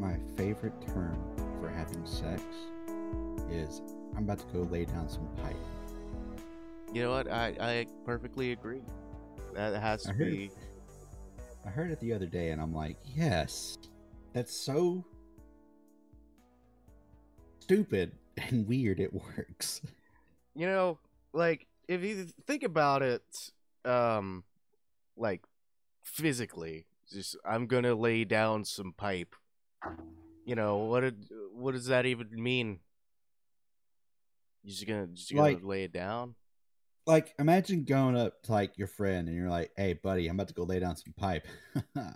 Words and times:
my 0.00 0.16
favorite 0.36 0.72
term 0.88 1.16
for 1.60 1.68
having 1.68 2.04
sex 2.06 2.42
is 3.50 3.82
I'm 4.16 4.24
about 4.24 4.38
to 4.38 4.46
go 4.46 4.60
lay 4.62 4.84
down 4.86 5.08
some 5.08 5.28
pipe. 5.42 5.56
You 6.92 7.02
know 7.02 7.10
what? 7.10 7.30
I, 7.30 7.54
I 7.60 7.86
perfectly 8.04 8.52
agree. 8.52 8.80
That 9.54 9.80
has 9.80 10.04
to 10.04 10.10
I 10.10 10.12
heard- 10.14 10.30
be. 10.32 10.50
I 11.66 11.68
heard 11.68 11.90
it 11.90 12.00
the 12.00 12.14
other 12.14 12.26
day 12.26 12.50
and 12.50 12.60
I'm 12.60 12.72
like, 12.74 12.96
yes, 13.14 13.76
that's 14.32 14.56
so 14.56 15.04
stupid 17.60 18.12
and 18.38 18.66
weird 18.66 18.98
it 19.00 19.12
works. 19.12 19.82
You 20.56 20.66
know, 20.66 20.98
like 21.34 21.66
if 21.86 22.02
you 22.02 22.26
think 22.46 22.62
about 22.62 23.02
it, 23.02 23.22
um, 23.84 24.44
like 25.18 25.42
physically, 26.02 26.86
just 27.12 27.36
I'm 27.44 27.66
gonna 27.66 27.94
lay 27.94 28.24
down 28.24 28.64
some 28.64 28.92
pipe. 28.96 29.34
You 30.44 30.54
know 30.54 30.78
what? 30.78 31.00
Did, 31.00 31.26
what 31.52 31.72
does 31.72 31.86
that 31.86 32.06
even 32.06 32.28
mean? 32.32 32.80
You're 34.62 34.72
just 34.72 34.86
gonna 34.86 35.06
just 35.08 35.30
gonna 35.30 35.42
Like- 35.42 35.62
lay 35.64 35.84
it 35.84 35.92
down? 35.92 36.34
Like, 37.06 37.34
imagine 37.38 37.84
going 37.84 38.14
up 38.16 38.42
to 38.42 38.52
like 38.52 38.76
your 38.78 38.86
friend 38.86 39.26
and 39.26 39.36
you're 39.36 39.48
like, 39.48 39.72
hey, 39.76 39.94
buddy, 39.94 40.28
I'm 40.28 40.36
about 40.36 40.48
to 40.48 40.54
go 40.54 40.62
lay 40.64 40.78
down 40.78 40.96
some 40.96 41.14
pipe. 41.16 41.46
They're 41.94 42.14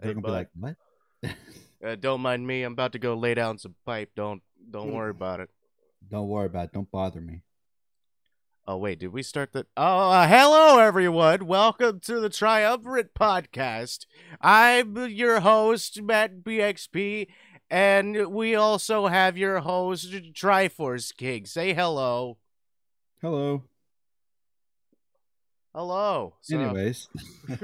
Hey, 0.00 0.08
gonna 0.12 0.20
be 0.20 0.30
like, 0.30 0.48
what? 0.54 0.76
Uh, 1.84 1.94
don't 1.94 2.22
mind 2.22 2.44
me. 2.46 2.62
I'm 2.62 2.72
about 2.72 2.92
to 2.92 2.98
go 2.98 3.14
lay 3.14 3.34
down 3.34 3.58
some 3.58 3.74
pipe. 3.84 4.10
Don't 4.16 4.42
don't 4.70 4.92
worry 4.92 5.10
about 5.18 5.40
it. 5.40 5.50
Don't 6.08 6.26
worry 6.28 6.46
about 6.46 6.64
it. 6.66 6.72
Don't 6.72 6.90
bother 6.90 7.20
me. 7.20 7.42
Oh 8.68 8.76
wait, 8.78 8.98
did 8.98 9.12
we 9.12 9.22
start 9.22 9.52
the? 9.52 9.64
Oh, 9.76 10.10
uh, 10.10 10.26
hello 10.26 10.78
everyone. 10.80 11.46
Welcome 11.46 12.00
to 12.00 12.18
the 12.18 12.28
Triumvirate 12.28 13.14
podcast. 13.14 14.06
I'm 14.40 14.96
your 15.08 15.38
host 15.40 16.02
Matt 16.02 16.42
BXP, 16.42 17.28
and 17.70 18.26
we 18.32 18.56
also 18.56 19.06
have 19.06 19.36
your 19.38 19.60
host 19.60 20.10
Triforce 20.10 21.16
King. 21.16 21.46
Say 21.46 21.74
hello. 21.74 22.38
Hello. 23.22 23.62
Hello. 25.72 26.34
So- 26.40 26.58
Anyways, 26.58 27.08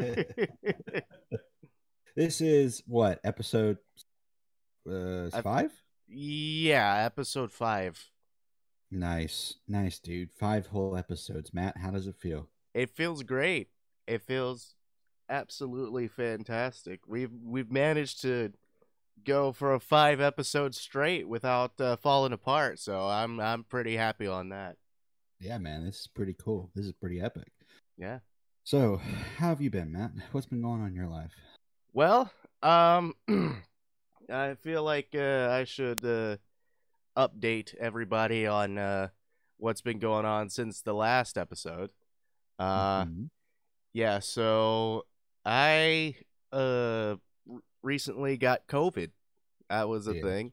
this 2.14 2.40
is 2.40 2.80
what 2.86 3.18
episode 3.24 3.78
uh, 4.88 5.30
five? 5.42 5.72
yeah, 6.08 7.04
episode 7.04 7.50
five. 7.50 7.98
Nice, 8.94 9.54
nice, 9.66 9.98
dude. 9.98 10.30
Five 10.30 10.66
whole 10.66 10.98
episodes. 10.98 11.54
Matt, 11.54 11.78
how 11.78 11.90
does 11.90 12.06
it 12.06 12.16
feel? 12.20 12.48
It 12.74 12.90
feels 12.90 13.22
great. 13.22 13.68
It 14.06 14.20
feels 14.20 14.74
absolutely 15.30 16.08
fantastic. 16.08 17.00
We've 17.06 17.32
we've 17.42 17.72
managed 17.72 18.20
to 18.20 18.52
go 19.24 19.50
for 19.50 19.72
a 19.72 19.80
five 19.80 20.20
episodes 20.20 20.78
straight 20.78 21.26
without 21.26 21.80
uh, 21.80 21.96
falling 21.96 22.34
apart. 22.34 22.78
So 22.80 23.06
I'm 23.08 23.40
I'm 23.40 23.64
pretty 23.64 23.96
happy 23.96 24.26
on 24.26 24.50
that. 24.50 24.76
Yeah, 25.40 25.56
man, 25.56 25.86
this 25.86 26.00
is 26.00 26.06
pretty 26.06 26.36
cool. 26.38 26.70
This 26.74 26.84
is 26.84 26.92
pretty 26.92 27.18
epic. 27.18 27.50
Yeah. 27.96 28.18
So, 28.64 29.00
how 29.38 29.48
have 29.48 29.62
you 29.62 29.70
been, 29.70 29.90
Matt? 29.90 30.12
What's 30.32 30.46
been 30.46 30.60
going 30.60 30.82
on 30.82 30.88
in 30.88 30.94
your 30.94 31.08
life? 31.08 31.32
Well, 31.94 32.30
um, 32.62 33.14
I 34.30 34.54
feel 34.54 34.84
like 34.84 35.08
uh, 35.14 35.48
I 35.50 35.64
should 35.64 36.04
uh, 36.04 36.36
update 37.16 37.74
everybody 37.76 38.46
on 38.46 38.78
uh, 38.78 39.08
what's 39.58 39.80
been 39.82 39.98
going 39.98 40.24
on 40.24 40.48
since 40.50 40.80
the 40.82 40.94
last 40.94 41.36
episode. 41.38 41.90
Uh, 42.58 43.04
Mhm. 43.04 43.30
yeah. 43.92 44.18
So 44.20 45.06
I 45.44 46.16
uh 46.52 47.16
recently 47.82 48.36
got 48.36 48.66
COVID. 48.68 49.10
That 49.68 49.88
was 49.88 50.06
a 50.06 50.14
Yes. 50.14 50.22
thing, 50.22 50.52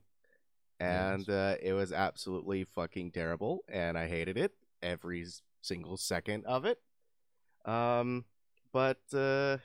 and 0.80 1.30
uh, 1.30 1.56
it 1.62 1.74
was 1.74 1.92
absolutely 1.92 2.64
fucking 2.64 3.12
terrible, 3.12 3.64
and 3.68 3.98
I 3.98 4.08
hated 4.08 4.38
it 4.38 4.54
every 4.82 5.26
single 5.62 5.98
second 5.98 6.46
of 6.46 6.66
it. 6.66 6.80
Um, 7.66 8.26
but 8.72 9.02
uh, 9.14 9.58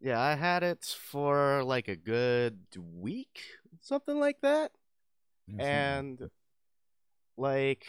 yeah, 0.00 0.20
I 0.20 0.34
had 0.34 0.62
it 0.62 0.84
for 0.98 1.62
like 1.64 1.88
a 1.88 1.96
good 1.96 2.58
week, 2.76 3.40
something 3.80 4.18
like 4.18 4.40
that 4.40 4.72
Yeah, 5.56 5.98
and 5.98 6.30
like 7.36 7.86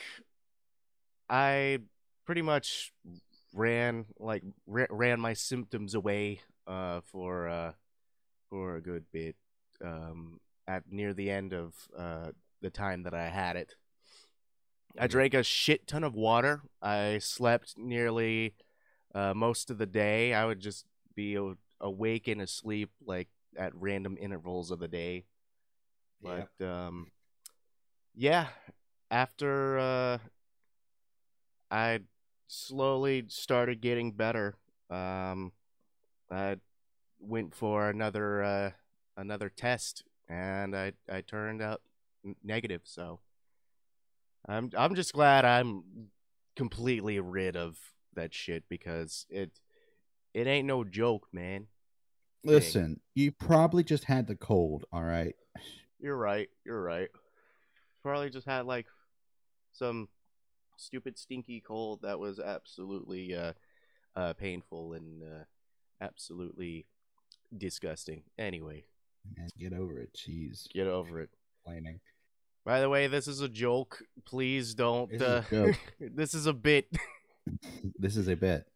i 1.29 1.79
pretty 2.25 2.41
much 2.41 2.93
ran 3.53 4.05
like 4.19 4.43
ra- 4.67 4.85
ran 4.89 5.19
my 5.19 5.33
symptoms 5.33 5.95
away 5.95 6.39
uh 6.67 7.01
for 7.01 7.47
uh 7.47 7.71
for 8.49 8.75
a 8.75 8.81
good 8.81 9.05
bit 9.11 9.35
um 9.83 10.39
at 10.67 10.83
near 10.91 11.13
the 11.13 11.29
end 11.31 11.53
of 11.53 11.73
uh 11.97 12.29
the 12.61 12.69
time 12.69 13.03
that 13.03 13.13
i 13.13 13.27
had 13.29 13.55
it. 13.55 13.75
I 14.97 15.07
drank 15.07 15.33
a 15.33 15.43
shit 15.43 15.87
ton 15.87 16.03
of 16.03 16.13
water. 16.13 16.61
I 16.81 17.19
slept 17.19 17.75
nearly 17.77 18.55
uh 19.15 19.33
most 19.33 19.69
of 19.71 19.77
the 19.77 19.85
day. 19.85 20.33
I 20.33 20.45
would 20.45 20.59
just 20.59 20.85
be 21.15 21.35
a- 21.35 21.55
awake 21.79 22.27
and 22.27 22.41
asleep 22.41 22.89
like 23.05 23.29
at 23.55 23.73
random 23.75 24.17
intervals 24.19 24.71
of 24.71 24.79
the 24.79 24.87
day. 24.89 25.25
Yeah. 26.21 26.43
but 26.59 26.65
um 26.67 27.07
yeah 28.19 28.47
after 29.09 29.79
uh 29.79 30.17
i 31.71 31.99
slowly 32.47 33.23
started 33.29 33.79
getting 33.79 34.11
better 34.11 34.57
um 34.89 35.53
i 36.29 36.57
went 37.21 37.55
for 37.55 37.89
another 37.89 38.43
uh 38.43 38.71
another 39.15 39.47
test 39.47 40.03
and 40.27 40.75
i 40.75 40.91
i 41.09 41.21
turned 41.21 41.61
out 41.61 41.81
negative 42.43 42.81
so 42.83 43.21
i'm 44.49 44.69
i'm 44.77 44.95
just 44.95 45.13
glad 45.13 45.45
i'm 45.45 45.81
completely 46.57 47.21
rid 47.21 47.55
of 47.55 47.77
that 48.15 48.33
shit 48.33 48.65
because 48.67 49.25
it 49.29 49.49
it 50.33 50.45
ain't 50.45 50.67
no 50.67 50.83
joke 50.83 51.25
man 51.31 51.67
Listen, 52.45 53.01
you 53.15 53.33
probably 53.33 53.83
just 53.83 54.05
had 54.05 54.25
the 54.27 54.35
cold, 54.35 54.85
all 54.93 55.03
right? 55.03 55.35
You're 55.99 56.15
right. 56.15 56.47
You're 56.65 56.81
right. 56.81 57.09
Probably 58.03 58.29
just 58.29 58.47
had 58.47 58.65
like 58.65 58.87
some 59.71 60.07
stupid 60.77 61.17
stinky 61.17 61.61
cold 61.61 62.01
that 62.03 62.19
was 62.19 62.39
absolutely 62.39 63.35
uh, 63.35 63.53
uh 64.15 64.33
painful 64.33 64.93
and 64.93 65.21
uh, 65.23 65.43
absolutely 66.01 66.85
disgusting. 67.55 68.23
Anyway, 68.37 68.85
Man, 69.37 69.49
get 69.57 69.73
over 69.73 69.99
it. 69.99 70.13
Jeez. 70.13 70.71
get 70.73 70.87
over 70.87 71.21
it. 71.21 71.29
Complaining. 71.63 71.99
By 72.65 72.81
the 72.81 72.89
way, 72.89 73.07
this 73.07 73.27
is 73.27 73.41
a 73.41 73.49
joke. 73.49 74.03
Please 74.25 74.73
don't. 74.75 75.09
This 75.09 75.21
is 75.21 75.27
uh, 75.27 75.43
a 75.49 75.55
joke. 75.55 75.75
this 76.15 76.33
is 76.33 76.45
a 76.45 76.53
bit. 76.53 76.87
This 77.97 78.15
is 78.15 78.27
a 78.27 78.35
bit. 78.35 78.67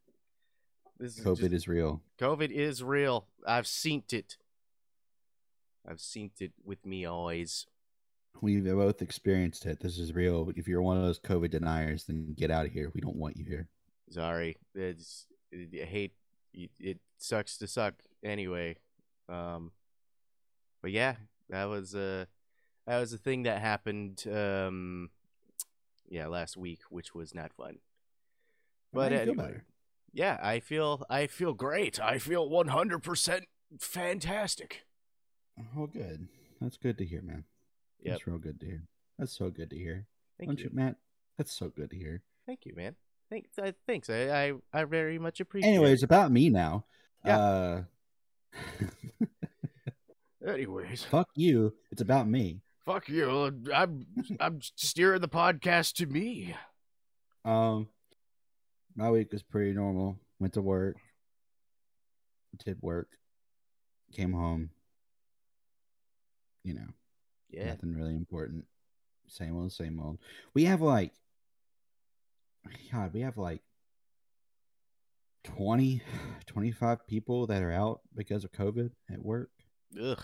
This 0.98 1.20
is 1.20 1.24
COVID 1.24 1.52
just- 1.52 1.54
is 1.54 1.68
real. 1.68 2.02
COVID 2.20 2.50
is 2.50 2.82
real. 2.82 3.28
I've 3.46 3.68
seen 3.68 4.04
it. 4.12 4.38
I've 5.88 6.00
seen 6.00 6.32
it 6.40 6.54
with 6.64 6.84
me 6.84 7.06
eyes. 7.06 7.68
We've 8.42 8.66
both 8.66 9.02
experienced 9.02 9.66
it. 9.66 9.80
This 9.80 9.98
is 9.98 10.14
real. 10.14 10.52
If 10.56 10.68
you're 10.68 10.82
one 10.82 10.98
of 10.98 11.04
those 11.04 11.20
COVID 11.20 11.52
deniers, 11.52 12.04
then 12.06 12.34
get 12.38 12.52
out 12.52 12.66
of 12.66 12.72
here. 12.74 12.92
We 12.94 13.00
don't 13.02 13.16
want 13.16 13.38
you 13.38 13.46
here. 13.46 13.70
Sorry, 14.10 14.58
it's 14.76 15.26
I 15.54 15.86
hate 15.86 16.14
it, 16.54 16.72
it 16.80 17.00
sucks 17.18 17.58
to 17.60 17.68
suck 17.68 17.96
anyway. 18.24 18.78
Um, 19.30 19.72
but 20.82 20.92
yeah, 20.92 21.16
that 21.50 21.66
was 21.66 21.96
uh 21.96 22.26
that 22.86 23.00
was 23.00 23.14
a 23.14 23.18
thing 23.18 23.44
that 23.44 23.62
happened 23.62 24.24
um 24.32 25.10
yeah 26.10 26.28
last 26.28 26.58
week, 26.58 26.82
which 26.90 27.16
was 27.16 27.34
not 27.34 27.54
fun. 27.54 27.78
But 28.92 29.12
Now 29.14 29.20
you 29.20 29.24
feel 29.26 29.30
anyway, 29.32 29.46
better. 29.48 29.64
yeah, 30.12 30.38
I 30.44 30.60
feel 30.60 31.06
I 31.10 31.28
feel 31.28 31.54
great. 31.54 32.00
I 32.00 32.18
feel 32.18 32.50
one 32.50 32.68
hundred 32.68 33.04
percent 33.04 33.46
fantastic. 33.80 34.84
Oh, 35.78 35.88
good. 35.88 36.28
That's 36.60 36.78
good 36.78 36.98
to 36.98 37.06
hear, 37.06 37.22
man. 37.22 37.46
Yep. 38.04 38.14
That's 38.14 38.28
real 38.28 38.38
good 38.38 38.60
to 38.60 38.66
hear. 38.66 38.84
That's 39.18 39.36
so 39.38 39.50
good 39.50 39.70
to 39.72 39.78
hear. 39.78 40.06
Thank 40.38 40.50
Don't 40.50 40.60
you. 40.60 40.66
you, 40.66 40.70
Matt? 40.74 40.96
That's 41.38 41.54
so 41.54 41.70
good 41.70 41.90
to 41.92 41.96
hear. 41.98 42.22
Thank 42.46 42.66
you, 42.66 42.74
man. 42.76 42.96
Thanks. 43.30 43.50
I, 43.58 43.74
thanks. 43.88 44.10
I, 44.10 44.30
I 44.30 44.54
I 44.74 44.84
very 44.84 45.18
much 45.18 45.40
appreciate. 45.40 45.70
Anyways, 45.70 46.04
it. 46.04 46.06
about 46.06 46.32
me 46.32 46.50
now. 46.50 46.86
Yeah. 47.26 47.40
Uh, 47.40 47.84
anyways, 50.48 51.04
fuck 51.04 51.30
you. 51.36 51.74
It's 51.92 52.02
about 52.02 52.28
me. 52.28 52.62
fuck 52.86 53.08
you. 53.10 53.52
I'm 53.74 54.06
I'm 54.40 54.60
steering 54.76 55.22
the 55.22 55.28
podcast 55.30 55.94
to 55.96 56.06
me. 56.06 56.56
Um, 57.46 57.88
my 58.96 59.10
week 59.10 59.32
was 59.32 59.42
pretty 59.44 59.72
normal. 59.74 60.18
Went 60.40 60.54
to 60.54 60.62
work, 60.62 60.98
did 62.64 62.78
work, 62.82 63.08
came 64.14 64.34
home. 64.34 64.70
You 66.64 66.76
know, 66.76 66.88
Yeah. 67.54 67.68
nothing 67.68 67.94
really 67.94 68.16
important. 68.16 68.66
Same 69.28 69.56
old, 69.58 69.72
same 69.72 70.00
old. 70.00 70.20
We 70.54 70.66
have 70.66 70.82
like, 70.82 71.12
God, 72.92 73.14
we 73.14 73.22
have 73.22 73.38
like 73.38 73.62
20, 75.44 76.02
25 76.46 77.08
people 77.08 77.48
that 77.48 77.62
are 77.64 77.72
out 77.72 78.02
because 78.16 78.44
of 78.44 78.52
COVID 78.52 78.92
at 79.12 79.24
work. 79.24 79.50
Ugh. 80.02 80.20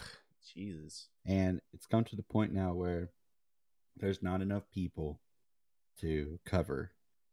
Jesus. 0.54 1.08
And 1.26 1.62
it's 1.74 1.86
come 1.86 2.04
to 2.06 2.16
the 2.16 2.24
point 2.24 2.54
now 2.54 2.74
where 2.74 3.12
there's 3.98 4.24
not 4.24 4.42
enough 4.42 4.64
people 4.74 5.20
to 6.02 6.40
cover 6.46 6.92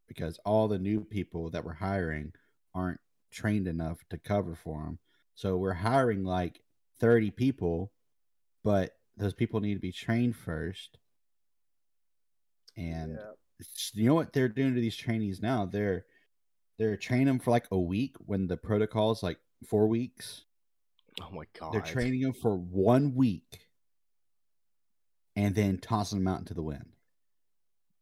because 0.08 0.38
all 0.44 0.68
the 0.68 0.78
new 0.78 1.04
people 1.04 1.50
that 1.50 1.64
we're 1.64 1.74
hiring 1.74 2.32
aren't 2.74 3.00
trained 3.30 3.66
enough 3.66 3.98
to 4.10 4.18
cover 4.18 4.54
for 4.54 4.82
them. 4.82 4.98
So 5.34 5.56
we're 5.56 5.74
hiring 5.74 6.24
like 6.24 6.60
30 7.00 7.30
people, 7.30 7.92
but 8.64 8.95
those 9.16 9.34
people 9.34 9.60
need 9.60 9.74
to 9.74 9.80
be 9.80 9.92
trained 9.92 10.36
first. 10.36 10.98
And 12.76 13.18
you 13.94 14.08
know 14.08 14.14
what 14.14 14.32
they're 14.32 14.48
doing 14.48 14.74
to 14.74 14.80
these 14.80 14.96
trainees 14.96 15.40
now? 15.40 15.64
They're 15.64 16.04
they're 16.78 16.96
training 16.96 17.26
them 17.26 17.38
for 17.38 17.50
like 17.50 17.66
a 17.70 17.78
week 17.78 18.16
when 18.18 18.46
the 18.46 18.56
protocol 18.56 19.12
is 19.12 19.22
like 19.22 19.38
four 19.66 19.86
weeks. 19.86 20.44
Oh 21.22 21.30
my 21.32 21.44
god. 21.58 21.72
They're 21.72 21.80
training 21.80 22.20
them 22.20 22.34
for 22.34 22.54
one 22.54 23.14
week 23.14 23.60
and 25.34 25.54
then 25.54 25.78
tossing 25.78 26.18
them 26.18 26.28
out 26.28 26.40
into 26.40 26.52
the 26.52 26.62
wind. 26.62 26.92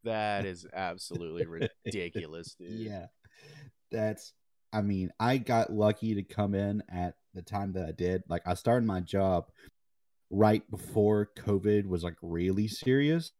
That 0.02 0.44
is 0.46 0.66
absolutely 0.72 1.46
ridiculous, 1.46 2.56
dude. 2.58 2.72
Yeah. 2.72 3.06
That's 3.92 4.32
I 4.72 4.80
mean, 4.80 5.12
I 5.20 5.38
got 5.38 5.72
lucky 5.72 6.16
to 6.16 6.24
come 6.24 6.56
in 6.56 6.82
at 6.88 7.14
the 7.32 7.42
time 7.42 7.74
that 7.74 7.86
I 7.86 7.92
did. 7.92 8.24
Like 8.28 8.42
I 8.44 8.54
started 8.54 8.84
my 8.84 8.98
job 8.98 9.46
right 10.34 10.68
before 10.70 11.30
COVID 11.36 11.86
was 11.86 12.02
like 12.02 12.16
really 12.20 12.66
serious. 12.68 13.30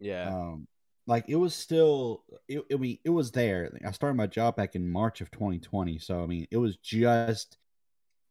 Yeah. 0.00 0.28
Um 0.28 0.66
like 1.06 1.24
it 1.28 1.36
was 1.36 1.54
still 1.54 2.24
it, 2.48 2.64
I 2.72 2.76
mean 2.76 2.98
it 3.04 3.10
was 3.10 3.30
there. 3.30 3.70
I 3.86 3.92
started 3.92 4.16
my 4.16 4.26
job 4.26 4.56
back 4.56 4.74
in 4.74 4.88
March 4.90 5.20
of 5.20 5.30
2020, 5.30 5.98
so 5.98 6.22
I 6.22 6.26
mean 6.26 6.46
it 6.50 6.56
was 6.56 6.76
just 6.78 7.58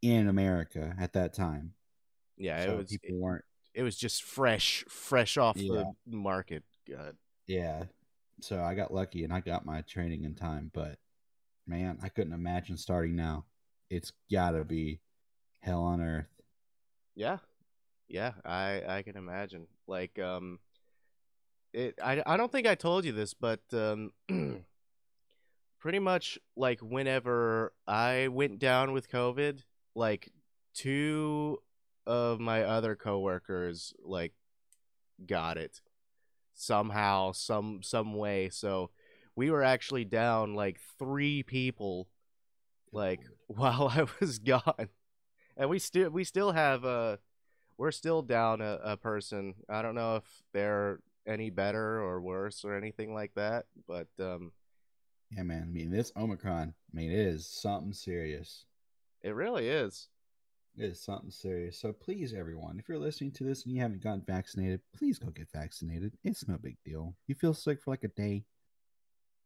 in 0.02 0.28
America 0.28 0.94
at 1.00 1.12
that 1.14 1.32
time. 1.32 1.72
yeah, 2.36 2.64
so 2.64 2.72
it 2.72 2.76
was 2.78 2.88
people 2.90 3.16
weren't 3.18 3.44
it 3.74 3.82
was 3.82 3.96
just 3.96 4.22
fresh 4.22 4.84
fresh 4.88 5.36
off 5.36 5.56
Yeah. 5.56 5.84
the 6.06 6.16
market. 6.16 6.64
God. 6.88 7.16
Yeah. 7.46 7.84
So 8.40 8.62
I 8.62 8.74
got 8.74 8.92
lucky 8.92 9.24
and 9.24 9.32
I 9.32 9.40
got 9.40 9.64
my 9.64 9.80
training 9.82 10.24
in 10.24 10.34
time, 10.34 10.70
but 10.74 10.98
man, 11.66 11.98
I 12.02 12.08
couldn't 12.08 12.32
imagine 12.34 12.76
starting 12.76 13.16
now. 13.16 13.44
It's 13.88 14.12
gotta 14.30 14.64
be 14.64 15.00
hell 15.60 15.82
on 15.82 16.00
earth. 16.02 16.26
Yeah. 17.16 17.38
Yeah, 18.08 18.32
I 18.44 18.82
I 18.86 19.02
can 19.02 19.16
imagine. 19.16 19.66
Like 19.88 20.18
um 20.18 20.60
it 21.72 21.98
I 22.02 22.22
I 22.24 22.36
don't 22.36 22.52
think 22.52 22.66
I 22.66 22.74
told 22.74 23.04
you 23.04 23.12
this, 23.12 23.34
but 23.34 23.60
um 23.72 24.12
pretty 25.80 25.98
much 25.98 26.38
like 26.56 26.80
whenever 26.80 27.72
I 27.86 28.28
went 28.28 28.58
down 28.58 28.92
with 28.92 29.10
COVID, 29.10 29.60
like 29.94 30.30
two 30.74 31.58
of 32.06 32.38
my 32.38 32.62
other 32.62 32.94
coworkers 32.94 33.92
like 34.04 34.32
got 35.26 35.58
it 35.58 35.80
somehow 36.54 37.32
some 37.32 37.82
some 37.82 38.14
way. 38.14 38.48
So 38.50 38.90
we 39.36 39.50
were 39.50 39.62
actually 39.62 40.04
down 40.04 40.54
like 40.54 40.80
3 40.98 41.42
people 41.42 42.08
like 42.92 43.20
while 43.48 43.88
I 43.88 44.06
was 44.20 44.38
gone. 44.38 44.88
And 45.56 45.70
we 45.70 45.78
still 45.78 46.10
we 46.10 46.24
still 46.24 46.52
have 46.52 46.84
a 46.84 47.18
we're 47.78 47.92
still 47.92 48.22
down 48.22 48.60
a, 48.60 48.78
a 48.82 48.96
person. 48.96 49.54
I 49.68 49.82
don't 49.82 49.94
know 49.94 50.16
if 50.16 50.42
they're 50.52 51.00
any 51.26 51.50
better 51.50 52.00
or 52.00 52.20
worse 52.20 52.64
or 52.64 52.74
anything 52.74 53.12
like 53.14 53.34
that, 53.34 53.66
but 53.86 54.08
um 54.20 54.52
Yeah, 55.30 55.42
man. 55.44 55.62
I 55.62 55.66
mean, 55.66 55.90
this 55.90 56.12
Omicron, 56.16 56.74
I 56.74 56.96
mean, 56.96 57.10
it 57.12 57.18
is 57.18 57.46
something 57.46 57.92
serious. 57.92 58.64
it 59.22 59.34
really 59.34 59.68
is. 59.68 60.08
It 60.76 60.84
is 60.84 61.00
something 61.00 61.30
serious. 61.30 61.78
So 61.78 61.92
please, 61.92 62.32
everyone, 62.34 62.78
if 62.78 62.88
you're 62.88 62.98
listening 62.98 63.32
to 63.32 63.44
this 63.44 63.64
and 63.64 63.74
you 63.74 63.80
haven't 63.80 64.02
gotten 64.02 64.22
vaccinated, 64.22 64.80
please 64.94 65.18
go 65.18 65.30
get 65.30 65.50
vaccinated. 65.50 66.16
It's 66.22 66.46
no 66.46 66.56
big 66.58 66.76
deal. 66.84 67.16
You 67.26 67.34
feel 67.34 67.54
sick 67.54 67.82
for 67.82 67.90
like 67.90 68.04
a 68.04 68.08
day. 68.08 68.44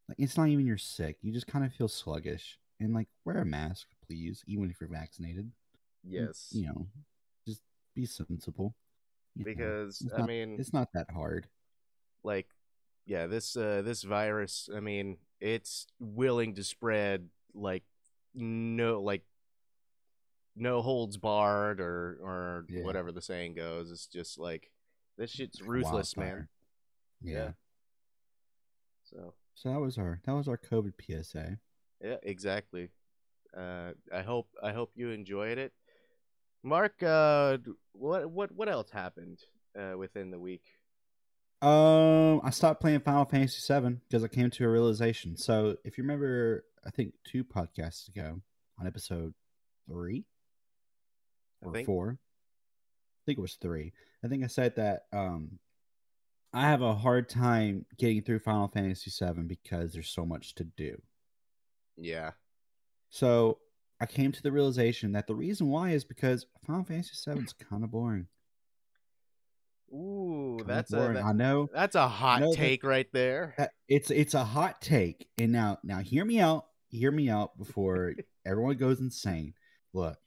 Like 0.09 0.19
it's 0.19 0.37
not 0.37 0.49
even 0.49 0.67
you're 0.67 0.77
sick. 0.79 1.19
You 1.23 1.33
just 1.33 1.47
kind 1.47 1.65
of 1.65 1.73
feel 1.73 1.89
sluggish. 1.89 2.59
And 2.81 2.95
like 2.95 3.09
wear 3.25 3.39
a 3.39 3.45
mask, 3.45 3.89
please, 4.07 4.43
even 4.47 4.71
if 4.71 4.81
you're 4.81 4.91
vaccinated. 4.91 5.53
Yes. 6.05 6.49
You 6.53 6.67
know, 6.67 6.87
just 7.47 7.63
be 7.95 8.07
sensible. 8.07 8.75
Because 9.37 10.07
I 10.15 10.19
not- 10.19 10.29
mean 10.29 10.57
it's 10.59 10.73
not 10.73 10.93
that 10.95 11.11
hard. 11.11 11.47
like 12.25 12.49
yeah, 13.07 13.27
this 13.27 13.57
uh 13.57 13.83
this 13.83 14.03
virus, 14.03 14.69
I 14.75 14.81
mean, 14.81 15.19
it's 15.41 15.87
willing 15.99 16.55
to 16.57 16.65
spread 16.65 17.29
like 17.55 17.85
no 18.35 19.01
like 19.03 19.23
no 20.57 20.83
holds 20.83 21.17
barred 21.17 21.81
or 21.81 22.19
or 22.23 22.67
Yeah. 22.69 22.83
whatever 22.83 23.13
the 23.13 23.23
saying 23.23 23.55
goes. 23.55 23.91
It's 23.91 24.07
just 24.07 24.39
like 24.39 24.71
this 25.17 25.31
shit's 25.31 25.63
ruthless, 25.63 26.17
man. 26.17 26.49
Yeah. 27.23 27.35
Yeah. 27.35 27.53
So 29.05 29.35
So 29.55 29.71
that 29.73 29.81
was 29.81 29.97
our 29.99 30.21
that 30.25 30.33
was 30.33 30.49
our 30.49 30.59
COVID 30.59 30.95
PSA. 31.01 31.59
Yeah, 32.03 32.17
exactly. 32.23 32.91
Uh, 33.57 33.93
I 34.13 34.23
hope 34.23 34.49
I 34.63 34.73
hope 34.73 34.93
you 34.95 35.11
enjoyed 35.11 35.59
it. 35.59 35.73
Mark, 36.63 37.03
uh, 37.03 37.59
what 37.93 38.31
what 38.31 38.53
what 38.53 38.69
else 38.69 38.91
happened 38.91 39.39
uh, 39.79 39.97
within 39.97 40.31
the 40.31 40.39
week? 40.39 40.63
Um, 41.63 42.41
I 42.43 42.51
stopped 42.51 42.81
playing 42.81 43.01
Final 43.01 43.27
Fantasy 43.27 43.61
VII 43.73 43.97
because 44.09 44.25
I 44.25 44.29
came 44.29 44.51
to 44.51 44.65
a 44.65 44.69
realization. 44.69 45.37
So, 45.37 45.77
if 45.85 45.99
you 45.99 46.05
remember, 46.05 46.65
I 46.87 46.91
think 46.91 47.13
two 47.25 47.45
podcasts 47.45 48.09
ago 48.09 48.41
on 48.79 48.87
episode 48.87 49.35
three 49.87 50.25
I 51.63 51.67
or 51.67 51.73
think 51.73 51.87
four, 51.87 52.19
I 52.19 53.21
think 53.27 53.39
it 53.39 53.43
was 53.43 53.57
three. 53.61 53.93
I 54.25 54.29
think 54.29 54.43
I 54.43 54.47
said 54.47 54.77
that 54.77 55.03
um, 55.13 55.59
I 56.53 56.63
have 56.63 56.83
a 56.83 56.95
hard 56.95 57.29
time 57.29 57.85
getting 57.99 58.23
through 58.23 58.41
Final 58.41 58.69
Fantasy 58.69 59.11
VII 59.11 59.43
because 59.43 59.93
there's 59.93 60.09
so 60.11 60.25
much 60.25 60.55
to 60.57 60.65
do. 60.65 61.01
yeah, 61.97 62.33
So, 63.11 63.59
I 64.01 64.07
came 64.07 64.33
to 64.33 64.43
the 64.43 64.53
realization 64.53 65.13
that 65.13 65.27
the 65.27 65.35
reason 65.35 65.69
why 65.69 65.91
is 65.91 66.05
because 66.05 66.47
Final 66.67 66.85
Fantasy 66.85 67.13
VII 67.31 67.43
is 67.43 67.53
kind 67.53 67.85
of 67.85 67.91
boring. 67.91 68.27
ooh, 69.93 70.57
Kinda 70.59 70.73
that's 70.75 70.93
a 70.93 70.97
that- 70.97 71.25
I 71.25 71.33
know 71.33 71.69
that's 71.73 71.97
a 71.97 72.09
hot 72.09 72.41
know 72.41 72.51
that- 72.53 72.57
take 72.57 72.85
right 72.85 73.09
there. 73.13 73.55
Uh, 73.59 73.67
it's 73.89 74.11
it's 74.11 74.35
a 74.35 74.45
hot 74.45 74.81
take 74.81 75.29
and 75.39 75.53
now 75.53 75.79
now 75.83 75.99
hear 75.99 76.25
me 76.25 76.41
out 76.41 76.67
hear 76.89 77.11
me 77.11 77.29
out 77.29 77.57
before 77.59 78.15
everyone 78.47 78.77
goes 78.77 79.01
insane. 79.01 79.55
Look 79.93 80.19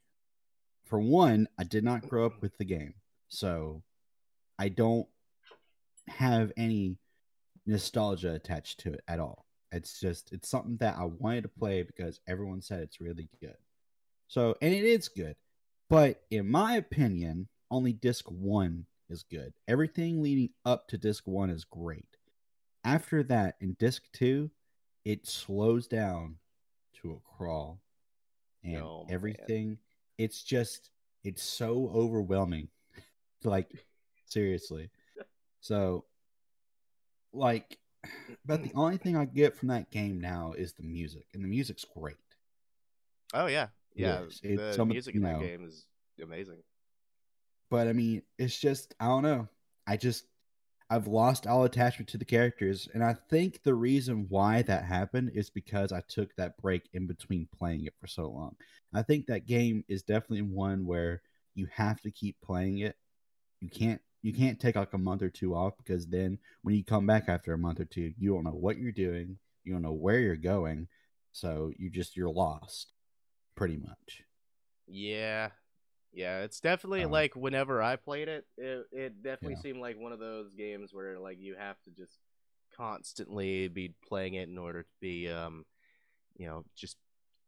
for 0.85 0.99
one 0.99 1.47
i 1.57 1.63
did 1.63 1.83
not 1.83 2.07
grow 2.07 2.25
up 2.25 2.41
with 2.41 2.55
the 2.57 2.65
game 2.65 2.93
so 3.29 3.81
i 4.59 4.67
don't 4.67 5.07
have 6.09 6.51
any 6.57 6.97
nostalgia 7.65 8.33
attached 8.33 8.81
to 8.81 8.91
it 8.91 9.01
at 9.07 9.19
all. 9.19 9.45
It's 9.71 9.99
just 9.99 10.33
it's 10.33 10.49
something 10.49 10.75
that 10.77 10.97
i 10.97 11.05
wanted 11.05 11.43
to 11.43 11.47
play 11.49 11.81
because 11.83 12.19
everyone 12.27 12.61
said 12.61 12.81
it's 12.81 12.99
really 12.99 13.29
good 13.39 13.55
so 14.27 14.55
and 14.61 14.73
it 14.73 14.83
is 14.83 15.07
good 15.09 15.35
but 15.89 16.21
in 16.31 16.49
my 16.49 16.75
opinion 16.75 17.47
only 17.71 17.93
disc 17.93 18.25
one 18.29 18.85
is 19.09 19.23
good 19.23 19.53
everything 19.67 20.21
leading 20.21 20.49
up 20.65 20.87
to 20.87 20.97
disc 20.97 21.23
one 21.27 21.49
is 21.49 21.65
great 21.65 22.05
after 22.83 23.23
that, 23.23 23.55
in 23.61 23.73
disc 23.79 24.03
two, 24.11 24.51
it 25.05 25.25
slows 25.25 25.87
down 25.87 26.35
to 27.01 27.11
a 27.13 27.35
crawl. 27.37 27.79
And 28.63 28.81
Oh, 28.81 29.05
man. 29.05 29.13
everything, 29.13 29.77
it's 30.17 30.43
just, 30.43 30.89
it's 31.23 31.43
so 31.43 31.89
overwhelming. 31.93 32.69
like, 33.43 33.85
seriously. 34.25 34.89
So, 35.61 36.05
like, 37.31 37.77
but 38.45 38.63
the 38.63 38.71
only 38.75 38.97
thing 38.97 39.15
I 39.15 39.25
get 39.25 39.55
from 39.55 39.69
that 39.69 39.91
game 39.91 40.19
now 40.19 40.53
is 40.57 40.73
the 40.73 40.83
music, 40.83 41.25
and 41.33 41.43
the 41.43 41.47
music's 41.47 41.85
great. 41.85 42.17
Oh 43.33 43.47
yeah, 43.47 43.67
yeah. 43.95 44.21
Yes, 44.23 44.39
it's 44.43 44.61
the 44.61 44.73
some- 44.73 44.89
music 44.89 45.15
you 45.15 45.21
in 45.21 45.25
that 45.25 45.39
know. 45.39 45.45
game 45.45 45.65
is 45.65 45.85
amazing. 46.21 46.63
But 47.69 47.87
I 47.87 47.93
mean, 47.93 48.21
it's 48.37 48.59
just 48.59 48.93
I 48.99 49.07
don't 49.07 49.23
know. 49.23 49.47
I 49.87 49.97
just 49.97 50.25
I've 50.89 51.07
lost 51.07 51.47
all 51.47 51.63
attachment 51.63 52.09
to 52.09 52.17
the 52.17 52.25
characters, 52.25 52.87
and 52.93 53.03
I 53.03 53.15
think 53.29 53.63
the 53.63 53.73
reason 53.73 54.27
why 54.29 54.61
that 54.63 54.85
happened 54.85 55.31
is 55.33 55.49
because 55.49 55.91
I 55.91 56.01
took 56.07 56.35
that 56.35 56.57
break 56.61 56.87
in 56.93 57.07
between 57.07 57.47
playing 57.57 57.85
it 57.85 57.95
for 57.99 58.05
so 58.05 58.29
long. 58.29 58.55
I 58.93 59.01
think 59.01 59.25
that 59.25 59.47
game 59.47 59.83
is 59.87 60.03
definitely 60.03 60.43
one 60.43 60.85
where 60.85 61.21
you 61.55 61.67
have 61.71 61.99
to 62.01 62.11
keep 62.11 62.35
playing 62.41 62.79
it. 62.79 62.95
You 63.59 63.69
can't 63.69 64.01
you 64.21 64.33
can't 64.33 64.59
take 64.59 64.75
like 64.75 64.93
a 64.93 64.97
month 64.97 65.21
or 65.21 65.29
two 65.29 65.55
off 65.55 65.73
because 65.77 66.07
then 66.07 66.37
when 66.61 66.75
you 66.75 66.83
come 66.83 67.05
back 67.05 67.25
after 67.27 67.53
a 67.53 67.57
month 67.57 67.79
or 67.79 67.85
two, 67.85 68.13
you 68.17 68.33
don't 68.33 68.43
know 68.43 68.51
what 68.51 68.77
you're 68.77 68.91
doing, 68.91 69.37
you 69.63 69.73
don't 69.73 69.81
know 69.81 69.93
where 69.93 70.19
you're 70.19 70.35
going, 70.35 70.87
so 71.31 71.71
you 71.77 71.89
just 71.89 72.15
you're 72.15 72.29
lost, 72.29 72.92
pretty 73.55 73.77
much. 73.77 74.23
Yeah, 74.87 75.49
yeah. 76.13 76.41
It's 76.41 76.59
definitely 76.59 77.05
Um, 77.05 77.11
like 77.11 77.35
whenever 77.35 77.81
I 77.81 77.95
played 77.95 78.27
it, 78.27 78.45
it, 78.57 78.85
it 78.91 79.23
definitely 79.23 79.55
Yeah. 79.55 79.61
seemed 79.61 79.79
like 79.79 79.97
one 79.97 80.11
of 80.11 80.19
those 80.19 80.53
games 80.53 80.93
where 80.93 81.19
like 81.19 81.37
you 81.39 81.55
have 81.55 81.81
to 81.83 81.91
just 81.91 82.17
constantly 82.75 83.67
be 83.67 83.93
playing 84.07 84.33
it 84.35 84.49
in 84.49 84.57
order 84.57 84.83
to 84.83 84.89
be, 84.99 85.29
um, 85.29 85.65
you 86.37 86.47
know, 86.47 86.65
just 86.75 86.97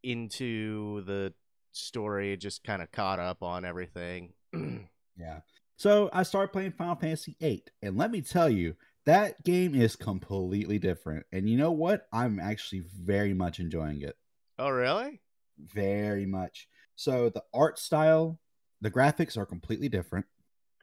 into 0.04 1.02
the 1.06 1.34
story, 1.72 2.38
just 2.38 2.64
kind 2.64 2.82
of 2.82 2.92
caught 2.92 3.20
up 3.20 3.44
on 3.44 3.66
everything. 3.66 4.34
Yeah. 5.18 5.40
So 5.78 6.10
I 6.12 6.24
started 6.24 6.52
playing 6.52 6.72
Final 6.74 6.96
Fantasy 6.96 7.38
VIII, 7.40 7.64
and 7.82 7.98
let 7.98 8.12
me 8.12 8.22
tell 8.22 8.50
you, 8.50 8.76
that 9.06 9.44
game 9.44 9.76
is 9.76 9.96
completely 9.96 10.78
different. 10.80 11.26
And 11.32 11.50
you 11.50 11.58
know 11.58 11.72
what? 11.72 12.08
I'm 12.12 12.40
actually 12.40 12.82
very 12.82 13.34
much 13.34 13.60
enjoying 13.60 14.02
it. 14.02 14.18
Oh, 14.60 14.70
really? 14.70 15.22
Very 15.58 16.26
much. 16.26 16.68
So 16.96 17.30
the 17.30 17.44
art 17.54 17.80
style, 17.80 18.40
the 18.82 18.92
graphics 18.92 19.38
are 19.38 19.46
completely 19.46 19.90
different. 19.90 20.26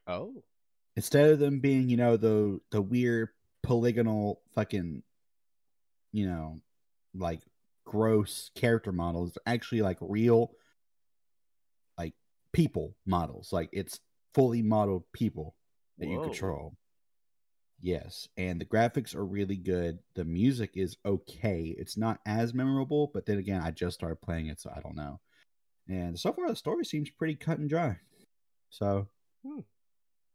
Oh, 0.06 0.42
Instead 0.96 1.30
of 1.30 1.38
them 1.38 1.60
being, 1.60 1.88
you 1.88 1.96
know, 1.96 2.16
the 2.16 2.60
the 2.70 2.82
weird 2.82 3.30
polygonal 3.62 4.42
fucking, 4.54 5.02
you 6.12 6.26
know, 6.26 6.60
like 7.14 7.40
gross 7.84 8.50
character 8.54 8.92
models, 8.92 9.38
actually 9.46 9.80
like 9.80 9.96
real, 10.00 10.52
like 11.96 12.12
people 12.52 12.94
models. 13.06 13.52
Like 13.52 13.70
it's 13.72 14.00
fully 14.34 14.60
modeled 14.62 15.04
people 15.12 15.54
that 15.98 16.08
you 16.08 16.20
control. 16.20 16.76
Yes, 17.84 18.28
and 18.36 18.60
the 18.60 18.64
graphics 18.64 19.12
are 19.16 19.24
really 19.24 19.56
good. 19.56 19.98
The 20.14 20.24
music 20.24 20.76
is 20.76 20.96
okay. 21.04 21.74
It's 21.76 21.96
not 21.96 22.20
as 22.24 22.54
memorable, 22.54 23.10
but 23.12 23.26
then 23.26 23.38
again, 23.38 23.60
I 23.60 23.72
just 23.72 23.96
started 23.96 24.22
playing 24.22 24.46
it, 24.46 24.60
so 24.60 24.70
I 24.74 24.80
don't 24.80 24.94
know. 24.94 25.18
And 25.88 26.16
so 26.16 26.32
far, 26.32 26.48
the 26.48 26.54
story 26.54 26.84
seems 26.84 27.10
pretty 27.10 27.34
cut 27.34 27.58
and 27.58 27.68
dry. 27.68 27.96
So, 28.70 29.08
hmm. 29.44 29.60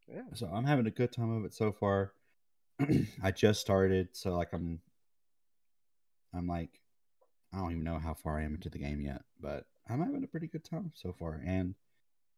yeah. 0.10 0.24
so 0.34 0.48
I'm 0.54 0.66
having 0.66 0.88
a 0.88 0.92
good 0.92 1.14
time 1.14 1.32
of 1.32 1.46
it 1.46 1.54
so 1.54 1.72
far. 1.72 2.12
I 3.24 3.32
just 3.32 3.62
started, 3.62 4.10
so 4.12 4.36
like 4.36 4.52
I'm, 4.52 4.82
I'm 6.34 6.48
like, 6.48 6.82
I 7.54 7.60
don't 7.60 7.72
even 7.72 7.86
know 7.86 7.98
how 7.98 8.14
far 8.14 8.40
I 8.40 8.44
am 8.44 8.56
into 8.56 8.70
the 8.70 8.78
game 8.78 9.00
yet, 9.00 9.22
but 9.40 9.66
I'm 9.90 10.04
having 10.04 10.26
a 10.26 10.28
pretty 10.28 10.48
good 10.48 10.66
time 10.66 10.92
so 10.96 11.14
far. 11.18 11.42
And 11.46 11.76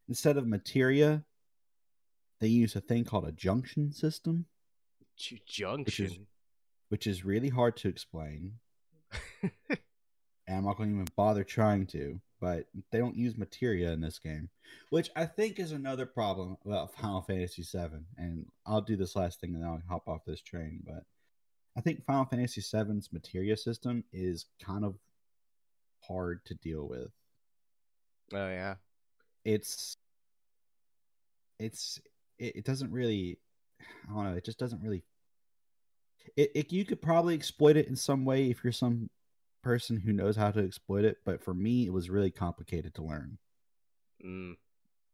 instead 0.08 0.38
of 0.38 0.46
materia, 0.46 1.24
they 2.40 2.48
use 2.48 2.76
a 2.76 2.82
thing 2.82 3.06
called 3.06 3.28
a 3.28 3.32
junction 3.32 3.92
system. 3.92 4.46
Junction. 5.46 6.28
which 6.90 7.08
is 7.08 7.26
really 7.26 7.50
hard 7.50 7.78
to 7.78 7.88
explain. 7.88 8.54
and 9.42 9.50
I'm 10.48 10.66
not 10.66 10.78
going 10.78 10.90
to 10.90 10.96
even 10.96 11.08
bother 11.16 11.44
trying 11.44 11.86
to. 11.88 12.20
But 12.42 12.68
they 12.92 13.00
don't 13.00 13.18
use 13.18 13.38
materia 13.38 13.92
in 13.92 14.00
this 14.00 14.18
game, 14.18 14.50
which 14.92 15.10
I 15.14 15.26
think 15.26 15.60
is 15.60 15.74
another 15.74 16.06
problem 16.06 16.56
about 16.66 16.94
Final 16.96 17.22
Fantasy 17.22 17.64
VII. 17.64 18.00
And 18.18 18.46
I'll 18.66 18.80
do 18.80 18.96
this 18.96 19.16
last 19.18 19.42
thing 19.42 19.54
and 19.54 19.62
then 19.62 19.70
I'll 19.70 19.82
hop 19.90 20.08
off 20.08 20.24
this 20.26 20.42
train. 20.42 20.82
But 20.86 21.04
I 21.78 21.82
think 21.82 22.06
Final 22.06 22.24
Fantasy 22.24 22.62
VII's 22.62 23.10
materia 23.12 23.58
system 23.58 24.06
is 24.14 24.46
kind 24.64 24.86
of 24.86 24.96
hard 26.02 26.46
to 26.46 26.54
deal 26.56 26.88
with. 26.88 27.12
oh 28.34 28.50
yeah. 28.50 28.76
It's 29.44 29.98
it's 31.60 32.00
it, 32.38 32.58
it 32.58 32.66
doesn't 32.66 32.92
really 32.92 33.38
I 34.10 34.14
don't 34.14 34.24
know, 34.24 34.38
it 34.38 34.46
just 34.46 34.60
doesn't 34.60 34.82
really 34.82 35.04
it, 36.36 36.52
it 36.56 36.72
you 36.72 36.86
could 36.86 37.02
probably 37.02 37.34
exploit 37.36 37.78
it 37.78 37.88
in 37.88 37.96
some 37.96 38.26
way 38.26 38.50
if 38.50 38.64
you're 38.64 38.74
some 38.74 39.10
person 39.64 40.00
who 40.00 40.14
knows 40.14 40.36
how 40.36 40.52
to 40.52 40.60
exploit 40.64 41.04
it, 41.06 41.18
but 41.26 41.42
for 41.42 41.54
me 41.54 41.86
it 41.86 41.94
was 41.94 42.10
really 42.10 42.32
complicated 42.32 42.94
to 42.96 43.04
learn. 43.04 43.38
Mm, 44.26 44.56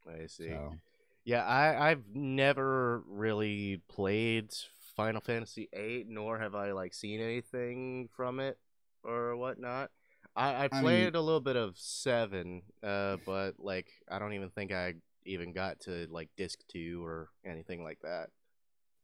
I 0.08 0.28
see. 0.28 0.50
So 0.50 0.76
Yeah, 1.24 1.46
I 1.46 1.92
I've 1.92 2.04
never 2.14 3.04
really 3.08 3.82
played 3.88 4.54
Final 4.96 5.22
Fantasy 5.22 5.68
VIII, 5.74 6.06
nor 6.08 6.40
have 6.40 6.56
I 6.56 6.72
like 6.72 6.94
seen 6.94 7.20
anything 7.20 8.10
from 8.16 8.40
it 8.40 8.58
or 9.04 9.36
whatnot. 9.36 9.92
I 10.36 10.50
I 10.50 10.64
I 10.66 10.70
mean- 10.70 10.82
played 10.84 11.16
a 11.16 11.22
little 11.22 11.42
bit 11.42 11.56
of 11.56 11.78
seven, 11.78 12.62
uh, 12.84 13.18
but 13.26 13.56
like 13.60 13.88
I 14.10 14.20
don't 14.20 14.34
even 14.34 14.50
think 14.50 14.72
I 14.72 14.96
even 15.26 15.54
got 15.54 15.80
to 15.82 16.08
like 16.12 16.30
disc 16.38 16.60
two 16.68 17.04
or 17.04 17.30
anything 17.44 17.84
like 17.84 18.00
that. 18.04 18.30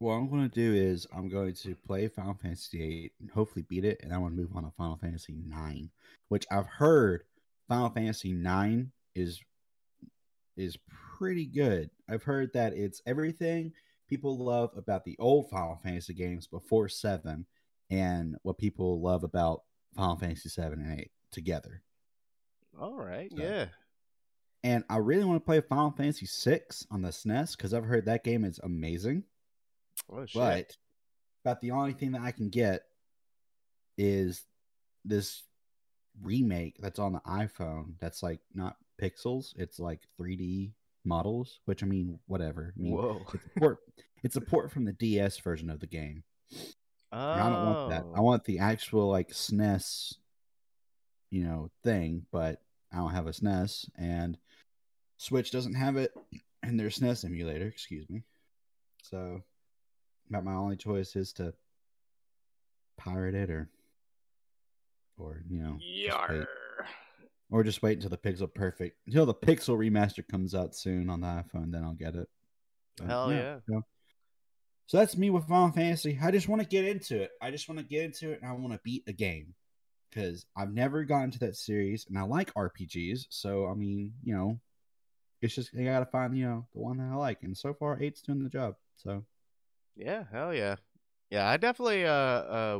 What 0.01 0.13
I'm 0.13 0.29
going 0.29 0.50
to 0.50 0.53
do 0.53 0.74
is 0.74 1.05
I'm 1.15 1.29
going 1.29 1.53
to 1.53 1.75
play 1.75 2.08
Final 2.08 2.34
Fantasy 2.34 2.77
VIII 2.77 3.12
and 3.20 3.29
hopefully 3.29 3.63
beat 3.70 3.86
it, 3.86 4.00
and 4.01 4.12
I 4.12 4.17
want 4.17 4.34
to 4.36 4.41
move 4.41 4.55
on 4.55 4.63
to 4.63 4.72
Final 4.72 4.98
Fantasy 4.98 5.34
IX, 5.34 5.89
which 6.29 6.46
I've 6.51 6.65
heard 6.65 7.24
Final 7.67 7.89
Fantasy 7.89 8.31
IX 8.31 8.88
is 9.15 9.41
is 10.58 10.77
pretty 11.17 11.46
good. 11.46 11.89
I've 12.10 12.24
heard 12.24 12.51
that 12.53 12.74
it's 12.74 13.01
everything 13.05 13.74
people 14.10 14.38
love 14.43 14.72
about 14.75 15.05
the 15.05 15.15
old 15.20 15.50
Final 15.50 15.79
Fantasy 15.84 16.13
games 16.13 16.48
before 16.48 16.89
seven, 16.89 17.46
and 17.91 18.38
what 18.41 18.58
people 18.58 19.00
love 19.01 19.24
about 19.24 19.62
Final 19.96 20.17
Fantasy 20.17 20.50
seven 20.50 20.81
and 20.81 21.00
eight 21.00 21.12
together. 21.31 21.84
All 22.79 22.96
right, 22.98 23.31
So- 23.31 23.38
yeah. 23.41 23.67
And 24.63 24.84
I 24.89 24.98
really 24.98 25.24
want 25.24 25.41
to 25.41 25.46
play 25.46 25.60
Final 25.62 25.91
Fantasy 25.91 26.25
six 26.27 26.86
on 26.91 27.01
the 27.01 27.10
SNES 27.10 27.55
because 27.58 27.74
I've 27.74 27.86
heard 27.86 28.05
that 28.05 28.24
game 28.24 28.43
is 28.46 28.60
amazing. 28.63 29.24
Oh 30.12 30.25
shit. 30.25 30.34
But 30.34 30.77
about 31.44 31.62
the 31.62 31.72
only 31.72 31.94
thing 31.94 32.12
that 32.12 32.22
I 32.22 32.32
can 32.32 32.50
get 32.50 32.84
is 33.98 34.44
this 35.06 35.44
remake 36.22 36.77
that's 36.80 37.00
on 37.00 37.13
the 37.13 37.22
iPhone 37.22 37.94
that's 38.00 38.22
like 38.22 38.39
not 38.53 38.75
pixels, 39.01 39.53
it's 39.58 39.80
like 39.80 40.01
3D 40.20 40.72
models, 41.06 41.60
which 41.65 41.84
I 41.84 41.88
mean, 41.88 42.20
whatever. 42.27 42.74
I 42.77 42.82
mean, 42.82 42.94
Whoa. 42.94 43.22
it's 43.34 43.46
a 43.46 43.60
port 43.60 43.80
it's 44.24 44.36
a 44.36 44.41
port 44.41 44.72
from 44.72 44.86
the 44.86 44.94
DS 44.94 45.39
version 45.39 45.70
of 45.70 45.80
the 45.80 45.88
game. 45.88 46.24
oh. 47.12 47.18
I 47.18 47.50
don't 47.50 47.65
want 47.65 47.89
that. 47.89 48.03
I 48.15 48.20
oh. 48.20 48.24
want 48.24 48.46
the 48.46 48.60
actual 48.60 49.10
like 49.10 49.32
SNES 49.32 50.15
you 51.30 51.44
know 51.44 51.70
thing, 51.84 52.25
but 52.32 52.62
I 52.94 52.98
don't 52.98 53.12
have 53.12 53.27
a 53.27 53.32
SNES 53.32 53.89
and 53.98 54.38
Switch 55.18 55.51
doesn't 55.51 55.75
have 55.75 55.98
it 55.98 56.12
in 56.63 56.77
their 56.77 56.89
SNES 56.89 57.25
emulator, 57.25 57.68
excuse 57.68 58.10
me. 58.10 58.24
So 59.03 59.44
about 60.32 60.46
my 60.46 60.54
only 60.54 60.78
choice 60.78 61.16
is 61.16 61.34
to 61.34 61.54
pirate 62.98 63.36
it 63.36 63.50
or 63.50 63.70
or 65.18 65.42
you 65.50 65.62
know 65.62 65.78
just 66.28 66.48
or 67.50 67.64
just 67.64 67.82
wait 67.82 67.94
until 67.94 68.10
the 68.10 68.18
pixel 68.18 68.52
perfect 68.54 68.98
until 69.08 69.26
the 69.26 69.34
pixel 69.34 69.78
remaster 69.78 70.28
comes 70.28 70.56
out 70.56 70.76
soon 70.76 71.10
on 71.10 71.22
the 71.22 71.28
iPhone 71.28 71.72
then 71.72 71.84
I'll 71.84 71.94
get 71.94 72.16
it. 72.16 72.28
But, 72.98 73.08
Hell 73.08 73.34
yeah. 73.34 73.58
So, 73.68 73.82
so 74.88 74.98
that's 74.98 75.18
me 75.18 75.30
with 75.30 75.48
Final 75.48 75.72
Fantasy. 75.72 76.20
I 76.22 76.32
just 76.32 76.50
want 76.50 76.62
to 76.62 76.68
get 76.68 76.86
into 76.86 77.22
it. 77.22 77.32
I 77.42 77.52
just 77.52 77.70
want 77.70 77.80
to 77.80 77.86
get 77.86 78.04
into 78.04 78.32
it 78.32 78.42
and 78.42 78.50
I 78.50 78.54
want 78.54 78.74
to 78.74 78.80
beat 78.84 79.04
a 79.08 79.14
game 79.14 79.54
because 80.10 80.46
I've 80.56 80.74
never 80.74 81.04
gotten 81.04 81.32
to 81.32 81.40
that 81.40 81.56
series 81.56 82.06
and 82.08 82.18
I 82.18 82.24
like 82.24 82.54
RPGs. 82.54 83.28
So 83.30 83.68
I 83.68 83.74
mean, 83.74 84.14
you 84.24 84.36
know, 84.36 84.60
it's 85.42 85.56
just 85.56 85.72
I 85.78 85.84
gotta 85.84 86.06
find 86.06 86.38
you 86.38 86.46
know 86.46 86.68
the 86.74 86.80
one 86.80 86.98
that 86.98 87.10
I 87.12 87.16
like, 87.16 87.44
and 87.44 87.58
so 87.58 87.74
far 87.74 88.02
eight's 88.02 88.22
doing 88.22 88.44
the 88.44 88.50
job. 88.50 88.76
So 88.98 89.24
Yeah, 90.01 90.24
hell 90.31 90.53
yeah. 90.53 90.77
Yeah, 91.29 91.48
I 91.48 91.58
definitely 91.58 92.05
uh 92.05 92.12
uh 92.12 92.79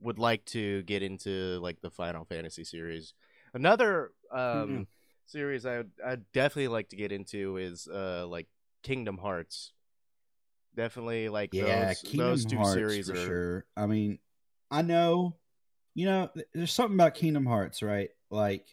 would 0.00 0.18
like 0.18 0.44
to 0.46 0.82
get 0.82 1.02
into 1.02 1.58
like 1.60 1.80
the 1.80 1.90
Final 1.90 2.24
Fantasy 2.24 2.64
series. 2.64 3.12
Another 3.52 4.12
um 4.32 4.50
Mhm. 4.80 4.86
series 5.26 5.66
I 5.66 5.84
I 6.04 6.16
definitely 6.32 6.68
like 6.68 6.88
to 6.90 6.96
get 6.96 7.12
into 7.12 7.58
is 7.58 7.86
uh 7.86 8.26
like 8.26 8.48
Kingdom 8.82 9.18
Hearts. 9.18 9.72
Definitely 10.74 11.28
like 11.28 11.52
yeah, 11.52 11.86
those 11.86 12.00
Kingdom 12.02 12.26
those 12.26 12.44
two 12.46 12.56
Hearts 12.56 12.74
series 12.74 13.06
for 13.06 13.12
are 13.12 13.16
sure. 13.16 13.66
I 13.76 13.86
mean, 13.86 14.18
I 14.70 14.82
know, 14.82 15.36
you 15.94 16.06
know, 16.06 16.30
there's 16.54 16.72
something 16.72 16.96
about 16.96 17.14
Kingdom 17.14 17.46
Hearts, 17.46 17.82
right? 17.82 18.10
Like, 18.30 18.66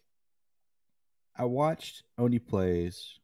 I 1.35 1.45
watched 1.45 2.03
Oney 2.17 2.39
Plays. 2.39 3.19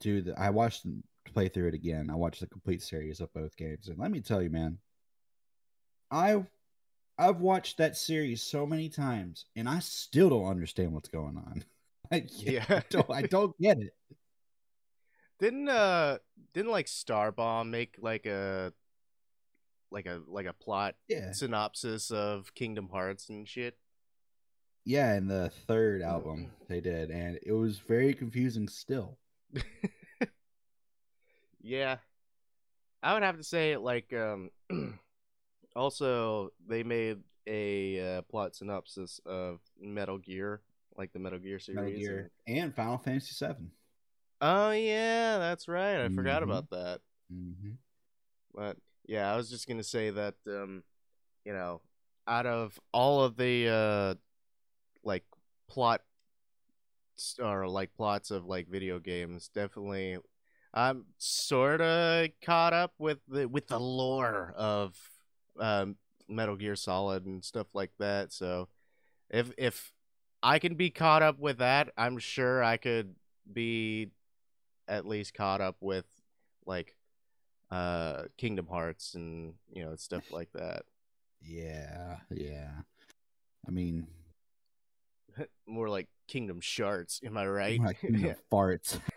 Do 0.00 0.22
the 0.22 0.38
I 0.38 0.48
watched 0.48 0.86
play 1.26 1.48
through 1.48 1.68
it 1.68 1.74
again. 1.74 2.10
I 2.10 2.14
watched 2.14 2.40
the 2.40 2.46
complete 2.46 2.82
series 2.82 3.20
of 3.20 3.32
both 3.32 3.56
games, 3.56 3.88
and 3.88 3.98
let 3.98 4.10
me 4.10 4.20
tell 4.20 4.42
you, 4.42 4.50
man, 4.50 4.78
I 6.10 6.44
I've 7.18 7.40
watched 7.40 7.78
that 7.78 7.96
series 7.96 8.42
so 8.42 8.66
many 8.66 8.88
times, 8.88 9.46
and 9.56 9.68
I 9.68 9.80
still 9.80 10.30
don't 10.30 10.46
understand 10.48 10.92
what's 10.92 11.08
going 11.08 11.36
on. 11.36 11.64
Like, 12.10 12.28
Yeah. 12.44 12.64
I 12.68 12.82
don't, 12.90 13.10
I 13.10 13.22
don't 13.22 13.56
get 13.60 13.78
it. 13.78 13.94
Didn't 15.38 15.68
uh 15.68 16.18
didn't 16.52 16.70
like 16.72 16.86
Starbomb 16.86 17.70
make 17.70 17.96
like 18.00 18.26
a 18.26 18.72
like 19.90 20.06
a 20.06 20.20
like 20.26 20.46
a 20.46 20.52
plot 20.52 20.96
Yeah, 21.08 21.32
synopsis 21.32 22.10
of 22.10 22.54
Kingdom 22.54 22.88
Hearts 22.90 23.28
and 23.28 23.48
shit? 23.48 23.76
Yeah, 24.84 25.14
in 25.14 25.26
the 25.28 25.50
third 25.66 26.02
album 26.02 26.50
they 26.68 26.80
did, 26.80 27.10
and 27.10 27.38
it 27.42 27.52
was 27.52 27.78
very 27.78 28.12
confusing 28.14 28.68
still. 28.68 29.18
Yeah. 31.62 31.96
I 33.02 33.14
would 33.14 33.22
have 33.22 33.36
to 33.38 33.44
say 33.44 33.76
like 33.76 34.12
um 34.12 34.50
also 35.76 36.50
they 36.66 36.82
made 36.82 37.18
a 37.46 38.18
uh, 38.18 38.22
plot 38.22 38.54
synopsis 38.54 39.20
of 39.24 39.60
Metal 39.80 40.18
Gear, 40.18 40.60
like 40.96 41.12
the 41.12 41.18
Metal 41.18 41.38
Gear 41.38 41.58
series. 41.58 41.76
Metal 41.82 41.98
Gear 41.98 42.30
and 42.46 42.74
Final 42.74 42.98
Fantasy 42.98 43.32
Seven. 43.32 43.70
Oh 44.40 44.70
yeah, 44.70 45.38
that's 45.38 45.68
right. 45.68 46.04
I 46.04 46.08
forgot 46.10 46.42
Mhm. 46.42 46.44
about 46.44 46.70
that. 46.70 47.00
Mm-hmm. 47.32 47.70
But 48.54 48.76
yeah, 49.06 49.32
I 49.32 49.36
was 49.36 49.50
just 49.50 49.66
gonna 49.66 49.82
say 49.82 50.10
that 50.10 50.34
um, 50.46 50.82
you 51.44 51.52
know, 51.52 51.80
out 52.26 52.46
of 52.46 52.78
all 52.92 53.22
of 53.24 53.36
the 53.36 53.68
uh 53.68 54.14
like 55.02 55.24
plot 55.68 56.02
or 57.38 57.68
like 57.68 57.94
plots 57.94 58.30
of 58.30 58.46
like 58.46 58.68
video 58.68 58.98
games. 58.98 59.48
Definitely, 59.48 60.18
I'm 60.72 61.06
sort 61.18 61.80
of 61.80 62.28
caught 62.44 62.72
up 62.72 62.92
with 62.98 63.18
the 63.28 63.48
with 63.48 63.66
the 63.68 63.80
lore 63.80 64.54
of 64.56 64.96
um, 65.58 65.96
Metal 66.28 66.56
Gear 66.56 66.76
Solid 66.76 67.26
and 67.26 67.44
stuff 67.44 67.66
like 67.74 67.90
that. 67.98 68.32
So 68.32 68.68
if 69.30 69.52
if 69.58 69.92
I 70.42 70.58
can 70.58 70.74
be 70.74 70.90
caught 70.90 71.22
up 71.22 71.38
with 71.38 71.58
that, 71.58 71.90
I'm 71.96 72.18
sure 72.18 72.62
I 72.62 72.76
could 72.76 73.14
be 73.52 74.10
at 74.88 75.06
least 75.06 75.34
caught 75.34 75.60
up 75.60 75.76
with 75.80 76.06
like 76.66 76.94
uh 77.70 78.24
Kingdom 78.36 78.66
Hearts 78.66 79.14
and 79.14 79.54
you 79.72 79.84
know 79.84 79.96
stuff 79.96 80.30
like 80.30 80.52
that. 80.54 80.82
Yeah, 81.42 82.18
yeah. 82.28 82.68
I 83.66 83.70
mean, 83.70 84.06
More 85.66 85.88
like 85.88 86.08
Kingdom 86.30 86.60
Shards, 86.60 87.20
am 87.26 87.36
I 87.36 87.44
right? 87.44 87.80
my 87.80 87.92
kingdom 87.92 88.36
farts. 88.52 89.00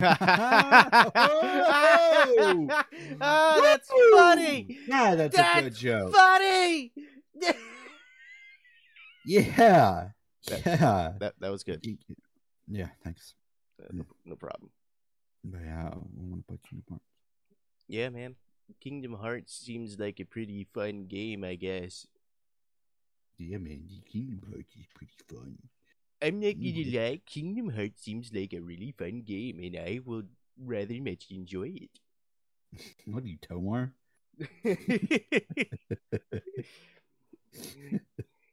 oh, 3.20 3.60
that's 3.62 3.88
Woo! 3.92 4.16
funny. 4.18 4.78
Yeah, 4.88 5.14
that's, 5.14 5.38
a 5.38 5.62
good 5.62 5.76
joke. 5.76 6.12
Funny. 6.12 6.92
Yeah, 9.24 10.08
That- 10.48 10.66
yeah. 10.66 11.12
that 11.20 11.34
that 11.38 11.50
was 11.52 11.62
good. 11.62 11.86
Yeah, 12.68 12.88
thanks. 13.04 13.34
Uh, 13.80 13.86
no, 13.92 14.04
no 14.26 14.34
problem. 14.34 14.70
But 15.44 15.60
yeah, 15.64 15.90
I 15.92 15.96
want 15.96 16.42
to 16.42 16.46
play 16.48 16.58
Kingdom 16.68 16.84
Hearts. 16.90 17.04
Yeah, 17.86 18.08
man. 18.08 18.34
Kingdom 18.80 19.14
Hearts 19.14 19.54
seems 19.56 20.00
like 20.00 20.18
a 20.18 20.24
pretty 20.24 20.66
fun 20.74 21.06
game, 21.06 21.44
I 21.44 21.54
guess. 21.54 22.08
Yeah, 23.38 23.58
man, 23.58 23.84
Kingdom 24.10 24.40
Hearts 24.50 24.74
is 24.74 24.86
pretty 24.96 25.12
fun. 25.28 25.58
I'm 26.24 26.40
not 26.40 26.56
gonna 26.56 26.88
lie, 26.88 27.20
Kingdom 27.26 27.68
Hearts 27.68 28.00
seems 28.00 28.32
like 28.32 28.54
a 28.54 28.60
really 28.60 28.94
fun 28.96 29.24
game, 29.26 29.60
and 29.60 29.76
I 29.76 30.00
will 30.02 30.22
rather 30.56 30.94
much 30.94 31.26
enjoy 31.30 31.74
it. 31.76 32.00
What 33.04 33.24
are 33.24 33.26
you, 33.26 33.36
Tomar? 33.36 33.92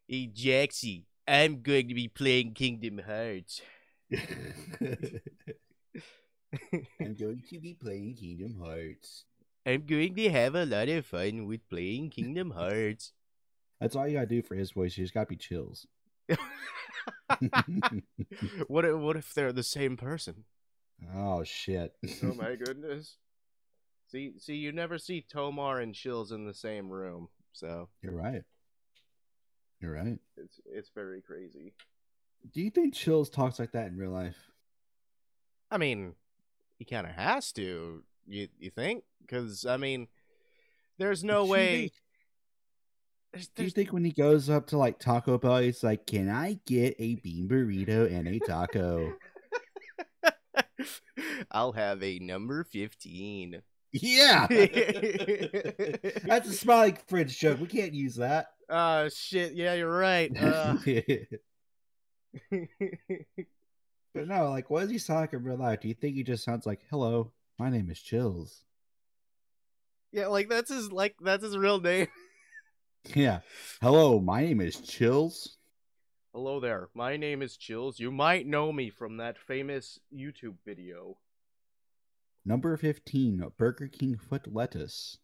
hey, 0.05 0.27
Jaxie, 0.35 1.05
I'm 1.25 1.61
going 1.61 1.87
to 1.87 1.95
be 1.95 2.09
playing 2.09 2.55
Kingdom 2.55 2.99
Hearts. 3.07 3.61
I'm 6.99 7.15
going 7.15 7.41
to 7.49 7.59
be 7.59 7.73
playing 7.73 8.15
Kingdom 8.15 8.59
Hearts. 8.61 9.23
I'm 9.65 9.85
going 9.85 10.13
to 10.15 10.29
have 10.29 10.55
a 10.55 10.65
lot 10.65 10.89
of 10.89 11.05
fun 11.05 11.47
with 11.47 11.69
playing 11.69 12.09
Kingdom 12.09 12.51
Hearts. 12.51 13.13
That's 13.79 13.95
all 13.95 14.05
you 14.07 14.15
gotta 14.15 14.27
do 14.27 14.43
for 14.43 14.55
his 14.55 14.71
voice. 14.71 14.97
You 14.97 15.05
just 15.05 15.13
gotta 15.13 15.27
be 15.27 15.37
chills. 15.37 15.87
what 18.67 18.85
if, 18.85 18.95
what 18.95 19.15
if 19.17 19.33
they're 19.33 19.53
the 19.53 19.63
same 19.63 19.97
person? 19.97 20.45
oh 21.15 21.43
shit. 21.43 21.93
Oh 22.23 22.33
my 22.33 22.55
goodness. 22.63 23.17
See 24.07 24.33
see 24.37 24.55
you 24.55 24.71
never 24.71 24.97
see 24.97 25.25
Tomar 25.27 25.79
and 25.79 25.95
Chills 25.95 26.31
in 26.31 26.45
the 26.45 26.53
same 26.53 26.89
room. 26.89 27.29
So 27.53 27.89
You're 28.01 28.15
right. 28.15 28.43
You're 29.79 29.93
right. 29.93 30.19
it's 30.37 30.59
it's 30.65 30.89
very 30.93 31.21
crazy. 31.21 31.73
Do 32.53 32.61
you 32.61 32.69
think 32.69 32.93
Chills 32.93 33.29
talks 33.29 33.57
like 33.59 33.71
that 33.71 33.87
in 33.87 33.97
real 33.97 34.11
life? 34.11 34.37
I 35.71 35.77
mean, 35.77 36.13
he 36.77 36.85
kind 36.85 37.07
of 37.07 37.13
has 37.13 37.51
to. 37.53 38.03
You 38.27 38.47
you 38.59 38.69
think? 38.69 39.03
Cuz 39.27 39.65
I 39.65 39.77
mean, 39.77 40.07
there's 40.97 41.23
no 41.23 41.45
way 41.45 41.91
think- 43.31 43.33
there's, 43.33 43.47
Do 43.49 43.63
you 43.63 43.69
think 43.69 43.93
when 43.93 44.03
he 44.03 44.11
goes 44.11 44.49
up 44.49 44.67
to 44.67 44.77
like 44.77 44.99
Taco 44.99 45.37
Bell, 45.37 45.57
he's 45.59 45.83
like, 45.83 46.05
"Can 46.05 46.29
I 46.29 46.59
get 46.65 46.95
a 46.99 47.15
bean 47.15 47.47
burrito 47.47 48.11
and 48.11 48.27
a 48.27 48.39
taco?" 48.39 49.13
I'll 51.51 51.71
have 51.73 52.01
a 52.03 52.19
number 52.19 52.63
15. 52.63 53.61
yeah, 53.93 54.47
that's 54.49 56.49
a 56.49 56.53
smiley 56.53 56.95
fridge 57.07 57.37
joke. 57.37 57.59
We 57.59 57.67
can't 57.67 57.93
use 57.93 58.15
that. 58.15 58.47
Uh 58.69 59.09
shit, 59.13 59.53
yeah, 59.53 59.73
you're 59.75 59.97
right. 59.97 60.31
Uh, 60.37 60.77
but 62.51 64.27
no, 64.27 64.49
like, 64.49 64.69
what 64.69 64.81
does 64.81 64.91
he 64.91 64.97
sound 64.97 65.21
like 65.21 65.33
in 65.33 65.43
real 65.43 65.57
life? 65.57 65.81
Do 65.81 65.87
you 65.87 65.93
think 65.93 66.15
he 66.15 66.23
just 66.23 66.43
sounds 66.43 66.65
like, 66.65 66.81
"Hello, 66.89 67.31
my 67.59 67.69
name 67.69 67.89
is 67.89 67.99
Chills"? 68.01 68.63
yeah, 70.13 70.27
like 70.27 70.49
that's 70.49 70.69
his 70.69 70.91
like 70.91 71.15
that's 71.21 71.43
his 71.43 71.57
real 71.57 71.79
name. 71.79 72.07
Yeah. 73.05 73.39
Hello, 73.81 74.19
my 74.19 74.41
name 74.41 74.61
is 74.61 74.79
Chills. 74.79 75.57
Hello 76.33 76.59
there. 76.59 76.89
My 76.93 77.17
name 77.17 77.41
is 77.41 77.57
Chills. 77.57 77.99
You 77.99 78.11
might 78.11 78.47
know 78.47 78.71
me 78.71 78.89
from 78.89 79.17
that 79.17 79.37
famous 79.37 79.99
YouTube 80.15 80.55
video. 80.65 81.17
Number 82.45 82.77
fifteen, 82.77 83.43
Burger 83.57 83.87
King 83.87 84.17
foot 84.17 84.47
lettuce. 84.53 85.17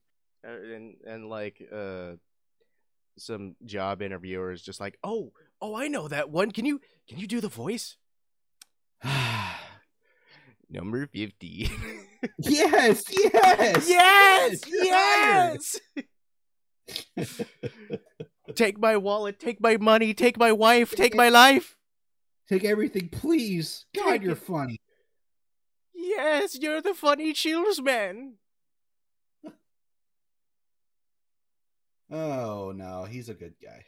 Uh, 0.46 0.52
and 0.52 0.96
and 1.06 1.30
like 1.30 1.62
uh 1.72 2.14
some 3.18 3.56
job 3.64 4.02
interviewer 4.02 4.52
is 4.52 4.62
just 4.62 4.80
like, 4.82 4.98
"Oh, 5.04 5.32
oh, 5.62 5.76
I 5.76 5.88
know 5.88 6.08
that 6.08 6.30
one. 6.30 6.52
Can 6.52 6.66
you 6.66 6.82
can 7.08 7.20
you 7.20 7.28
do 7.28 7.40
the 7.40 7.48
voice?" 7.48 7.96
Number 10.70 11.08
50. 11.08 11.72
yes, 12.40 13.06
yes, 13.10 13.88
yes! 13.88 14.68
you're. 14.68 14.84
Yes! 14.84 15.80
take 18.56 18.80
my 18.80 18.98
wallet, 18.98 19.40
take 19.40 19.62
my 19.62 19.78
money, 19.78 20.14
take 20.14 20.38
my 20.38 20.52
wife, 20.52 20.92
take 20.92 21.16
my 21.16 21.30
life. 21.30 21.76
Take 22.50 22.64
everything, 22.64 23.10
please. 23.10 23.86
God, 23.96 24.12
Take 24.12 24.22
you're 24.24 24.32
it. 24.32 24.38
funny. 24.38 24.80
Yes, 25.94 26.58
you're 26.60 26.82
the 26.82 26.94
funny 26.94 27.34
Chills 27.34 27.82
man. 27.82 28.36
Oh 32.10 32.72
no, 32.74 33.04
he's 33.04 33.30
a 33.30 33.34
good 33.34 33.56
guy. 33.62 33.84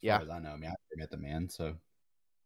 Yeah. 0.00 0.18
I 0.18 0.38
know. 0.40 0.50
I 0.50 0.56
mean, 0.56 0.70
I 0.70 0.74
met 0.96 1.10
the 1.10 1.16
man, 1.16 1.48
so 1.48 1.76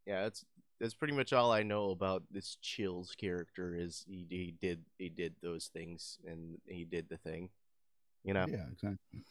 Yeah, 0.06 0.22
that's 0.24 0.44
that's 0.80 0.94
pretty 0.94 1.14
much 1.14 1.32
all 1.32 1.50
I 1.50 1.62
know 1.62 1.90
about 1.90 2.22
this 2.30 2.56
Chills 2.60 3.14
character 3.18 3.74
is 3.74 4.04
he 4.06 4.26
he 4.28 4.54
did 4.60 4.84
he 4.98 5.08
did 5.08 5.34
those 5.42 5.66
things 5.72 6.18
and 6.26 6.58
he 6.66 6.84
did 6.84 7.08
the 7.08 7.16
thing. 7.16 7.48
You 8.22 8.34
know, 8.34 8.44
yeah, 8.48 8.66
exactly. 8.70 9.24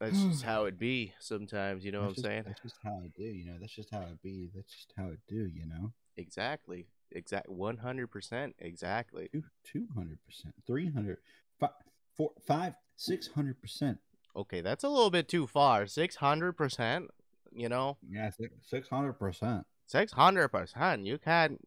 That's 0.00 0.20
just 0.22 0.42
how 0.44 0.64
it 0.64 0.78
be 0.78 1.12
sometimes. 1.20 1.84
You 1.84 1.92
know 1.92 2.06
That's 2.06 2.18
what 2.18 2.18
I'm 2.18 2.22
just- 2.22 2.24
saying? 2.26 2.42
That's 2.46 2.62
just 2.62 2.76
how 2.84 3.02
it 3.04 3.12
do. 3.16 3.24
You 3.24 3.46
know, 3.46 3.56
that's 3.60 3.74
just 3.74 3.90
how 3.92 4.00
it 4.02 4.22
be. 4.22 4.50
That's 4.54 4.72
just 4.72 4.92
how 4.96 5.06
it 5.08 5.20
do. 5.28 5.46
You 5.54 5.66
know, 5.66 5.92
Exactly, 6.18 6.86
exact, 7.12 7.48
one 7.48 7.76
hundred 7.78 8.08
percent, 8.10 8.54
exactly. 8.58 9.28
two 9.32 9.42
two 9.64 9.86
hundred 9.94 10.18
percent, 10.26 10.54
three 10.66 10.90
hundred, 10.90 11.18
five, 11.60 11.70
four, 12.16 12.30
five, 12.46 12.74
six 12.96 13.28
hundred 13.28 13.60
percent. 13.60 13.98
Okay, 14.34 14.60
that's 14.62 14.84
a 14.84 14.88
little 14.88 15.10
bit 15.10 15.28
too 15.28 15.46
far. 15.46 15.86
Six 15.86 16.16
hundred 16.16 16.54
percent. 16.54 17.10
You 17.52 17.68
know, 17.70 17.96
Yeah, 18.06 18.30
six 18.62 18.88
hundred 18.88 19.14
percent. 19.14 19.64
six 19.86 20.12
hundred 20.12 20.48
percent. 20.48 21.06
You 21.06 21.16
can't 21.18 21.60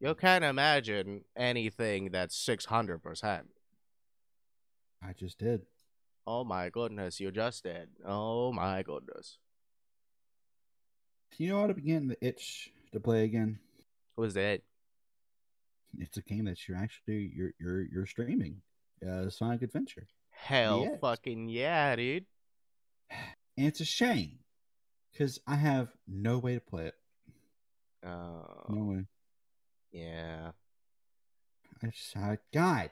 you 0.00 0.14
can't 0.14 0.44
imagine 0.44 1.24
anything 1.36 2.10
that's 2.10 2.36
six 2.36 2.64
hundred 2.66 2.98
percent. 3.02 3.48
I 5.02 5.12
just 5.14 5.38
did. 5.38 5.62
Oh 6.26 6.44
my 6.44 6.68
goodness, 6.70 7.18
you 7.20 7.30
just 7.30 7.64
did. 7.64 7.88
Oh 8.04 8.52
my 8.52 8.82
goodness. 8.82 9.38
You 11.38 11.48
know 11.50 11.60
how 11.62 11.66
to 11.68 11.74
begin 11.74 12.08
the 12.08 12.18
itch 12.26 12.70
to 12.92 13.00
play 13.00 13.24
again? 13.24 13.58
Was 14.16 14.34
that? 14.34 14.60
It's 15.98 16.18
a 16.18 16.22
game 16.22 16.44
that 16.44 16.68
you're 16.68 16.76
actually 16.76 17.32
you're 17.34 17.52
you're 17.58 17.82
you're 17.82 18.06
streaming. 18.06 18.60
Uh, 19.06 19.30
Sonic 19.30 19.62
Adventure, 19.62 20.06
Hell 20.30 20.82
Yes. 20.90 20.98
fucking 21.00 21.48
yeah, 21.48 21.96
dude. 21.96 22.26
and 23.56 23.66
it's 23.66 23.80
a 23.80 23.84
shame 23.86 24.40
because 25.10 25.38
I 25.46 25.54
have 25.54 25.88
no 26.06 26.36
way 26.38 26.54
to 26.54 26.60
play 26.60 26.86
it. 26.88 26.94
Oh, 28.06 28.66
No 28.68 28.84
way. 28.84 29.04
yeah. 29.92 30.50
I 31.82 31.86
just 31.86 32.14
I, 32.14 32.36
God, 32.52 32.90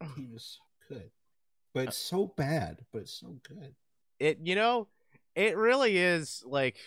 the 0.00 0.06
game 0.16 0.32
is 0.36 0.58
so 0.58 0.94
good, 0.94 1.10
but 1.76 1.80
uh, 1.80 1.88
it's 1.88 1.98
so 1.98 2.32
bad, 2.38 2.78
but 2.90 3.02
it's 3.02 3.12
so 3.20 3.36
good. 3.46 3.74
It, 4.18 4.38
you 4.42 4.54
know, 4.54 4.88
it 5.34 5.58
really 5.58 5.98
is 5.98 6.42
like, 6.46 6.78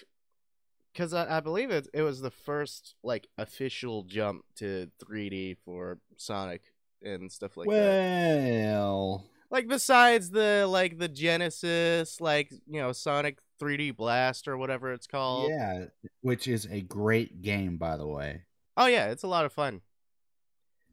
because 0.92 1.14
I, 1.14 1.38
I 1.38 1.40
believe 1.42 1.70
it, 1.70 1.88
it 1.94 2.02
was 2.02 2.22
the 2.22 2.32
first 2.32 2.96
like 3.04 3.28
official 3.38 4.02
jump 4.04 4.46
to 4.56 4.90
3D 5.06 5.58
for 5.64 6.00
Sonic 6.18 6.64
and 7.04 7.32
stuff 7.32 7.56
like 7.56 7.70
that. 7.70 7.74
well, 7.76 9.26
Like 9.52 9.68
besides 9.68 10.32
the 10.32 10.66
like 10.68 10.98
the 10.98 11.08
Genesis, 11.08 12.20
like 12.20 12.52
you 12.68 12.82
know 12.82 12.92
Sonic 12.92 13.38
3D 13.62 13.96
Blast 13.96 14.48
or 14.48 14.58
whatever 14.58 14.92
it's 14.92 15.06
called. 15.06 15.52
yeah, 15.52 15.86
which 16.22 16.48
is 16.48 16.68
a 16.72 16.82
great 16.82 17.44
game, 17.44 17.78
by 17.78 17.96
the 17.96 18.08
way. 18.08 18.42
Oh 18.76 18.88
yeah, 18.88 19.12
it's 19.12 19.24
a 19.24 19.28
lot 19.28 19.46
of 19.46 19.54
fun. 19.54 19.82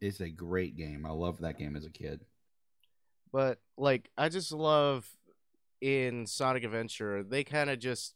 It's 0.02 0.20
a 0.20 0.28
great 0.28 0.76
game. 0.76 1.06
I 1.06 1.12
loved 1.12 1.40
that 1.40 1.58
game 1.58 1.76
as 1.76 1.86
a 1.86 1.90
kid. 1.90 2.20
But 3.36 3.58
like 3.76 4.08
I 4.16 4.30
just 4.30 4.50
love 4.50 5.06
in 5.82 6.26
Sonic 6.26 6.64
Adventure 6.64 7.22
they 7.22 7.44
kind 7.44 7.68
of 7.68 7.78
just 7.78 8.14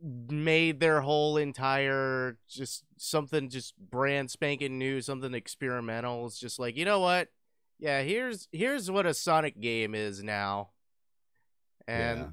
made 0.00 0.80
their 0.80 1.02
whole 1.02 1.36
entire 1.36 2.38
just 2.48 2.84
something 2.96 3.50
just 3.50 3.74
brand 3.78 4.30
spanking 4.30 4.78
new, 4.78 5.02
something 5.02 5.34
experimental. 5.34 6.26
It's 6.26 6.38
just 6.38 6.58
like, 6.58 6.76
you 6.76 6.86
know 6.86 7.00
what? 7.00 7.28
Yeah, 7.78 8.00
here's 8.00 8.48
here's 8.50 8.90
what 8.90 9.04
a 9.04 9.12
Sonic 9.12 9.60
game 9.60 9.94
is 9.94 10.22
now. 10.22 10.70
And 11.86 12.18
Yeah. 12.18 12.28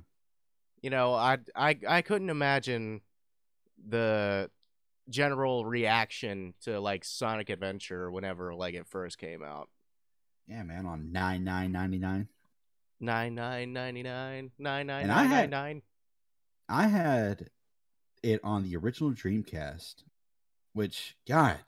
you 0.81 0.89
know, 0.89 1.13
I 1.13 1.39
I 1.55 1.77
I 1.87 2.01
couldn't 2.01 2.29
imagine 2.29 3.01
the 3.89 4.49
general 5.09 5.65
reaction 5.65 6.53
to 6.61 6.79
like 6.79 7.03
Sonic 7.03 7.49
Adventure 7.49 8.11
whenever 8.11 8.55
like 8.55 8.75
it 8.75 8.87
first 8.87 9.17
came 9.17 9.43
out. 9.43 9.69
Yeah, 10.47 10.63
man, 10.63 10.85
on 10.85 11.11
nine 11.11 11.43
nine 11.43 11.71
ninety 11.71 11.97
nine. 11.97 12.27
Nine 12.99 13.35
nine 13.35 13.73
ninety 13.73 14.03
nine 14.03 14.51
nine 14.57 14.87
nine 14.87 15.05
I 15.05 15.07
nine 15.07 15.29
had- 15.29 15.49
nine 15.49 15.49
nine. 15.49 15.81
I 16.69 16.87
had 16.87 17.49
it 18.23 18.39
on 18.43 18.63
the 18.63 18.75
original 18.77 19.11
Dreamcast, 19.11 20.03
which 20.73 21.17
God, 21.27 21.59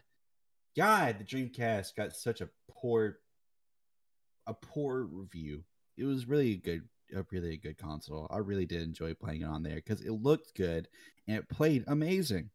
God, 0.75 1.17
the 1.19 1.25
Dreamcast 1.25 1.95
got 1.95 2.15
such 2.15 2.39
a 2.41 2.49
poor, 2.69 3.19
a 4.47 4.53
poor 4.53 5.03
review. 5.03 5.63
It 5.97 6.05
was 6.05 6.27
really 6.27 6.53
a 6.53 6.57
good, 6.57 6.87
a 7.13 7.25
really 7.29 7.57
good 7.57 7.77
console. 7.77 8.27
I 8.29 8.37
really 8.37 8.65
did 8.65 8.81
enjoy 8.83 9.13
playing 9.15 9.41
it 9.41 9.45
on 9.49 9.63
there 9.63 9.75
because 9.75 9.99
it 10.01 10.11
looked 10.11 10.55
good 10.55 10.87
and 11.27 11.37
it 11.37 11.49
played 11.49 11.83
amazing. 11.87 12.49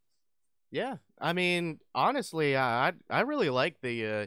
Yeah, 0.70 0.96
I 1.20 1.34
mean, 1.34 1.80
honestly, 1.94 2.56
I 2.56 2.88
I 2.88 2.92
I 3.10 3.20
really 3.20 3.50
like 3.50 3.80
the 3.82 4.06
uh, 4.06 4.26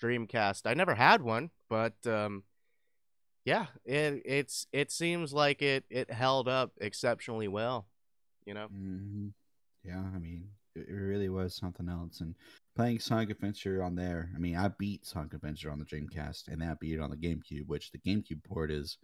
Dreamcast. 0.00 0.62
I 0.66 0.74
never 0.74 0.94
had 0.94 1.22
one, 1.22 1.50
but 1.68 1.94
um, 2.06 2.44
yeah, 3.44 3.66
it 3.84 4.22
it's 4.24 4.66
it 4.72 4.90
seems 4.92 5.32
like 5.32 5.62
it 5.62 5.84
it 5.90 6.10
held 6.10 6.48
up 6.48 6.72
exceptionally 6.80 7.48
well. 7.48 7.86
You 8.46 8.54
know, 8.54 8.66
hmm 8.66 9.28
Yeah, 9.84 10.02
I 10.14 10.18
mean, 10.18 10.48
it, 10.74 10.88
really 10.90 11.28
was 11.28 11.54
something 11.56 11.88
else. 11.88 12.20
And 12.20 12.34
playing 12.76 13.00
Sonic 13.00 13.30
Adventure 13.30 13.82
on 13.82 13.94
there, 13.94 14.30
I 14.34 14.38
mean, 14.38 14.56
I 14.56 14.68
beat 14.78 15.06
Sonic 15.06 15.34
Adventure 15.34 15.70
on 15.70 15.78
the 15.78 15.84
Dreamcast, 15.84 16.48
and 16.48 16.60
then 16.60 16.70
I 16.70 16.74
beat 16.80 16.94
it 16.94 17.00
on 17.00 17.10
the 17.10 17.16
GameCube, 17.16 17.66
which 17.66 17.90
the 17.90 17.98
GameCube 17.98 18.44
port 18.44 18.70
is 18.70 18.98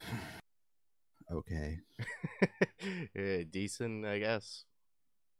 okay, 1.32 1.78
Eh, 3.16 3.44
decent, 3.50 4.04
I 4.04 4.18
guess. 4.18 4.64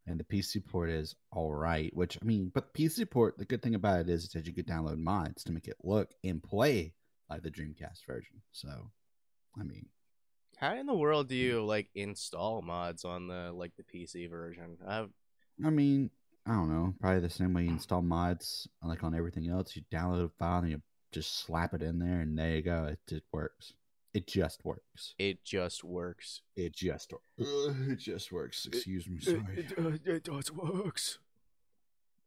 And 0.07 0.19
the 0.19 0.25
PC 0.25 0.64
port 0.64 0.90
is 0.90 1.14
all 1.33 1.53
right. 1.55 1.95
Which 1.95 2.19
I 2.21 2.25
mean, 2.25 2.51
but 2.55 2.73
the 2.73 2.83
PC 2.87 3.09
port, 3.11 3.38
the 3.38 3.45
good 3.45 3.62
thing 3.62 3.75
about 3.75 4.01
it 4.01 4.09
is 4.09 4.29
that 4.31 4.47
you 4.47 4.53
could 4.53 4.67
download 4.67 4.99
mods 4.99 5.45
to 5.45 5.53
make 5.53 5.69
it 5.69 5.77
look 5.83 6.11
and 6.23 6.43
play 6.43 6.95
like 7.31 7.43
the 7.43 7.51
Dreamcast 7.51 8.07
version. 8.07 8.43
So, 8.53 8.90
I 9.59 9.62
mean, 9.64 9.87
How 10.57 10.75
in 10.75 10.87
the 10.87 10.95
world 10.95 11.29
do 11.29 11.35
you 11.35 11.64
like 11.64 11.88
install 11.95 12.62
mods 12.62 13.05
on 13.05 13.29
the 13.29 13.53
like 13.53 13.73
the 13.77 13.85
PC 13.85 14.29
version? 14.31 14.79
I've 14.87 15.11
I 15.64 15.71
mean, 15.71 16.11
I 16.47 16.53
don't 16.53 16.71
know. 16.71 16.95
Probably 17.01 17.21
the 17.21 17.31
same 17.31 17.55
way 17.55 17.64
you 17.64 17.71
install 17.71 18.03
mods, 18.03 18.69
like 18.83 19.03
on 19.05 19.14
everything 19.14 19.49
else. 19.49 19.75
You 19.77 19.83
download 19.93 20.25
a 20.25 20.29
file 20.38 20.61
and 20.61 20.71
you 20.71 20.83
just 21.12 21.45
slap 21.45 21.75
it 21.75 21.83
in 21.83 21.99
there, 21.99 22.21
and 22.21 22.37
there 22.38 22.57
you 22.57 22.62
go. 22.62 22.85
It 22.85 22.99
just 23.09 23.23
works. 23.33 23.73
It 24.14 24.27
just 24.29 24.64
works. 24.64 25.14
it 25.18 25.42
just 25.44 25.83
works. 25.85 26.40
It 26.57 26.72
just 26.72 27.12
it 27.37 27.98
just 27.98 28.31
works. 28.33 28.64
Excuse 28.66 29.09
me, 29.09 29.18
sorry. 29.20 29.66
it 30.07 30.24
does 30.24 30.53
works. 30.53 31.18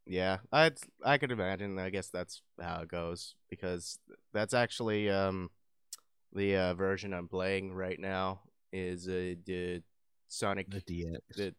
Yeah, 0.06 0.38
I 0.52 0.72
I 1.04 1.18
could 1.18 1.32
imagine. 1.32 1.80
I 1.80 1.90
guess 1.90 2.10
that's 2.10 2.42
how 2.62 2.82
it 2.82 2.90
goes 2.90 3.36
because 3.50 4.00
that's 4.34 4.54
actually 4.54 5.10
um 5.10 5.50
the 6.34 6.56
uh, 6.58 6.74
version 6.74 7.14
I'm 7.14 7.28
playing 7.30 7.74
right 7.74 8.00
now 8.00 8.42
is 8.74 9.08
uh, 9.08 9.36
the 9.46 9.82
Sonic 10.28 10.70
The 10.70 10.82
DX. 10.82 11.18
the 11.36 11.56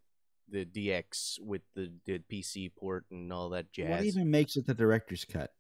the 0.50 0.64
DX 0.64 1.40
with 1.40 1.62
the, 1.74 1.90
the 2.06 2.20
PC 2.30 2.70
port 2.74 3.04
and 3.10 3.32
all 3.32 3.48
that 3.50 3.70
jazz. 3.72 3.90
What 3.90 4.04
even 4.04 4.30
makes 4.30 4.56
it 4.56 4.66
the 4.66 4.74
director's 4.74 5.24
cut? 5.24 5.52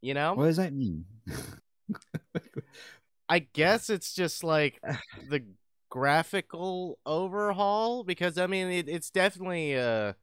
you 0.00 0.14
know, 0.14 0.34
What 0.34 0.46
does 0.46 0.56
that 0.56 0.72
mean? 0.72 1.04
I 3.28 3.40
guess 3.40 3.90
it's 3.90 4.14
just 4.14 4.44
like 4.44 4.80
the 5.30 5.44
graphical 5.90 6.98
overhaul 7.04 8.04
because 8.04 8.38
I 8.38 8.46
mean 8.46 8.68
it, 8.68 8.88
it's 8.88 9.10
definitely 9.10 9.76
uh 9.76 10.14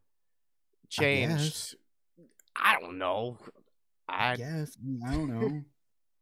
changed. 0.90 1.76
I, 2.56 2.80
don't 2.80 2.98
know. 2.98 3.38
I 4.08 4.34
I 4.34 4.36
guess. 4.36 4.76
I, 5.06 5.10
I 5.10 5.14
don't 5.14 5.30
know. 5.30 5.64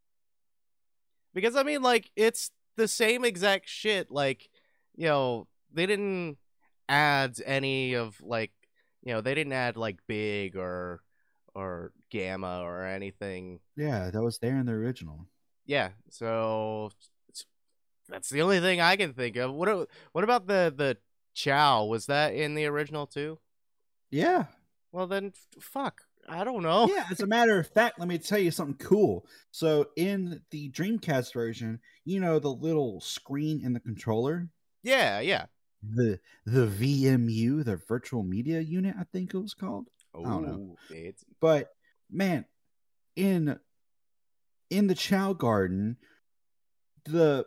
because 1.34 1.56
I 1.56 1.64
mean 1.64 1.82
like 1.82 2.12
it's 2.16 2.52
the 2.76 2.88
same 2.88 3.26
exact 3.26 3.68
shit 3.68 4.12
like 4.12 4.50
you 4.96 5.08
know 5.08 5.48
they 5.74 5.86
didn't 5.86 6.38
add 6.90 7.38
any 7.46 7.96
of 7.96 8.22
like 8.22 8.52
you 9.04 9.14
know 9.14 9.22
they 9.22 9.34
didn't 9.34 9.54
add 9.54 9.78
like 9.78 9.98
big 10.08 10.56
or 10.56 11.02
or 11.56 11.92
gamma 12.12 12.62
or 12.64 12.86
anything 12.86 13.60
yeah, 13.78 14.10
that 14.10 14.22
was 14.22 14.40
there 14.40 14.58
in 14.58 14.66
the 14.66 14.72
original. 14.72 15.28
Yeah 15.68 15.90
so 16.10 16.90
that's 18.10 18.30
the 18.30 18.42
only 18.42 18.60
thing 18.62 18.80
i 18.82 18.96
can 18.96 19.14
think 19.14 19.36
of 19.36 19.54
what 19.54 19.90
what 20.14 20.24
about 20.24 20.48
the 20.48 20.74
the 20.76 20.98
Chao 21.34 21.84
was 21.86 22.08
that 22.08 22.34
in 22.34 22.56
the 22.56 22.66
original 22.66 23.06
too 23.06 23.38
Yeah. 24.10 24.46
well 24.92 25.06
then 25.08 25.34
fuck 25.60 26.02
i 26.28 26.44
don't 26.44 26.64
know 26.64 26.88
Yeah, 26.88 27.06
as 27.12 27.20
a 27.20 27.28
matter 27.28 27.60
of 27.60 27.68
fact, 27.68 28.00
let 28.00 28.08
me 28.08 28.18
tell 28.18 28.40
you 28.40 28.52
something 28.52 28.78
cool. 28.86 29.26
So 29.52 29.90
in 29.96 30.42
the 30.52 30.70
Dreamcast 30.72 31.32
version, 31.34 31.80
you 32.06 32.20
know 32.20 32.40
the 32.40 32.52
little 32.52 33.00
screen 33.02 33.62
in 33.64 33.74
the 33.74 33.80
controller, 33.80 34.50
yeah 34.84 35.20
yeah 35.20 35.46
the 35.84 36.20
the 36.46 36.66
VMU, 36.68 37.64
the 37.64 37.76
virtual 37.88 38.24
media 38.24 38.60
unit, 38.62 38.96
I 39.00 39.04
think 39.14 39.34
it 39.34 39.38
was 39.38 39.54
called. 39.54 39.88
I 40.16 40.24
don't 40.24 40.46
know. 40.46 40.72
Oh, 40.72 40.78
it's 40.90 41.24
But 41.40 41.70
man, 42.12 42.46
in 43.16 43.60
in 44.70 44.88
the 44.88 44.96
Chao 44.96 45.34
Garden, 45.34 45.98
the 47.06 47.46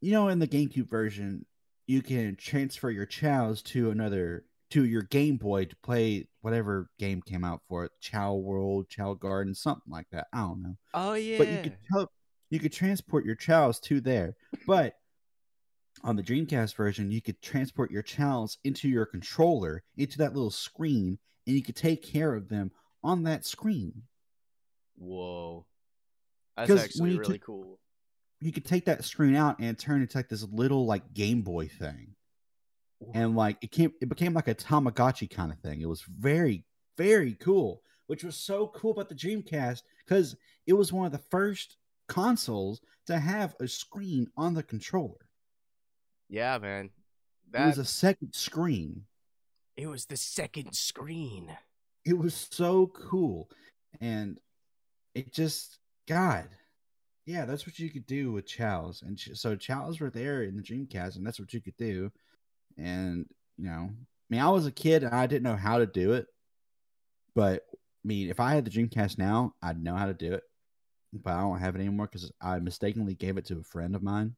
you 0.00 0.12
know 0.12 0.28
in 0.28 0.38
the 0.38 0.48
GameCube 0.48 0.88
version, 0.88 1.46
you 1.86 2.02
can 2.02 2.36
transfer 2.36 2.90
your 2.90 3.06
chows 3.06 3.62
to 3.62 3.90
another 3.90 4.44
to 4.70 4.84
your 4.84 5.02
Game 5.02 5.36
Boy 5.36 5.64
to 5.66 5.76
play 5.76 6.28
whatever 6.40 6.90
game 6.98 7.22
came 7.22 7.44
out 7.44 7.60
for 7.68 7.84
it, 7.84 7.92
Chao 8.00 8.34
World, 8.34 8.88
Chao 8.88 9.14
Garden, 9.14 9.54
something 9.54 9.92
like 9.92 10.06
that. 10.12 10.26
I 10.32 10.38
don't 10.38 10.62
know. 10.62 10.76
oh 10.94 11.14
yeah 11.14 11.38
But 11.38 11.48
you 11.48 11.58
could 11.62 11.76
tell 11.92 12.10
you 12.50 12.60
could 12.60 12.72
transport 12.72 13.24
your 13.24 13.36
chows 13.36 13.80
to 13.80 14.00
there. 14.00 14.36
But 14.66 14.94
on 16.04 16.16
the 16.16 16.22
Dreamcast 16.22 16.74
version, 16.76 17.10
you 17.10 17.22
could 17.22 17.40
transport 17.40 17.90
your 17.90 18.02
chows 18.02 18.58
into 18.64 18.88
your 18.88 19.06
controller, 19.06 19.82
into 19.96 20.18
that 20.18 20.34
little 20.34 20.50
screen, 20.50 21.18
and 21.46 21.56
you 21.56 21.62
could 21.62 21.76
take 21.76 22.02
care 22.02 22.34
of 22.34 22.48
them 22.48 22.70
on 23.02 23.22
that 23.24 23.44
screen. 23.46 24.02
whoa 24.96 25.64
that's 26.56 26.70
actually 26.82 27.12
you 27.12 27.18
really 27.20 27.34
took- 27.38 27.46
cool 27.46 27.78
You 28.40 28.52
could 28.52 28.64
take 28.64 28.84
that 28.86 29.04
screen 29.04 29.34
out 29.34 29.58
and 29.60 29.78
turn 29.78 30.00
it 30.00 30.02
into 30.04 30.18
like 30.18 30.28
this 30.28 30.42
little 30.44 30.86
like 30.86 31.12
Game 31.14 31.42
Boy 31.42 31.68
thing. 31.68 32.14
And 33.14 33.36
like 33.36 33.58
it 33.62 33.70
came 33.70 33.92
it 34.00 34.08
became 34.08 34.32
like 34.34 34.48
a 34.48 34.54
Tamagotchi 34.54 35.28
kind 35.30 35.52
of 35.52 35.58
thing. 35.58 35.80
It 35.82 35.88
was 35.88 36.02
very, 36.02 36.64
very 36.96 37.34
cool. 37.34 37.82
Which 38.06 38.22
was 38.24 38.36
so 38.36 38.68
cool 38.68 38.92
about 38.92 39.08
the 39.08 39.14
Dreamcast 39.14 39.82
because 40.04 40.36
it 40.66 40.72
was 40.74 40.92
one 40.92 41.06
of 41.06 41.12
the 41.12 41.18
first 41.30 41.76
consoles 42.08 42.80
to 43.06 43.18
have 43.18 43.54
a 43.60 43.66
screen 43.68 44.28
on 44.36 44.54
the 44.54 44.62
controller. 44.62 45.28
yeah 46.28 46.56
man 46.58 46.90
It 47.54 47.66
was 47.66 47.78
a 47.78 47.84
second 47.84 48.34
screen. 48.34 49.06
it 49.76 49.86
was 49.88 50.06
the 50.06 50.16
second 50.16 50.74
screen 50.74 51.56
It 52.04 52.16
was 52.16 52.48
so 52.50 52.86
cool. 52.88 53.50
And 54.00 54.38
it 55.14 55.32
just, 55.32 55.78
God, 56.06 56.48
yeah, 57.24 57.44
that's 57.44 57.66
what 57.66 57.78
you 57.78 57.90
could 57.90 58.06
do 58.06 58.32
with 58.32 58.46
chows. 58.46 59.02
And 59.02 59.18
ch- 59.18 59.30
so 59.34 59.56
chows 59.56 60.00
were 60.00 60.10
there 60.10 60.42
in 60.44 60.56
the 60.56 60.62
Dreamcast, 60.62 61.16
and 61.16 61.26
that's 61.26 61.40
what 61.40 61.52
you 61.52 61.60
could 61.60 61.76
do. 61.76 62.10
And, 62.78 63.26
you 63.58 63.66
know, 63.66 63.90
I 63.90 63.96
mean, 64.30 64.40
I 64.40 64.50
was 64.50 64.66
a 64.66 64.72
kid 64.72 65.02
and 65.02 65.14
I 65.14 65.26
didn't 65.26 65.42
know 65.42 65.56
how 65.56 65.78
to 65.78 65.86
do 65.86 66.12
it. 66.12 66.26
But, 67.34 67.64
I 67.72 67.76
mean, 68.04 68.30
if 68.30 68.38
I 68.40 68.54
had 68.54 68.64
the 68.64 68.70
Dreamcast 68.70 69.18
now, 69.18 69.54
I'd 69.62 69.82
know 69.82 69.96
how 69.96 70.06
to 70.06 70.14
do 70.14 70.34
it. 70.34 70.42
But 71.12 71.32
I 71.34 71.40
don't 71.40 71.58
have 71.58 71.74
it 71.76 71.80
anymore 71.80 72.06
because 72.06 72.30
I 72.40 72.58
mistakenly 72.58 73.14
gave 73.14 73.38
it 73.38 73.46
to 73.46 73.58
a 73.58 73.62
friend 73.64 73.94
of 73.94 74.02
mine. 74.02 74.36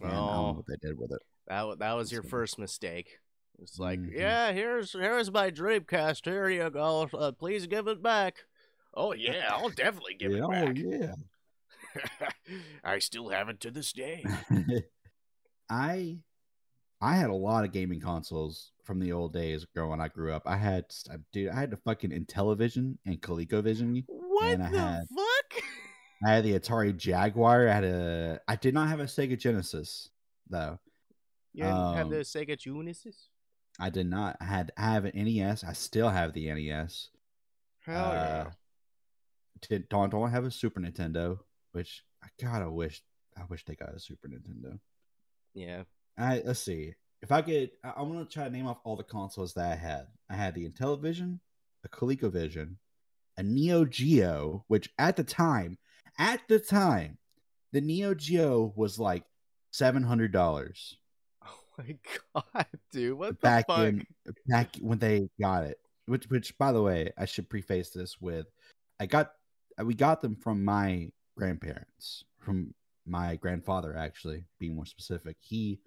And 0.00 0.10
I 0.10 0.14
don't 0.14 0.26
know 0.26 0.46
Oh. 0.48 0.52
what 0.52 0.66
they 0.66 0.76
did 0.80 0.98
with 0.98 1.12
it. 1.12 1.22
That 1.48 1.78
that 1.80 1.92
was 1.94 2.10
your 2.12 2.22
So- 2.22 2.28
first 2.28 2.58
mistake. 2.58 3.18
It's 3.60 3.78
like, 3.78 3.98
Mhm. 4.00 4.12
yeah, 4.14 4.52
here's 4.52 4.92
here's 4.92 5.30
my 5.32 5.50
Dreamcast. 5.50 6.24
Here 6.24 6.48
you 6.48 6.70
go. 6.70 7.08
Uh, 7.12 7.32
please 7.32 7.66
give 7.66 7.88
it 7.88 8.00
back. 8.02 8.44
Oh 8.94 9.12
yeah, 9.12 9.48
I'll 9.50 9.68
definitely 9.70 10.14
give 10.14 10.32
yeah, 10.32 10.38
it 10.38 10.42
oh, 10.42 10.50
back. 10.50 10.76
yeah. 10.76 11.12
I 12.84 12.98
still 12.98 13.28
have 13.28 13.48
it 13.48 13.60
to 13.60 13.70
this 13.70 13.92
day. 13.92 14.24
I 15.70 16.18
I 17.00 17.16
had 17.16 17.30
a 17.30 17.34
lot 17.34 17.64
of 17.64 17.72
gaming 17.72 18.00
consoles 18.00 18.72
from 18.84 18.98
the 18.98 19.12
old 19.12 19.32
days 19.32 19.66
growing 19.74 20.00
I 20.00 20.08
grew 20.08 20.32
up. 20.32 20.42
I 20.46 20.56
had 20.56 20.84
dude, 21.32 21.50
I 21.50 21.60
had 21.60 21.70
the 21.70 21.76
fucking 21.76 22.10
Intellivision 22.10 22.96
and 23.06 23.20
ColecoVision. 23.20 24.04
What 24.06 24.58
the 24.58 24.64
had- 24.64 25.06
fuck? 25.14 25.62
I 26.26 26.30
had 26.30 26.44
the 26.44 26.58
Atari 26.58 26.96
Jaguar. 26.96 27.68
I 27.68 27.72
had 27.72 27.84
a 27.84 28.40
I 28.48 28.56
did 28.56 28.74
not 28.74 28.88
have 28.88 28.98
a 29.00 29.04
Sega 29.04 29.38
Genesis 29.38 30.10
though. 30.48 30.78
You 31.52 31.64
didn't 31.64 31.94
have 31.94 32.06
Um, 32.06 32.10
the 32.10 32.16
Sega 32.18 32.58
Genesis? 32.58 33.28
I 33.78 33.90
did 33.90 34.08
not. 34.08 34.36
I 34.40 34.44
had 34.44 34.72
I 34.76 34.92
have 34.94 35.04
an 35.04 35.12
NES. 35.14 35.62
I 35.62 35.72
still 35.74 36.08
have 36.08 36.32
the 36.32 36.52
NES. 36.52 37.10
Hell 37.84 38.04
uh, 38.04 38.50
Did 39.62 39.88
don't 39.88 40.10
don't 40.10 40.30
have 40.30 40.44
a 40.44 40.50
Super 40.50 40.80
Nintendo, 40.80 41.38
which 41.72 42.04
I 42.22 42.28
gotta 42.40 42.70
wish 42.70 43.02
I 43.36 43.42
wish 43.48 43.64
they 43.64 43.74
got 43.74 43.94
a 43.94 44.00
Super 44.00 44.28
Nintendo. 44.28 44.78
yeah. 45.54 45.84
I 46.16 46.42
let's 46.44 46.60
see. 46.60 46.94
If 47.22 47.32
I 47.32 47.42
could, 47.42 47.70
I, 47.84 47.92
I'm 47.96 48.10
gonna 48.12 48.24
try 48.24 48.44
to 48.44 48.50
name 48.50 48.66
off 48.66 48.80
all 48.84 48.96
the 48.96 49.04
consoles 49.04 49.54
that 49.54 49.72
I 49.72 49.76
had. 49.76 50.06
I 50.30 50.34
had 50.34 50.54
the 50.54 50.68
Intellivision, 50.68 51.38
a 51.84 51.88
ColecoVision, 51.88 52.76
a 53.36 53.42
Neo 53.42 53.84
Geo, 53.84 54.64
which 54.68 54.90
at 54.98 55.16
the 55.16 55.24
time, 55.24 55.78
at 56.18 56.40
the 56.48 56.58
time, 56.58 57.18
the 57.72 57.80
Neo 57.80 58.14
Geo 58.14 58.72
was 58.76 58.98
like 58.98 59.24
seven 59.70 60.02
hundred 60.02 60.32
dollars 60.32 60.96
Oh 61.44 61.60
my 61.78 61.96
god, 62.34 62.66
dude! 62.92 63.18
What 63.18 63.40
the 63.40 63.64
fuck? 63.66 63.78
in 63.78 64.06
back 64.48 64.76
when 64.80 64.98
they 64.98 65.28
got 65.40 65.64
it. 65.64 65.78
Which, 66.06 66.24
which, 66.28 66.56
by 66.58 66.72
the 66.72 66.82
way, 66.82 67.12
I 67.18 67.26
should 67.26 67.48
preface 67.50 67.90
this 67.90 68.20
with, 68.20 68.46
I 68.98 69.06
got 69.06 69.32
we 69.82 69.94
got 69.94 70.20
them 70.20 70.36
from 70.36 70.64
my 70.64 71.10
grandparents, 71.36 72.24
from 72.38 72.74
my 73.06 73.36
grandfather 73.36 73.96
actually, 73.96 74.44
being 74.58 74.74
more 74.74 74.86
specific. 74.86 75.36
He 75.40 75.80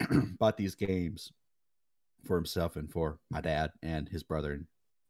bought 0.38 0.56
these 0.56 0.74
games 0.74 1.32
for 2.24 2.36
himself 2.36 2.76
and 2.76 2.90
for 2.90 3.18
my 3.30 3.40
dad 3.40 3.72
and 3.82 4.08
his 4.08 4.22
brother 4.22 4.64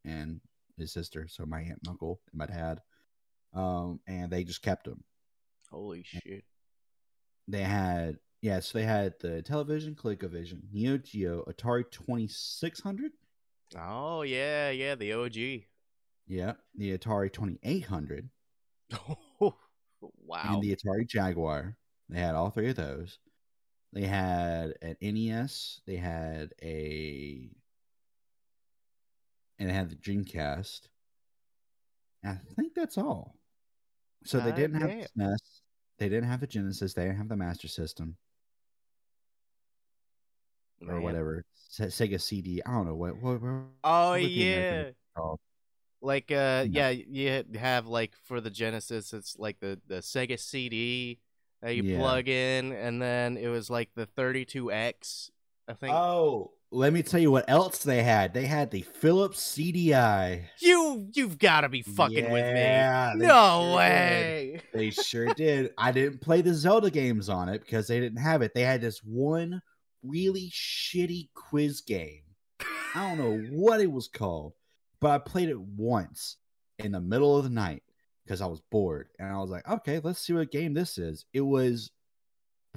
and 0.04 0.40
his 0.78 0.92
sister, 0.92 1.26
so 1.28 1.44
my 1.44 1.60
aunt 1.60 1.78
and 1.82 1.88
uncle 1.88 2.20
and 2.30 2.38
my 2.38 2.46
dad. 2.46 2.80
Um, 3.54 4.00
and 4.06 4.30
they 4.30 4.44
just 4.44 4.62
kept 4.62 4.84
them. 4.84 5.04
Holy 5.70 6.02
shit! 6.02 6.44
They 7.48 7.62
had 7.62 8.18
yeah, 8.40 8.60
so 8.60 8.78
they 8.78 8.84
had 8.84 9.14
the 9.20 9.42
Intellivision, 9.42 9.94
ColecoVision, 9.94 10.60
Neo 10.72 10.98
Geo, 10.98 11.44
Atari 11.44 11.90
Twenty 11.90 12.28
Six 12.28 12.80
Hundred. 12.80 13.12
Oh 13.76 14.22
yeah, 14.22 14.70
yeah, 14.70 14.94
the 14.94 15.12
OG. 15.12 15.64
Yeah, 16.26 16.54
the 16.76 16.96
Atari 16.96 17.32
2800 17.32 18.28
Oh 18.92 19.18
wow! 20.00 20.42
and 20.44 20.62
the 20.62 20.74
Atari 20.74 21.06
Jaguar. 21.06 21.76
They 22.08 22.18
had 22.18 22.34
all 22.34 22.50
three 22.50 22.68
of 22.68 22.76
those. 22.76 23.18
They 23.92 24.02
had 24.02 24.74
an 24.82 24.96
NES. 25.00 25.80
They 25.86 25.96
had 25.96 26.52
a, 26.62 27.50
and 29.58 29.68
they 29.68 29.72
had 29.72 29.90
the 29.90 29.96
Dreamcast. 29.96 30.88
And 32.22 32.38
I 32.38 32.54
think 32.54 32.74
that's 32.74 32.98
all. 32.98 33.36
So 34.24 34.40
they 34.40 34.52
didn't 34.52 34.80
have 34.80 34.90
damn. 34.90 35.00
the 35.00 35.24
SNES. 35.24 35.36
They 35.98 36.08
didn't 36.08 36.28
have 36.28 36.40
the 36.40 36.46
Genesis. 36.46 36.94
They 36.94 37.04
didn't 37.04 37.18
have 37.18 37.28
the 37.28 37.36
Master 37.36 37.68
System 37.68 38.16
or 40.86 40.94
Man. 40.94 41.02
whatever. 41.02 41.44
Sega 41.70 42.20
CD. 42.20 42.62
I 42.64 42.72
don't 42.72 42.86
know 42.86 42.94
what. 42.94 43.16
what, 43.16 43.40
what 43.40 43.62
Oh 43.84 44.10
what 44.10 44.22
yeah? 44.22 44.90
Like 46.02 46.30
uh, 46.30 46.66
Yeah. 46.68 46.90
yeah, 46.90 47.42
you 47.50 47.58
have 47.58 47.86
like 47.86 48.12
for 48.26 48.40
the 48.40 48.50
Genesis, 48.50 49.12
it's 49.12 49.38
like 49.38 49.60
the 49.60 49.80
the 49.86 49.96
Sega 49.96 50.38
CD 50.38 51.18
that 51.62 51.74
you 51.76 51.84
Yeah. 51.84 51.98
plug 51.98 52.28
in, 52.28 52.72
and 52.72 53.00
then 53.00 53.36
it 53.36 53.48
was 53.48 53.70
like 53.70 53.90
the 53.94 54.06
32X. 54.06 55.30
I 55.68 55.74
think 55.74 55.94
Oh, 55.94 56.52
let 56.72 56.92
me 56.92 57.02
tell 57.02 57.20
you 57.20 57.30
what 57.30 57.44
else 57.48 57.78
they 57.84 58.02
had. 58.02 58.34
They 58.34 58.46
had 58.46 58.70
the 58.72 58.82
Philips 58.82 59.40
CDI. 59.40 60.46
you 60.60 61.08
you've 61.14 61.38
got 61.38 61.60
to 61.62 61.68
be 61.68 61.82
fucking 61.82 62.30
with 62.30 62.52
me. 62.54 63.24
No 63.26 63.60
sure 63.62 63.76
way. 63.76 64.60
They 64.74 64.90
sure 64.90 65.32
did. 65.34 65.70
I 65.78 65.92
didn't 65.92 66.20
play 66.20 66.40
the 66.42 66.52
Zelda 66.54 66.90
games 66.90 67.28
on 67.28 67.48
it 67.48 67.60
because 67.60 67.86
they 67.86 68.00
didn't 68.00 68.18
have 68.18 68.42
it. 68.42 68.54
They 68.54 68.62
had 68.62 68.80
this 68.80 68.98
one 69.04 69.62
really 70.02 70.50
shitty 70.50 71.28
quiz 71.34 71.80
game. 71.80 72.22
I 72.94 73.08
don't 73.14 73.18
know 73.18 73.38
what 73.56 73.80
it 73.80 73.90
was 73.90 74.08
called, 74.08 74.54
but 75.02 75.10
I 75.10 75.18
played 75.18 75.48
it 75.50 75.60
once 75.60 76.36
in 76.78 76.92
the 76.92 77.00
middle 77.00 77.36
of 77.36 77.42
the 77.44 77.50
night 77.50 77.82
because 78.24 78.40
I 78.40 78.46
was 78.46 78.62
bored. 78.70 79.08
And 79.18 79.28
I 79.28 79.38
was 79.38 79.50
like, 79.50 79.68
okay, 79.68 80.00
let's 80.02 80.20
see 80.20 80.32
what 80.32 80.50
game 80.52 80.72
this 80.74 80.96
is. 80.96 81.26
It 81.34 81.40
was 81.40 81.90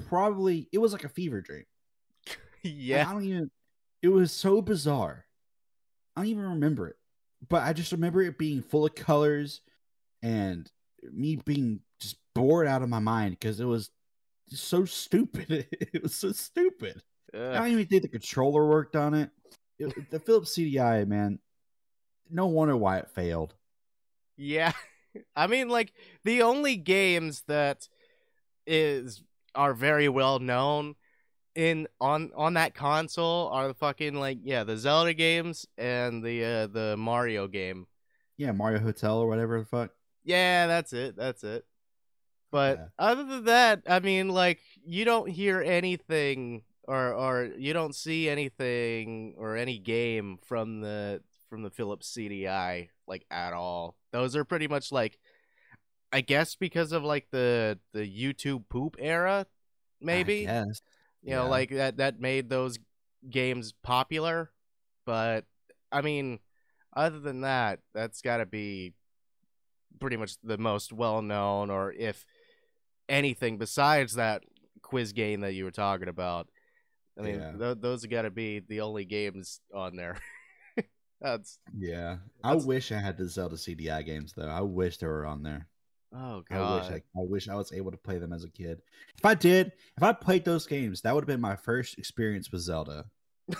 probably, 0.09 0.67
it 0.73 0.79
was 0.79 0.91
like 0.91 1.03
a 1.05 1.09
fever 1.09 1.39
dream. 1.41 1.63
Like, 2.63 2.73
yeah. 2.77 3.07
I 3.07 3.13
don't 3.13 3.23
even. 3.25 3.51
It 4.01 4.07
was 4.07 4.31
so 4.31 4.59
bizarre. 4.59 5.25
I 6.15 6.21
don't 6.21 6.29
even 6.31 6.49
remember 6.49 6.87
it, 6.87 6.95
but 7.47 7.61
I 7.61 7.73
just 7.73 7.91
remember 7.91 8.23
it 8.23 8.39
being 8.39 8.63
full 8.63 8.87
of 8.87 8.95
colors, 8.95 9.61
and 10.23 10.67
me 11.13 11.35
being 11.35 11.81
just 11.99 12.17
bored 12.33 12.65
out 12.65 12.81
of 12.81 12.89
my 12.89 12.97
mind 12.97 13.37
because 13.39 13.59
it 13.59 13.65
was 13.65 13.91
so 14.47 14.83
stupid. 14.85 15.67
It 15.93 16.01
was 16.01 16.15
so 16.15 16.31
stupid. 16.31 17.03
I 17.35 17.37
don't 17.53 17.67
even 17.67 17.85
think 17.85 18.01
the 18.01 18.07
controller 18.07 18.67
worked 18.67 18.95
on 18.95 19.13
it. 19.13 19.29
It- 19.77 20.09
the 20.09 20.19
Philips 20.19 20.57
CDI, 20.57 21.07
man. 21.07 21.37
No 22.29 22.47
wonder 22.47 22.75
why 22.77 22.97
it 22.97 23.09
failed. 23.09 23.55
Yeah. 24.37 24.71
I 25.35 25.47
mean 25.47 25.69
like 25.69 25.93
the 26.23 26.41
only 26.41 26.75
games 26.75 27.43
that 27.47 27.87
is 28.67 29.23
are 29.53 29.73
very 29.73 30.09
well 30.09 30.39
known 30.39 30.95
in 31.55 31.87
on 32.01 32.31
on 32.35 32.55
that 32.55 32.75
console 32.75 33.47
are 33.49 33.67
the 33.69 33.73
fucking 33.73 34.15
like 34.15 34.39
yeah, 34.43 34.63
the 34.65 34.77
Zelda 34.77 35.13
games 35.13 35.65
and 35.77 36.23
the 36.23 36.43
uh 36.43 36.67
the 36.67 36.95
Mario 36.97 37.47
game. 37.47 37.87
Yeah, 38.37 38.51
Mario 38.51 38.79
Hotel 38.79 39.19
or 39.19 39.27
whatever 39.27 39.59
the 39.59 39.65
fuck. 39.65 39.91
Yeah, 40.25 40.67
that's 40.67 40.91
it. 40.91 41.15
That's 41.15 41.43
it. 41.43 41.65
But 42.51 42.79
Yeah. 42.79 42.85
other 42.99 43.23
than 43.23 43.45
that, 43.45 43.83
I 43.87 43.99
mean 43.99 44.29
like 44.29 44.59
you 44.85 45.05
don't 45.05 45.29
hear 45.29 45.61
anything 45.61 46.63
or 46.83 47.13
or 47.13 47.45
you 47.57 47.71
don't 47.73 47.95
see 47.95 48.29
anything 48.29 49.35
or 49.37 49.55
any 49.55 49.77
game 49.79 50.39
from 50.43 50.81
the 50.81 51.21
from 51.49 51.61
the 51.63 51.69
Philips 51.69 52.11
CDI 52.15 52.89
like 53.07 53.25
at 53.31 53.53
all. 53.53 53.95
Those 54.11 54.35
are 54.35 54.43
pretty 54.45 54.67
much 54.67 54.91
like 54.91 55.17
I 56.11 56.21
guess 56.21 56.55
because 56.55 56.91
of 56.91 57.03
like 57.03 57.27
the 57.31 57.79
the 57.93 57.99
YouTube 58.01 58.63
poop 58.69 58.95
era 58.99 59.45
maybe. 60.01 60.39
Yes. 60.41 60.81
you 61.23 61.31
know 61.31 61.47
like 61.47 61.69
that 61.71 61.97
that 61.97 62.19
made 62.19 62.49
those 62.49 62.77
games 63.27 63.73
popular 63.81 64.51
but 65.05 65.45
i 65.91 66.01
mean 66.01 66.37
other 66.95 67.19
than 67.19 67.41
that 67.41 67.79
that's 67.93 68.21
got 68.21 68.37
to 68.37 68.45
be 68.45 68.93
pretty 69.99 70.15
much 70.17 70.33
the 70.43 70.59
most 70.59 70.93
well 70.93 71.23
known 71.23 71.71
or 71.71 71.91
if 71.93 72.23
anything 73.09 73.57
besides 73.57 74.13
that 74.15 74.43
quiz 74.83 75.11
game 75.13 75.41
that 75.41 75.53
you 75.55 75.63
were 75.63 75.71
talking 75.71 76.07
about 76.07 76.47
i 77.17 77.23
mean 77.23 77.39
Yeah. 77.39 77.53
th- 77.57 77.77
those 77.81 78.03
have 78.03 78.11
got 78.11 78.23
to 78.23 78.29
be 78.29 78.59
the 78.59 78.81
only 78.81 79.05
games 79.05 79.59
on 79.73 79.95
there 79.95 80.17
That's 81.21 81.59
yeah. 81.77 82.17
That's... 82.43 82.63
I 82.63 82.65
wish 82.65 82.91
I 82.91 82.99
had 82.99 83.17
the 83.17 83.27
Zelda 83.27 83.55
CDI 83.55 84.05
games 84.05 84.33
though. 84.35 84.47
I 84.47 84.61
wish 84.61 84.97
they 84.97 85.07
were 85.07 85.25
on 85.25 85.43
there. 85.43 85.67
Oh 86.13 86.43
god. 86.49 86.57
I 86.57 86.75
wish 86.75 86.91
I, 86.91 86.95
I, 86.95 87.23
wish 87.25 87.49
I 87.49 87.55
was 87.55 87.73
able 87.73 87.91
to 87.91 87.97
play 87.97 88.17
them 88.19 88.31
as 88.31 88.43
a 88.43 88.49
kid. 88.49 88.81
If 89.17 89.25
I 89.25 89.33
did, 89.33 89.73
if 89.97 90.03
I 90.03 90.13
played 90.13 90.45
those 90.45 90.65
games, 90.65 91.01
that 91.01 91.13
would 91.13 91.23
have 91.23 91.27
been 91.27 91.41
my 91.41 91.55
first 91.55 91.97
experience 91.97 92.51
with 92.51 92.61
Zelda. 92.61 93.05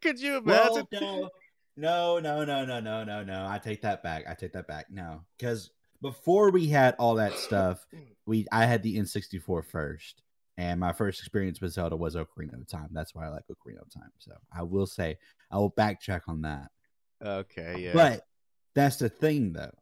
Could 0.00 0.20
you 0.20 0.36
imagine? 0.38 0.86
Well, 0.92 1.30
no, 1.76 2.18
no, 2.20 2.44
no, 2.44 2.64
no, 2.64 2.80
no, 2.80 3.04
no, 3.04 3.24
no. 3.24 3.46
I 3.48 3.58
take 3.58 3.82
that 3.82 4.02
back. 4.02 4.24
I 4.28 4.34
take 4.34 4.52
that 4.52 4.66
back. 4.66 4.86
No, 4.90 5.22
because 5.38 5.70
before 6.00 6.50
we 6.50 6.66
had 6.68 6.94
all 6.98 7.16
that 7.16 7.34
stuff, 7.34 7.86
we 8.26 8.46
I 8.52 8.66
had 8.66 8.82
the 8.82 8.98
N64 8.98 9.64
first 9.64 10.22
and 10.56 10.78
my 10.78 10.92
first 10.92 11.20
experience 11.20 11.60
with 11.60 11.72
Zelda 11.72 11.96
was 11.96 12.14
Ocarina 12.14 12.60
of 12.60 12.68
Time. 12.68 12.88
That's 12.92 13.14
why 13.14 13.26
I 13.26 13.28
like 13.28 13.44
Ocarina 13.50 13.82
of 13.82 13.92
Time. 13.92 14.12
So 14.18 14.32
I 14.56 14.62
will 14.62 14.86
say 14.86 15.18
I 15.50 15.56
will 15.58 15.72
backtrack 15.72 16.22
on 16.28 16.42
that. 16.42 16.70
okay 17.24 17.76
yeah 17.78 17.92
But 17.92 18.22
that's 18.74 18.96
the 18.96 19.08
thing, 19.08 19.52
though. 19.52 19.74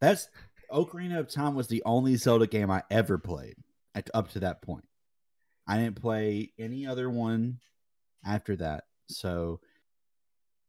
That's 0.00 0.28
Ocarina 0.72 1.18
of 1.18 1.28
Time 1.28 1.54
was 1.54 1.68
the 1.68 1.82
only 1.84 2.16
Zelda 2.16 2.46
game 2.46 2.70
I 2.70 2.82
ever 2.90 3.18
played 3.18 3.56
at, 3.94 4.08
up 4.14 4.30
to 4.30 4.40
that 4.40 4.62
point. 4.62 4.84
I 5.66 5.78
didn't 5.78 6.00
play 6.00 6.52
any 6.58 6.86
other 6.86 7.10
one 7.10 7.58
after 8.24 8.56
that. 8.56 8.84
So, 9.08 9.60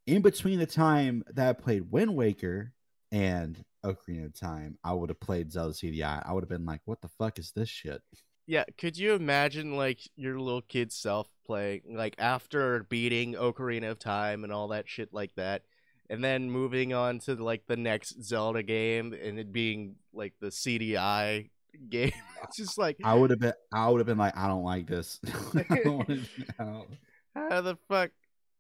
in 0.06 0.22
between 0.22 0.60
the 0.60 0.66
time 0.66 1.24
that 1.34 1.50
I 1.50 1.54
played 1.54 1.92
Wind 1.92 2.16
Waker 2.16 2.74
and 3.12 3.64
Ocarina 3.86 4.26
of 4.26 4.40
Time, 4.40 4.78
I 4.84 4.94
would 4.94 5.10
have 5.10 5.20
played 5.20 5.52
Zelda 5.52 5.74
CDI. 5.74 6.24
I 6.26 6.34
would 6.34 6.44
have 6.44 6.50
been 6.50 6.66
like, 6.66 6.82
"What 6.86 7.02
the 7.02 7.10
fuck 7.10 7.38
is 7.38 7.52
this 7.52 7.70
shit?" 7.70 8.02
Yeah, 8.48 8.64
could 8.78 8.98
you 8.98 9.14
imagine 9.14 9.76
like 9.76 10.00
your 10.16 10.40
little 10.40 10.62
kid 10.62 10.92
self 10.94 11.28
playing 11.46 11.82
like 11.90 12.16
after 12.18 12.84
beating 12.84 13.34
Ocarina 13.34 13.92
of 13.92 14.00
Time 14.00 14.44
and 14.46 14.54
all 14.54 14.70
that 14.70 14.88
shit 14.88 15.14
like 15.14 15.36
that, 15.36 15.64
and 16.10 16.24
then 16.24 16.50
moving 16.50 16.94
on 16.94 17.20
to 17.20 17.36
like 17.36 17.68
the 17.68 17.76
next 17.76 18.24
Zelda 18.24 18.64
game 18.64 19.14
and 19.14 19.38
it 19.38 19.52
being 19.52 19.96
like 20.14 20.34
the 20.40 20.48
CDI 20.48 21.50
game? 21.90 22.12
It's 22.44 22.56
just 22.58 22.78
like 22.78 22.98
I 23.04 23.14
would 23.16 23.32
have 23.32 23.40
been. 23.40 23.54
I 23.74 23.90
would 23.90 24.00
have 24.00 24.08
been 24.08 24.18
like, 24.18 24.38
"I 24.38 24.48
don't 24.48 24.64
like 24.64 24.88
this." 24.88 25.20
Don't 25.84 25.98
wanna- 25.98 26.22
I 26.60 26.64
don't- 26.64 26.88
how 27.36 27.62
the 27.62 27.78
fuck 27.90 28.12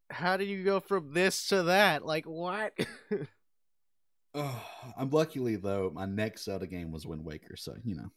how 0.09 0.35
do 0.37 0.43
you 0.43 0.63
go 0.63 0.79
from 0.81 1.13
this 1.13 1.47
to 1.47 1.63
that? 1.63 2.05
Like 2.05 2.25
what? 2.25 2.73
Oh, 4.35 4.63
I'm 4.95 5.09
luckily 5.09 5.55
though. 5.55 5.89
My 5.93 6.05
next 6.05 6.43
Zelda 6.43 6.67
game 6.67 6.91
was 6.91 7.07
Wind 7.07 7.23
Waker, 7.25 7.55
so 7.55 7.75
you 7.83 7.95
know. 7.95 8.11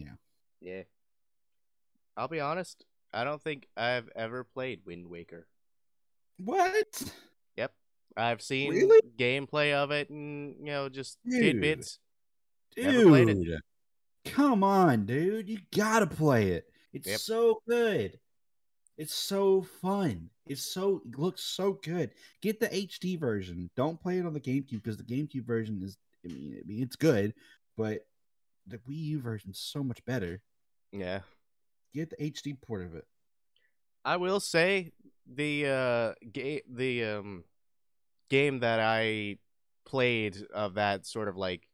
Yeah, 0.00 0.12
Yeah. 0.60 0.82
I'll 2.16 2.28
be 2.28 2.40
honest. 2.40 2.84
I 3.12 3.24
don't 3.24 3.42
think 3.42 3.66
I've 3.76 4.08
ever 4.14 4.44
played 4.44 4.80
Wind 4.84 5.08
Waker. 5.08 5.46
What? 6.38 7.12
Yep. 7.56 7.72
I've 8.16 8.42
seen 8.42 8.70
Really? 8.70 9.00
gameplay 9.16 9.72
of 9.74 9.90
it 9.90 10.10
and 10.10 10.56
you 10.60 10.66
know 10.66 10.88
just 10.88 11.18
Dude. 11.24 11.40
tidbits. 11.42 11.98
Never 12.76 13.04
played 13.04 13.28
it. 13.28 13.34
Dude. 13.42 13.60
Come 14.26 14.62
on, 14.62 15.06
dude. 15.06 15.48
You 15.48 15.58
gotta 15.74 16.06
play 16.06 16.50
it. 16.52 16.66
It's 16.92 17.08
Yep. 17.08 17.20
so 17.20 17.62
good. 17.66 18.18
It's 18.96 19.14
so 19.14 19.62
fun. 19.62 20.30
It's 20.46 20.62
so 20.62 21.02
it 21.06 21.18
looks 21.18 21.42
so 21.42 21.74
good. 21.82 22.12
Get 22.42 22.60
the 22.60 22.68
HD 22.68 23.16
version. 23.18 23.70
Don't 23.76 24.00
play 24.00 24.18
it 24.18 24.26
on 24.26 24.34
the 24.34 24.40
GameCube 24.40 24.82
because 24.82 24.96
the 24.98 25.04
GameCube 25.04 25.44
version 25.46 25.80
is 25.82 25.96
I 26.24 26.28
mean, 26.28 26.58
I 26.62 26.66
mean 26.66 26.82
it's 26.82 26.96
good, 26.96 27.34
but 27.76 28.06
the 28.70 28.78
Wii 28.78 29.04
U 29.04 29.20
version 29.20 29.52
so 29.52 29.82
much 29.82 30.04
better. 30.04 30.40
Yeah. 30.92 31.20
Get 31.94 32.10
the 32.10 32.16
HD 32.16 32.60
port 32.60 32.82
of 32.82 32.94
it. 32.94 33.04
I 34.04 34.16
will 34.16 34.40
say 34.40 34.92
the 35.26 35.66
uh 35.66 36.12
ga- 36.32 36.62
the 36.68 37.04
um 37.04 37.44
game 38.28 38.60
that 38.60 38.80
I 38.80 39.38
played 39.84 40.38
of 40.54 40.74
that 40.74 41.04
sort 41.04 41.28
of 41.28 41.36
like 41.36 41.66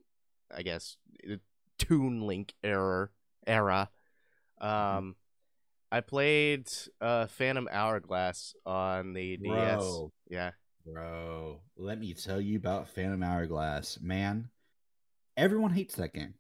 I 0.55 0.63
guess 0.63 0.97
Toon 1.79 2.27
Link 2.27 2.55
era 2.65 3.11
era 3.47 3.91
um 4.61 5.15
I 5.93 6.01
played 6.01 6.69
uh 7.01 7.27
Phantom 7.27 7.69
Hourglass 7.71 8.55
on 8.65 9.13
the 9.13 9.37
DS. 9.37 10.01
Yeah. 10.29 10.51
Bro, 10.85 11.61
let 11.77 11.99
me 11.99 12.15
tell 12.15 12.41
you 12.41 12.57
about 12.57 12.89
Phantom 12.89 13.23
Hourglass. 13.23 13.99
Man, 14.01 14.49
everyone 15.37 15.73
hates 15.73 15.97
that 15.97 16.15
game. 16.15 16.35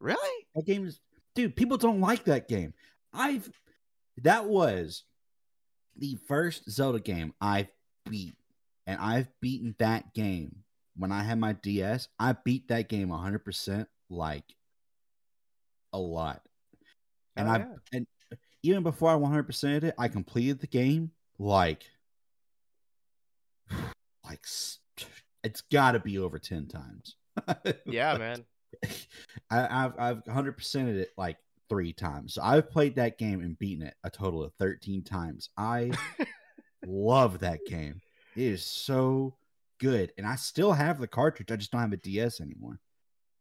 Really? 0.00 0.46
That 0.54 0.66
game 0.66 0.86
is, 0.86 1.00
dude. 1.34 1.56
People 1.56 1.76
don't 1.76 2.00
like 2.00 2.24
that 2.24 2.48
game. 2.48 2.74
I've 3.12 3.50
that 4.22 4.46
was 4.46 5.04
the 5.96 6.18
first 6.26 6.70
Zelda 6.70 7.00
game 7.00 7.34
I've 7.40 7.68
beat, 8.08 8.34
and 8.86 8.98
I've 9.00 9.28
beaten 9.40 9.74
that 9.78 10.14
game 10.14 10.64
when 10.96 11.12
I 11.12 11.22
had 11.22 11.38
my 11.38 11.52
DS. 11.52 12.08
I 12.18 12.32
beat 12.44 12.68
that 12.68 12.88
game 12.88 13.10
100 13.10 13.44
percent, 13.44 13.88
like 14.08 14.44
a 15.92 15.98
lot. 15.98 16.42
And 17.36 17.48
Oh, 17.48 17.52
I 17.52 17.66
and 17.92 18.06
even 18.62 18.82
before 18.82 19.10
I 19.10 19.14
100 19.14 19.44
percent 19.44 19.84
it, 19.84 19.94
I 19.98 20.08
completed 20.08 20.60
the 20.60 20.66
game 20.66 21.10
like 21.38 21.84
like 24.24 24.44
it's 25.42 25.60
got 25.72 25.92
to 25.92 26.00
be 26.00 26.18
over 26.18 26.38
10 26.38 26.66
times. 26.66 27.16
Yeah, 27.86 28.18
man. 28.18 28.44
I, 29.50 29.84
I've 29.84 29.92
I've 29.98 30.26
hundred 30.26 30.58
percented 30.58 30.96
it 30.96 31.10
like 31.16 31.36
three 31.68 31.92
times. 31.92 32.34
So 32.34 32.42
I've 32.42 32.70
played 32.70 32.96
that 32.96 33.18
game 33.18 33.40
and 33.40 33.58
beaten 33.58 33.86
it 33.86 33.94
a 34.04 34.10
total 34.10 34.42
of 34.42 34.52
thirteen 34.54 35.02
times. 35.02 35.50
I 35.56 35.90
love 36.86 37.40
that 37.40 37.60
game. 37.66 38.00
It 38.36 38.42
is 38.44 38.64
so 38.64 39.34
good, 39.78 40.12
and 40.18 40.26
I 40.26 40.36
still 40.36 40.72
have 40.72 41.00
the 41.00 41.06
cartridge. 41.08 41.50
I 41.50 41.56
just 41.56 41.70
don't 41.70 41.80
have 41.80 41.92
a 41.92 41.96
DS 41.96 42.40
anymore. 42.40 42.80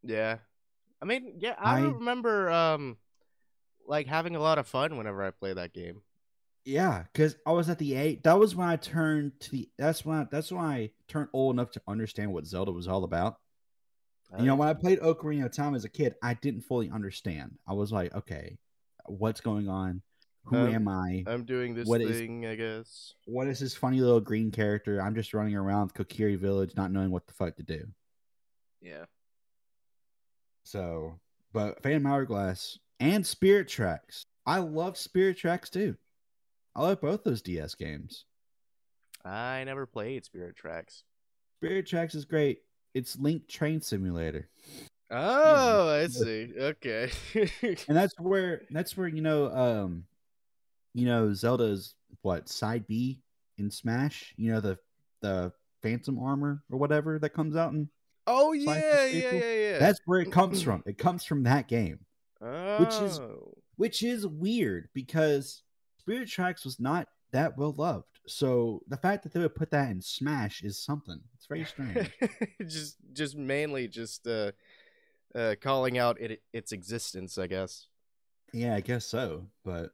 Yeah. 0.04 0.38
I 1.02 1.06
mean, 1.06 1.36
yeah, 1.40 1.56
I, 1.58 1.80
I- 1.80 1.82
remember 1.84 2.50
um 2.52 2.98
like 3.88 4.08
having 4.08 4.36
a 4.36 4.40
lot 4.40 4.60
of 4.60 4.68
fun 4.68 4.98
whenever 4.98 5.24
I 5.24 5.32
play 5.32 5.54
that 5.54 5.74
game. 5.74 6.02
Yeah, 6.66 7.04
because 7.12 7.36
I 7.48 7.54
was 7.54 7.70
at 7.70 7.80
the 7.80 7.96
eight. 7.96 8.24
That 8.24 8.38
was 8.38 8.56
when 8.56 8.68
I 8.68 8.76
turned 8.76 9.40
to 9.40 9.52
the. 9.52 9.70
That's 9.78 10.06
when 10.06 10.18
I, 10.20 10.28
that's 10.30 10.52
when 10.52 10.64
I 10.64 10.92
turned 11.08 11.30
old 11.34 11.56
enough 11.56 11.72
to 11.72 11.82
understand 11.88 12.32
what 12.32 12.46
Zelda 12.46 12.72
was 12.72 12.88
all 12.88 13.04
about. 13.06 13.38
You 14.38 14.46
know, 14.46 14.56
when 14.56 14.68
I 14.68 14.74
played 14.76 15.00
Ocarina 15.00 15.46
of 15.46 15.52
Time 15.52 15.74
as 15.74 15.86
a 15.86 15.90
kid, 15.90 16.14
I 16.22 16.36
didn't 16.36 16.62
fully 16.62 16.90
understand. 16.92 17.58
I 17.68 17.74
was 17.74 17.92
like, 17.92 18.14
okay, 18.14 18.60
what's 19.08 19.42
going 19.42 19.68
on? 19.68 20.04
Who 20.46 20.56
Um, 20.58 20.74
am 20.74 20.88
I? 20.88 21.24
I'm 21.28 21.46
doing 21.46 21.74
this 21.74 21.88
what 21.88 22.00
is- 22.02 22.18
thing, 22.18 22.46
I 22.46 22.56
guess. 22.56 23.14
what 23.26 23.48
is 23.48 23.60
this 23.60 23.76
funny 23.76 24.00
little 24.02 24.22
green 24.22 24.52
character? 24.52 25.02
I'm 25.02 25.16
just 25.16 25.34
running 25.34 25.56
around 25.56 25.94
Kokiri 25.96 26.38
Village, 26.38 26.76
not 26.76 26.92
knowing 26.92 27.10
what 27.12 27.26
the 27.26 27.34
fuck 27.34 27.56
to 27.58 27.64
do. 27.64 27.88
Yeah. 28.82 29.06
So, 30.64 31.20
but 31.52 31.82
Phantom 31.82 32.06
Hourglass 32.06 32.78
and 33.00 33.26
Spirit 33.26 33.68
Tracks. 33.68 34.24
I 34.46 34.60
love 34.60 34.98
Spirit 34.98 35.38
Tracks 35.38 35.70
too. 35.70 35.96
I 36.76 36.84
love 36.84 37.02
both 37.02 37.24
those 37.24 37.42
DS 37.42 37.76
games. 37.76 38.26
I 39.26 39.64
never 39.66 39.86
played 39.86 40.24
Spirit 40.26 40.56
Tracks. 40.56 41.04
Spirit 41.60 41.88
Tracks 41.88 42.16
is 42.16 42.26
great. 42.26 42.60
It's 42.94 43.18
Link 43.18 43.48
Train 43.48 43.82
Simulator, 43.82 44.50
Oh, 45.12 45.90
I 45.90 46.08
see. 46.08 46.52
Okay. 46.58 47.10
and 47.62 47.98
that's 47.98 48.14
where 48.20 48.62
that's 48.70 48.96
where 48.96 49.08
you 49.08 49.22
know, 49.22 49.52
um, 49.56 50.04
you 50.94 51.06
know, 51.06 51.34
Zelda's 51.34 51.96
what 52.22 52.48
side 52.50 52.86
B 52.88 53.20
in 53.58 53.72
Smash. 53.72 54.34
You 54.38 54.52
know 54.54 54.60
the 54.60 54.78
the 55.22 55.52
Phantom 55.82 56.20
armor 56.20 56.62
or 56.72 56.78
whatever 56.78 57.18
that 57.20 57.30
comes 57.32 57.56
out, 57.56 57.74
and 57.74 57.88
oh 58.28 58.54
yeah, 58.54 59.06
yeah, 59.06 59.32
yeah, 59.32 59.54
yeah. 59.54 59.80
that's 59.80 60.00
where 60.06 60.20
it 60.20 60.32
comes 60.32 60.62
from. 60.64 60.84
It 60.86 60.98
comes 60.98 61.24
from 61.24 61.44
that 61.44 61.68
game. 61.68 62.00
which 62.40 62.94
is- 63.02 63.20
Oh. 63.20 63.54
which 63.78 64.04
is 64.04 64.28
weird 64.28 64.90
because 64.94 65.64
Spirit 66.00 66.28
Tracks 66.30 66.66
was 66.66 66.80
not 66.80 67.08
that 67.32 67.58
well 67.58 67.74
loved. 67.78 68.19
So 68.28 68.84
the 68.88 68.98
fact 68.98 69.24
that 69.24 69.34
they 69.34 69.40
would 69.40 69.56
put 69.56 69.72
that 69.72 69.90
in 69.90 70.02
Smash 70.02 70.62
is 70.64 70.78
something. 70.84 71.20
It's 71.36 71.48
very 71.48 71.66
strange. 71.66 72.12
just 72.68 72.98
just 73.14 73.36
mainly 73.36 73.88
just 73.88 74.28
uh 74.28 74.52
uh 75.34 75.56
calling 75.62 75.98
out 75.98 76.20
it, 76.22 76.42
its 76.54 76.72
existence, 76.72 77.38
I 77.38 77.48
guess. 77.48 77.88
yeah, 78.54 78.76
I 78.76 78.82
guess 78.82 79.06
so. 79.06 79.48
But 79.66 79.92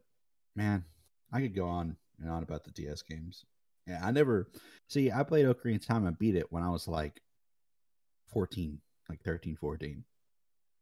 man, 0.56 0.84
I 1.32 1.42
could 1.42 1.56
go 1.56 1.66
on 1.68 1.96
and 2.22 2.30
on 2.30 2.44
about 2.44 2.64
the 2.64 2.72
DS 2.72 3.02
games. 3.04 3.46
Yeah, 3.88 4.02
I 4.04 4.12
never 4.12 4.50
see. 4.88 5.12
I 5.12 5.24
played 5.24 5.46
Ocarina 5.46 5.76
of 5.76 5.86
Time 5.86 6.08
and 6.08 6.18
beat 6.18 6.36
it 6.36 6.52
when 6.52 6.64
I 6.64 6.70
was 6.70 6.88
like 6.88 7.22
fourteen, 8.28 8.80
like 9.10 9.22
13, 9.24 9.56
14. 9.56 10.04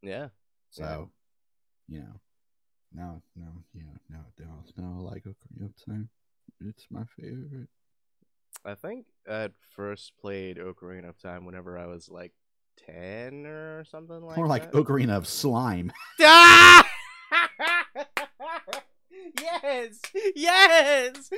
Yeah. 0.02 0.30
So, 0.70 1.12
you 1.88 2.00
know, 2.00 2.20
no, 2.94 3.22
no, 3.36 3.48
yeah, 3.74 3.84
no, 4.10 4.20
no, 4.40 4.64
no, 4.78 5.08
I 5.08 5.12
like 5.12 5.24
Ocarina 5.26 5.66
of 5.66 5.86
Time. 5.86 6.10
It's 6.66 6.86
my 6.90 7.04
favorite. 7.20 7.68
I 8.66 8.76
think 8.76 9.06
I 9.30 9.50
first 9.76 10.14
played 10.22 10.58
Ocarina 10.58 11.10
of 11.10 11.20
Time 11.22 11.46
whenever 11.46 11.78
I 11.78 11.86
was 11.88 12.10
like 12.10 12.32
10 12.86 13.46
or 13.46 13.84
something 13.86 14.22
like 14.22 14.38
More 14.38 14.48
like 14.48 14.72
that. 14.72 14.78
Ocarina 14.78 15.18
of 15.18 15.28
Slime. 15.28 15.92
Ah! 16.22 16.88
yes! 19.42 20.00
Yes! 20.36 21.30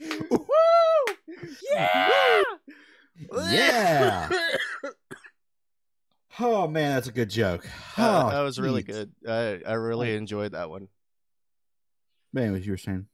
Woo! 0.30 0.46
Yeah! 1.72 2.42
Yeah! 3.50 4.28
Oh 6.40 6.66
man, 6.66 6.94
that's 6.96 7.06
a 7.06 7.12
good 7.12 7.30
joke. 7.30 7.64
Uh, 7.96 8.24
Oh, 8.26 8.30
that 8.30 8.40
was 8.42 8.58
really 8.58 8.82
good. 8.82 9.12
I 9.26 9.60
I 9.66 9.74
really 9.74 10.16
enjoyed 10.16 10.52
that 10.52 10.68
one. 10.68 10.88
Man, 12.34 12.50
what 12.50 12.64
you 12.64 12.72
were 12.72 12.76
saying? 12.76 13.06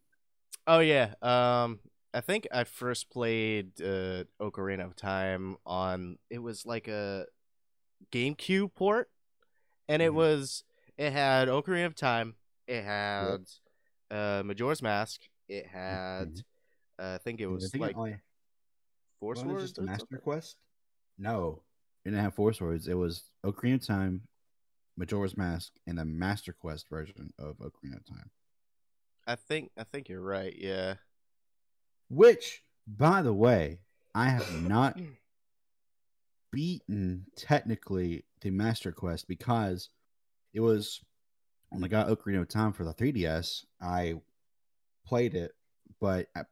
Oh 0.67 0.79
yeah. 0.79 1.13
Um 1.21 1.81
I 2.15 2.23
think 2.23 2.49
I 2.51 2.65
first 2.65 3.11
played 3.11 3.81
uh 3.81 4.25
Ocarina 4.41 4.87
of 4.87 4.97
Time 4.97 5.59
on 5.67 6.19
it 6.31 6.39
was 6.39 6.65
like 6.65 6.89
a 6.89 7.27
GameCube 8.11 8.75
port 8.75 9.11
and 9.89 10.01
it 10.01 10.11
Mhm. 10.11 10.15
was 10.15 10.65
it 10.97 11.13
had 11.13 11.49
Ocarina 11.49 11.85
of 11.87 11.95
Time, 11.95 12.35
it 12.67 12.83
had 12.83 13.45
uh 14.11 14.43
Majora's 14.43 14.81
Mask, 14.83 15.21
it 15.49 15.67
had 15.67 16.33
Mhm. 16.33 16.45
uh, 16.99 17.15
I 17.15 17.19
think 17.19 17.41
it 17.41 17.47
was 17.47 17.71
think 17.71 17.83
like 17.83 17.91
it 17.93 17.97
only, 17.99 18.21
Four 19.21 19.35
wasn't 19.35 19.51
Swords 19.51 19.79
Master 19.79 19.99
something? 20.01 20.21
Quest. 20.21 20.57
No, 21.19 21.62
it 22.07 22.11
didn't 22.11 22.25
have 22.25 22.35
Four 22.35 22.55
Swords. 22.55 22.89
It 22.89 22.95
was 22.95 23.25
Ocarina 23.45 23.75
of 23.75 23.87
Time, 23.87 24.27
Majora's 24.97 25.37
Mask, 25.37 25.75
and 25.87 25.99
the 25.99 26.07
Master 26.07 26.55
Quest 26.55 26.89
version 26.89 27.35
of 27.39 27.59
Ocarina 27.59 27.97
of 27.99 28.07
Time. 28.07 28.31
I 29.31 29.37
think 29.37 29.70
I 29.78 29.85
think 29.85 30.09
you're 30.09 30.20
right, 30.20 30.53
yeah. 30.59 30.95
Which, 32.09 32.64
by 32.89 33.22
the 33.22 33.33
way, 33.33 33.78
I 34.12 34.28
have 34.28 34.61
not 34.68 34.99
beaten 36.51 37.26
technically 37.37 38.24
the 38.41 38.51
Master 38.51 38.91
Quest 38.91 39.28
because 39.28 39.89
it 40.53 40.59
was 40.59 41.01
when 41.68 41.85
I 41.85 41.87
got 41.87 42.09
Ocarina 42.09 42.41
of 42.41 42.49
Time 42.49 42.72
for 42.72 42.83
the 42.83 42.93
3DS. 42.93 43.64
I 43.81 44.14
played 45.07 45.37
it, 45.37 45.53
but 46.01 46.26
I, 46.35 46.43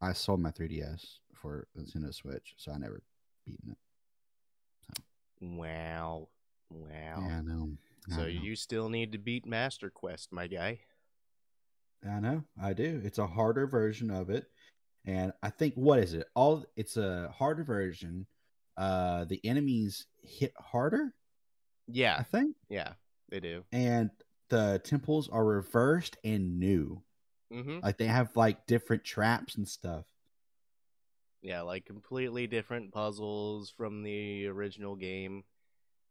I 0.00 0.14
sold 0.14 0.40
my 0.40 0.50
3DS 0.50 1.18
for 1.34 1.66
Nintendo 1.78 2.14
Switch, 2.14 2.54
so 2.56 2.72
I 2.72 2.78
never 2.78 3.02
beaten 3.44 3.72
it. 3.72 3.78
Wow. 5.42 6.28
Wow. 6.70 7.26
Yeah, 7.28 7.36
I 7.36 7.40
know. 7.42 7.68
I 8.10 8.16
So 8.16 8.22
know. 8.22 8.28
you 8.28 8.56
still 8.56 8.88
need 8.88 9.12
to 9.12 9.18
beat 9.18 9.44
Master 9.44 9.90
Quest, 9.90 10.32
my 10.32 10.46
guy. 10.46 10.80
I 12.08 12.20
know, 12.20 12.44
I 12.60 12.72
do. 12.72 13.00
It's 13.04 13.18
a 13.18 13.26
harder 13.26 13.66
version 13.66 14.10
of 14.10 14.30
it, 14.30 14.46
and 15.04 15.32
I 15.42 15.50
think 15.50 15.74
what 15.74 15.98
is 16.00 16.12
it? 16.14 16.26
All 16.34 16.64
it's 16.76 16.96
a 16.96 17.32
harder 17.36 17.64
version. 17.64 18.26
Uh, 18.76 19.24
the 19.24 19.40
enemies 19.44 20.06
hit 20.22 20.52
harder. 20.58 21.14
Yeah, 21.86 22.16
I 22.18 22.22
think. 22.22 22.56
yeah, 22.68 22.92
they 23.30 23.40
do. 23.40 23.64
And 23.72 24.10
the 24.50 24.80
temples 24.84 25.28
are 25.28 25.44
reversed 25.44 26.16
and 26.24 26.58
new. 26.58 27.02
hmm 27.52 27.78
Like 27.82 27.98
they 27.98 28.06
have 28.06 28.36
like 28.36 28.66
different 28.66 29.04
traps 29.04 29.56
and 29.56 29.66
stuff. 29.66 30.04
Yeah, 31.42 31.60
like 31.60 31.84
completely 31.84 32.46
different 32.46 32.92
puzzles 32.92 33.72
from 33.76 34.02
the 34.02 34.46
original 34.46 34.96
game. 34.96 35.44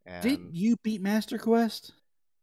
And 0.06 0.22
Did 0.24 0.40
you 0.52 0.76
beat 0.84 1.02
Master 1.02 1.38
Quest? 1.38 1.92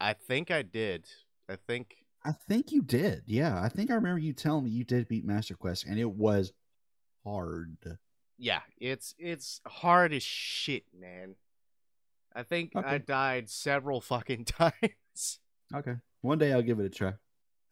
I 0.00 0.14
think 0.14 0.50
I 0.50 0.62
did. 0.62 1.06
I 1.48 1.56
think 1.56 1.94
I 2.24 2.32
think 2.32 2.70
you 2.72 2.82
did. 2.82 3.22
Yeah, 3.26 3.60
I 3.60 3.68
think 3.68 3.90
I 3.90 3.94
remember 3.94 4.18
you 4.18 4.32
telling 4.32 4.64
me 4.64 4.70
you 4.70 4.84
did 4.84 5.08
beat 5.08 5.24
Master 5.24 5.54
Quest, 5.54 5.84
and 5.86 5.98
it 5.98 6.10
was 6.10 6.52
hard. 7.24 7.76
yeah, 8.38 8.60
it's 8.78 9.14
it's 9.18 9.60
hard 9.66 10.12
as 10.12 10.22
shit, 10.22 10.84
man. 10.98 11.34
I 12.34 12.42
think 12.42 12.72
I 12.76 12.98
died 12.98 13.48
several 13.50 14.00
fucking 14.00 14.44
times. 14.46 15.40
Okay, 15.74 15.96
one 16.20 16.38
day 16.38 16.52
I'll 16.52 16.62
give 16.62 16.78
it 16.78 16.86
a 16.86 16.90
try. 16.90 17.14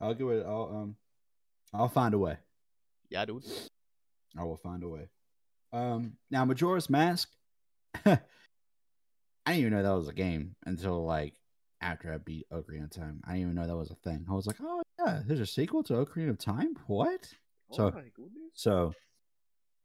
I'll 0.00 0.14
give 0.14 0.28
it. 0.30 0.44
I'll 0.46 0.70
um, 0.74 0.96
I'll 1.74 1.88
find 1.88 2.14
a 2.14 2.18
way. 2.18 2.38
yeah, 3.10 3.24
dude. 3.24 3.44
I 4.36 4.44
will 4.44 4.56
find 4.56 4.82
a 4.82 4.88
way. 4.88 5.08
Um, 5.72 6.14
now 6.30 6.44
Majora's 6.44 6.88
Mask. 6.88 7.28
I 8.04 8.18
didn't 9.46 9.60
even 9.60 9.72
know 9.72 9.82
that 9.82 9.90
was 9.98 10.08
a 10.08 10.12
game 10.12 10.54
until 10.66 11.04
like 11.04 11.34
after 11.80 12.12
I 12.12 12.18
beat 12.18 12.46
Ocarina 12.50 12.84
of 12.84 12.90
Time. 12.90 13.20
I 13.24 13.32
didn't 13.32 13.42
even 13.42 13.54
know 13.54 13.66
that 13.66 13.76
was 13.76 13.90
a 13.90 13.94
thing. 13.94 14.26
I 14.28 14.34
was 14.34 14.46
like, 14.46 14.56
oh 14.60 14.82
yeah, 14.98 15.22
there's 15.26 15.40
a 15.40 15.46
sequel 15.46 15.82
to 15.84 15.94
Ocarina 15.94 16.30
of 16.30 16.38
Time. 16.38 16.74
What? 16.86 17.28
So- 17.72 17.92
oh 17.94 18.02
goodness. 18.14 18.52
So 18.54 18.92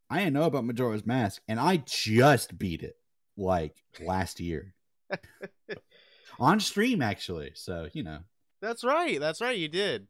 I 0.09 0.19
didn't 0.19 0.33
know 0.33 0.43
about 0.43 0.65
Majora's 0.65 1.05
Mask, 1.05 1.41
and 1.47 1.59
I 1.59 1.77
just 1.85 2.57
beat 2.57 2.83
it 2.83 2.95
like 3.37 3.75
last 3.99 4.39
year 4.39 4.73
on 6.39 6.59
stream, 6.59 7.01
actually. 7.01 7.51
So 7.55 7.87
you 7.93 8.03
know, 8.03 8.19
That's 8.61 8.83
right. 8.83 9.19
That's 9.19 9.41
right. 9.41 9.57
You 9.57 9.67
did. 9.67 10.07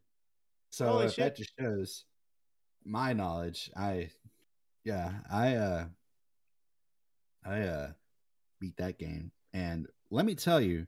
so 0.70 0.88
Holy 0.88 1.06
if 1.06 1.16
that 1.16 1.36
just 1.36 1.52
shows 1.58 2.04
my 2.84 3.12
knowledge. 3.12 3.70
I, 3.76 4.10
yeah, 4.84 5.12
I, 5.30 5.54
uh, 5.56 5.84
I, 7.44 7.60
uh, 7.60 7.88
beat 8.60 8.76
that 8.76 8.98
game, 8.98 9.30
and 9.52 9.86
let 10.10 10.26
me 10.26 10.34
tell 10.34 10.60
you, 10.60 10.86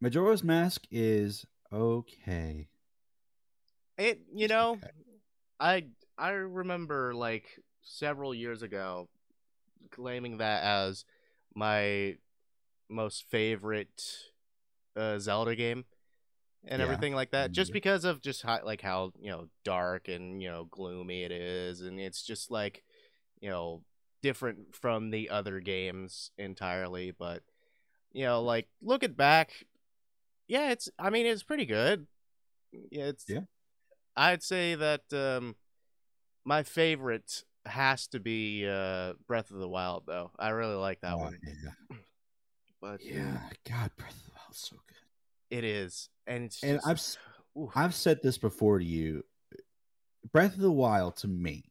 Majora's 0.00 0.44
Mask 0.44 0.86
is 0.90 1.46
okay. 1.72 2.68
It. 3.98 4.20
You 4.34 4.48
know, 4.48 4.72
okay. 4.72 4.90
I 5.60 5.84
I 6.18 6.30
remember 6.30 7.14
like 7.14 7.44
several 7.82 8.34
years 8.34 8.62
ago 8.62 9.08
claiming 9.90 10.38
that 10.38 10.62
as 10.64 11.04
my 11.54 12.16
most 12.88 13.24
favorite 13.30 14.02
uh, 14.96 15.18
Zelda 15.18 15.54
game 15.56 15.84
and 16.66 16.80
Yeah. 16.80 16.84
everything 16.84 17.14
like 17.14 17.30
that 17.32 17.52
just 17.52 17.70
Yeah. 17.70 17.74
because 17.74 18.04
of 18.04 18.20
just 18.22 18.42
how, 18.42 18.60
like 18.64 18.80
how 18.82 19.12
you 19.20 19.30
know 19.30 19.48
dark 19.64 20.08
and 20.08 20.42
you 20.42 20.48
know 20.48 20.66
gloomy 20.70 21.22
it 21.24 21.32
is 21.32 21.80
and 21.80 22.00
it's 22.00 22.22
just 22.22 22.50
like 22.50 22.82
you 23.40 23.48
know 23.50 23.82
different 24.22 24.74
from 24.74 25.10
the 25.10 25.30
other 25.30 25.60
games 25.60 26.30
entirely 26.38 27.12
but 27.12 27.42
you 28.12 28.24
know 28.24 28.42
like 28.42 28.68
looking 28.82 29.12
back 29.12 29.52
yeah 30.48 30.70
it's 30.70 30.88
i 30.98 31.10
mean 31.10 31.26
it's 31.26 31.42
pretty 31.42 31.66
good 31.66 32.06
yeah 32.90 33.04
it's 33.06 33.24
Yeah. 33.28 33.40
i'd 34.16 34.42
say 34.42 34.74
that 34.74 35.02
um 35.12 35.56
my 36.44 36.62
favorite 36.62 37.42
has 37.64 38.06
to 38.08 38.20
be 38.20 38.66
uh 38.68 39.14
breath 39.26 39.50
of 39.50 39.58
the 39.58 39.68
wild 39.68 40.04
though 40.06 40.30
i 40.38 40.50
really 40.50 40.74
like 40.76 41.00
that 41.00 41.14
Oh, 41.14 41.18
one 41.18 41.38
yeah, 41.42 41.96
but 42.80 43.04
yeah. 43.04 43.38
God, 43.68 43.90
Breath 43.96 44.12
of 44.14 44.24
the 44.26 44.32
Wild's 44.36 44.58
so 44.58 44.76
good. 44.86 45.56
it 45.58 45.64
is 45.64 46.08
and 46.26 46.44
it's 46.44 46.62
And 46.62 46.80
just- 46.84 47.18
I've 47.56 47.62
oof. 47.62 47.70
I've 47.74 47.94
said 47.94 48.20
this 48.22 48.38
before 48.38 48.78
to 48.78 48.84
you. 48.84 49.24
Breath 50.32 50.54
of 50.54 50.60
the 50.60 50.70
Wild 50.70 51.16
to 51.18 51.28
me 51.28 51.64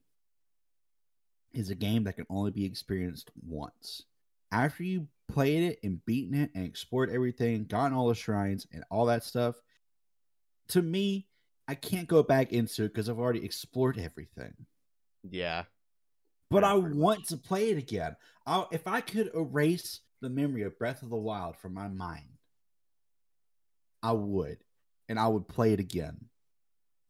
is 1.53 1.69
a 1.69 1.75
game 1.75 2.03
that 2.05 2.15
can 2.17 2.25
only 2.29 2.51
be 2.51 2.65
experienced 2.65 3.31
once. 3.47 4.03
After 4.51 4.83
you 4.83 5.07
played 5.27 5.63
it 5.63 5.79
and 5.83 6.03
beaten 6.05 6.35
it 6.39 6.51
and 6.55 6.65
explored 6.65 7.09
everything, 7.09 7.65
gotten 7.65 7.95
all 7.97 8.07
the 8.07 8.15
shrines 8.15 8.67
and 8.71 8.83
all 8.89 9.05
that 9.07 9.23
stuff, 9.23 9.55
to 10.69 10.81
me, 10.81 11.27
I 11.67 11.75
can't 11.75 12.07
go 12.07 12.23
back 12.23 12.53
into 12.53 12.83
it 12.85 12.89
because 12.93 13.09
I've 13.09 13.19
already 13.19 13.43
explored 13.43 13.97
everything. 13.99 14.53
yeah 15.23 15.63
But 16.49 16.63
Yeah, 16.63 16.71
I 16.71 16.73
want 16.75 17.25
to 17.27 17.37
play 17.37 17.69
it 17.71 17.77
again. 17.77 18.15
i 18.45 18.65
if 18.71 18.87
I 18.87 19.01
could 19.01 19.31
erase 19.35 20.01
the 20.21 20.29
memory 20.29 20.63
of 20.63 20.77
Breath 20.79 21.03
of 21.03 21.09
the 21.09 21.17
Wild 21.17 21.57
from 21.57 21.73
my 21.73 21.87
mind, 21.87 22.29
I 24.03 24.11
would, 24.13 24.63
and 25.09 25.19
I 25.19 25.27
would 25.27 25.47
play 25.47 25.73
it 25.73 25.79
again. 25.79 26.29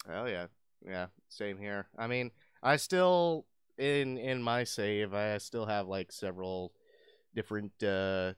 Oh 0.09 0.26
yeah, 0.26 0.47
yeah, 0.86 1.07
same 1.30 1.57
here. 1.57 1.88
I 1.97 2.07
mean, 2.07 2.32
I 2.63 2.78
still 2.78 3.45
in 3.78 4.18
in 4.18 4.41
my 4.41 4.63
save, 4.63 5.13
I 5.13 5.38
still 5.39 5.66
have 5.66 5.88
like 5.88 6.11
several 6.11 6.74
different 7.36 7.84
uh 7.84 8.34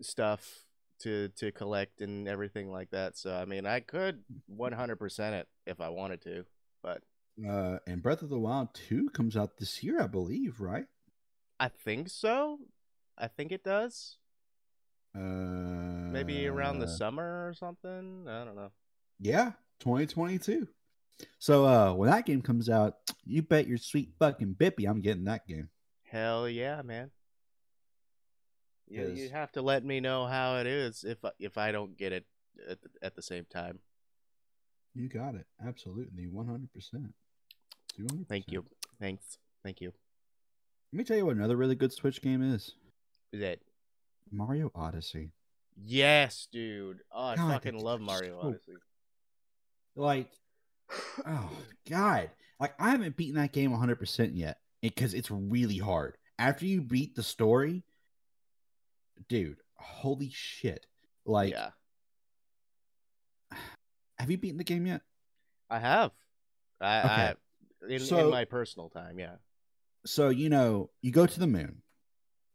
stuff 0.00 0.64
to 1.00 1.28
to 1.36 1.50
collect 1.52 2.00
and 2.00 2.28
everything 2.28 2.70
like 2.70 2.90
that. 2.90 3.16
So 3.18 3.34
I 3.34 3.44
mean, 3.44 3.66
I 3.66 3.80
could 3.80 4.22
100% 4.50 5.32
it 5.32 5.48
if 5.66 5.80
I 5.80 5.88
wanted 5.88 6.22
to, 6.22 6.44
but 6.82 7.02
Uh, 7.46 7.78
and 7.86 8.02
Breath 8.02 8.22
of 8.22 8.28
the 8.28 8.38
Wild 8.38 8.74
2 8.74 9.10
comes 9.10 9.36
out 9.36 9.56
this 9.58 9.82
year, 9.82 10.00
I 10.02 10.06
believe, 10.06 10.60
right? 10.60 10.86
I 11.58 11.68
think 11.68 12.08
so. 12.08 12.58
I 13.18 13.28
think 13.28 13.52
it 13.52 13.64
does. 13.64 14.16
Uh, 15.14 15.18
Maybe 16.12 16.46
around 16.46 16.78
the 16.78 16.88
summer 16.88 17.48
or 17.48 17.54
something. 17.54 18.26
I 18.28 18.44
don't 18.44 18.56
know. 18.56 18.70
Yeah, 19.18 19.52
2022. 19.80 20.68
So 21.38 21.64
uh, 21.66 21.92
when 21.94 22.10
that 22.10 22.26
game 22.26 22.42
comes 22.42 22.68
out, 22.68 22.94
you 23.24 23.42
bet 23.42 23.66
your 23.66 23.78
sweet 23.78 24.12
fucking 24.18 24.54
bippy 24.58 24.88
I'm 24.88 25.00
getting 25.00 25.24
that 25.24 25.46
game. 25.46 25.68
Hell 26.04 26.48
yeah, 26.48 26.80
man. 26.82 27.10
You, 28.90 29.08
you 29.08 29.28
have 29.30 29.52
to 29.52 29.62
let 29.62 29.84
me 29.84 30.00
know 30.00 30.26
how 30.26 30.56
it 30.56 30.66
is 30.66 31.04
if 31.04 31.24
I- 31.24 31.30
if 31.38 31.56
I 31.56 31.70
don't 31.72 31.96
get 31.96 32.12
it 32.12 32.26
at 32.68 32.82
the, 32.82 32.88
at 33.02 33.14
the 33.14 33.22
same 33.22 33.44
time. 33.44 33.78
You 34.94 35.08
got 35.08 35.36
it. 35.36 35.46
Absolutely. 35.64 36.26
100%. 36.26 37.12
200%. 37.98 38.26
Thank 38.28 38.50
you. 38.50 38.64
Thanks. 39.00 39.38
Thank 39.62 39.80
you. 39.80 39.92
Let 40.92 40.98
me 40.98 41.04
tell 41.04 41.16
you 41.16 41.24
what 41.26 41.36
another 41.36 41.56
really 41.56 41.76
good 41.76 41.92
Switch 41.92 42.20
game 42.20 42.42
is 42.42 42.74
Is 43.32 43.40
that 43.40 43.60
Mario 44.32 44.72
Odyssey. 44.74 45.30
yes, 45.76 46.48
dude. 46.50 46.98
Oh, 47.12 47.22
I 47.26 47.36
God, 47.36 47.52
fucking 47.52 47.78
love 47.78 48.00
so- 48.00 48.04
Mario 48.04 48.40
Odyssey. 48.40 48.72
Like, 49.96 50.30
oh, 51.26 51.50
God. 51.88 52.30
Like, 52.58 52.74
I 52.80 52.90
haven't 52.90 53.16
beaten 53.16 53.36
that 53.36 53.52
game 53.52 53.70
100% 53.72 54.30
yet 54.34 54.58
because 54.82 55.14
it's 55.14 55.30
really 55.30 55.78
hard. 55.78 56.16
After 56.38 56.66
you 56.66 56.80
beat 56.82 57.14
the 57.14 57.22
story, 57.22 57.84
dude, 59.28 59.58
holy 59.76 60.30
shit. 60.32 60.86
Like, 61.26 61.52
yeah, 61.52 61.70
have 64.18 64.30
you 64.30 64.38
beaten 64.38 64.58
the 64.58 64.64
game 64.64 64.86
yet? 64.86 65.02
I 65.68 65.78
have. 65.78 66.12
I, 66.80 66.98
Okay. 66.98 67.08
I 67.08 67.34
in, 67.88 68.00
So- 68.00 68.26
in 68.26 68.30
my 68.30 68.44
personal 68.44 68.88
time, 68.88 69.18
yeah. 69.18 69.36
So, 70.06 70.30
you 70.30 70.48
know, 70.48 70.90
you 71.02 71.12
go 71.12 71.26
to 71.26 71.40
the 71.40 71.46
moon 71.46 71.82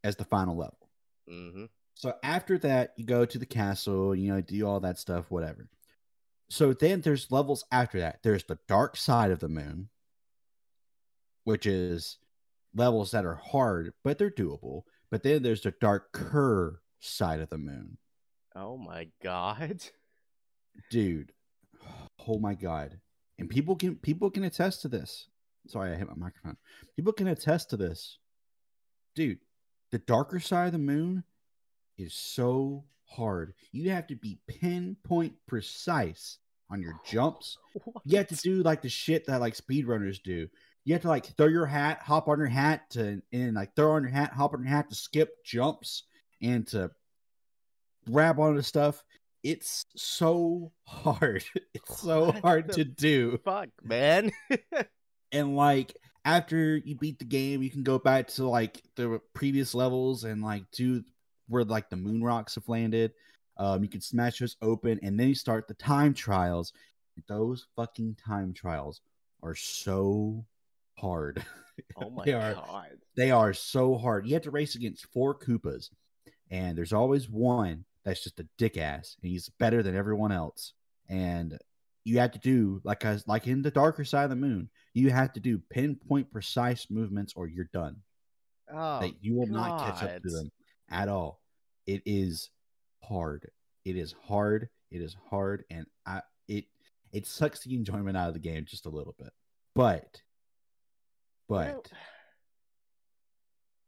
as 0.04 0.16
the 0.16 0.26
final 0.26 0.58
level. 0.58 0.90
Mm-hmm. 1.30 1.66
So 1.94 2.14
after 2.24 2.58
that, 2.60 2.94
you 2.98 3.06
go 3.06 3.24
to 3.24 3.38
the 3.38 3.46
castle, 3.46 4.16
you 4.16 4.32
know, 4.34 4.42
do 4.42 4.68
all 4.68 4.80
that 4.82 4.98
stuff, 5.00 5.30
whatever. 5.30 5.68
So 6.50 6.74
then 6.74 7.02
there's 7.02 7.32
levels 7.32 7.64
after 7.72 8.00
that. 8.00 8.20
There's 8.24 8.44
the 8.44 8.60
dark 8.68 8.98
side 8.98 9.32
of 9.32 9.40
the 9.40 9.48
moon, 9.48 9.90
which 11.44 11.66
is 11.66 12.18
levels 12.76 13.12
that 13.12 13.26
are 13.26 13.36
hard, 13.36 13.94
but 14.04 14.18
they're 14.18 14.30
doable. 14.32 14.84
But 15.16 15.24
then 15.24 15.44
there's 15.44 15.62
the 15.62 15.72
darker 15.72 16.82
side 17.00 17.40
of 17.40 17.50
the 17.50 17.58
moon. 17.58 18.00
Oh 18.54 18.76
my 18.76 19.08
god. 19.24 19.82
Dude, 20.92 21.32
oh 22.28 22.38
my 22.38 22.54
god. 22.54 23.00
And 23.40 23.50
people 23.50 23.78
can 23.78 23.96
people 23.96 24.30
can 24.30 24.44
attest 24.44 24.82
to 24.82 24.90
this. 24.90 25.30
Sorry, 25.68 25.94
I 25.94 25.96
hit 25.96 26.10
my 26.10 26.16
microphone. 26.18 26.58
People 26.98 27.14
can 27.14 27.30
attest 27.30 27.70
to 27.70 27.78
this. 27.78 28.18
Dude, 29.16 29.40
the 29.90 30.00
darker 30.00 30.42
side 30.42 30.66
of 30.66 30.74
the 30.74 30.80
moon 30.80 31.24
is 31.98 32.14
so 32.14 32.84
hard. 33.06 33.54
You 33.72 33.92
have 33.92 34.08
to 34.08 34.18
be 34.18 34.40
pinpoint 34.50 35.36
precise 35.48 36.40
on 36.70 36.82
your 36.82 37.00
jumps. 37.06 37.58
You 38.04 38.18
have 38.18 38.28
to 38.28 38.36
do 38.36 38.64
like 38.64 38.82
the 38.82 38.90
shit 38.90 39.28
that 39.28 39.40
like 39.40 39.56
speedrunners 39.56 40.22
do. 40.22 40.50
You 40.86 40.94
have 40.94 41.02
to 41.02 41.08
like 41.08 41.26
throw 41.36 41.48
your 41.48 41.66
hat, 41.66 42.00
hop 42.02 42.28
on 42.28 42.38
your 42.38 42.48
hat 42.48 42.90
to 42.92 43.22
and 43.34 43.56
like 43.56 43.76
throw 43.76 43.94
on 43.94 44.04
your 44.04 44.12
hat, 44.12 44.34
hop 44.34 44.54
on 44.54 44.62
your 44.62 44.70
hat 44.70 44.90
to 44.90 44.96
skip 44.96 45.44
jumps 45.44 46.04
and 46.42 46.66
to 46.68 46.92
grab 48.10 48.40
onto 48.40 48.62
stuff. 48.62 49.04
It's 49.44 49.86
so 49.96 50.72
hard. 50.86 51.44
It's 51.74 52.00
so 52.00 52.28
What 52.28 52.40
hard 52.40 52.72
to 52.74 52.86
do. 52.86 53.40
Fuck, 53.44 53.70
man. 53.84 54.32
And 55.32 55.58
like 55.58 55.94
after 56.24 56.78
you 56.78 56.96
beat 56.96 57.20
the 57.20 57.26
game, 57.26 57.62
you 57.62 57.70
can 57.70 57.84
go 57.84 58.00
back 58.00 58.28
to 58.30 58.48
like 58.48 58.82
the 58.96 59.20
previous 59.34 59.76
levels 59.76 60.24
and 60.24 60.42
like 60.42 60.64
do 60.72 61.04
where 61.50 61.66
like 61.66 61.90
the 61.90 61.98
moon 61.98 62.24
rocks 62.24 62.56
have 62.56 62.70
landed. 62.70 63.12
Um, 63.58 63.84
you 63.84 63.90
can 63.90 64.02
smash 64.02 64.40
those 64.40 64.56
open, 64.62 65.00
and 65.04 65.20
then 65.20 65.30
you 65.30 65.36
start 65.36 65.68
the 65.68 65.74
time 65.74 66.14
trials. 66.14 66.72
Those 67.28 67.68
fucking 67.76 68.18
time 68.26 68.54
trials 68.54 69.02
are 69.44 69.56
so 69.56 70.46
hard. 70.98 71.44
Oh 71.98 72.10
my 72.12 72.26
They 72.26 72.34
are- 72.34 72.54
god. 72.54 72.90
They 73.16 73.32
are 73.32 73.54
so 73.54 73.96
hard. 73.98 74.28
You 74.28 74.34
have 74.34 74.44
to 74.44 74.52
race 74.52 74.76
against 74.76 75.06
four 75.14 75.34
Koopas, 75.38 75.90
and 76.52 76.78
there's 76.78 76.94
always 76.94 77.30
one 77.30 77.86
that's 78.04 78.24
just 78.24 78.40
a 78.42 78.48
dick 78.58 78.78
ass, 78.78 79.16
and 79.22 79.32
he's 79.32 79.50
better 79.58 79.82
than 79.82 79.96
everyone 79.96 80.32
else. 80.34 80.74
And 81.10 81.58
you 82.04 82.20
have 82.20 82.32
to 82.32 82.40
do 82.40 82.82
like 82.84 83.04
as 83.06 83.26
like 83.28 83.48
in 83.48 83.62
the 83.62 83.72
darker 83.72 84.04
side 84.04 84.26
of 84.26 84.30
the 84.32 84.36
moon, 84.36 84.70
you 84.94 85.10
have 85.12 85.32
to 85.34 85.40
do 85.40 85.60
pinpoint 85.70 86.32
precise 86.32 86.88
movements, 86.90 87.34
or 87.36 87.48
you're 87.48 87.70
done. 87.74 87.98
Oh, 88.74 89.00
that 89.02 89.14
you 89.22 89.36
will 89.36 89.48
not 89.48 89.80
catch 89.80 90.04
up 90.04 90.22
to 90.24 90.30
them 90.30 90.52
at 90.90 91.08
all. 91.08 91.40
It 91.88 92.02
is 92.06 92.50
hard. 93.04 93.50
It 93.86 93.96
is 93.96 94.14
hard. 94.28 94.70
It 94.92 95.02
is 95.02 95.16
hard, 95.30 95.64
and 95.70 95.86
I 96.06 96.22
it 96.48 96.66
it 97.14 97.26
sucks 97.28 97.62
the 97.64 97.76
enjoyment 97.76 98.18
out 98.18 98.28
of 98.28 98.34
the 98.34 98.40
game 98.40 98.66
just 98.68 98.86
a 98.88 98.90
little 98.90 99.16
bit. 99.18 99.32
But 99.74 100.22
but 101.48 101.92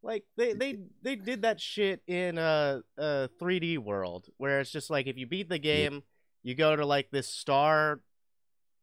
like 0.03 0.24
they 0.38 0.53
they 0.53 0.80
they 1.01 1.16
did 1.16 1.41
that 1.41 1.60
shit 1.60 2.01
in 2.08 2.38
a 2.38 2.82
a 2.97 3.30
3D 3.41 3.78
world 3.78 4.28
where 4.38 4.60
it's 4.60 4.72
just 4.72 4.89
like 4.89 5.08
if 5.08 5.18
you 5.18 5.28
beat 5.28 5.49
the 5.49 5.60
game, 5.60 6.03
you 6.43 6.55
go 6.55 6.76
to 6.76 6.86
like 6.86 7.10
this 7.12 7.28
star 7.28 7.99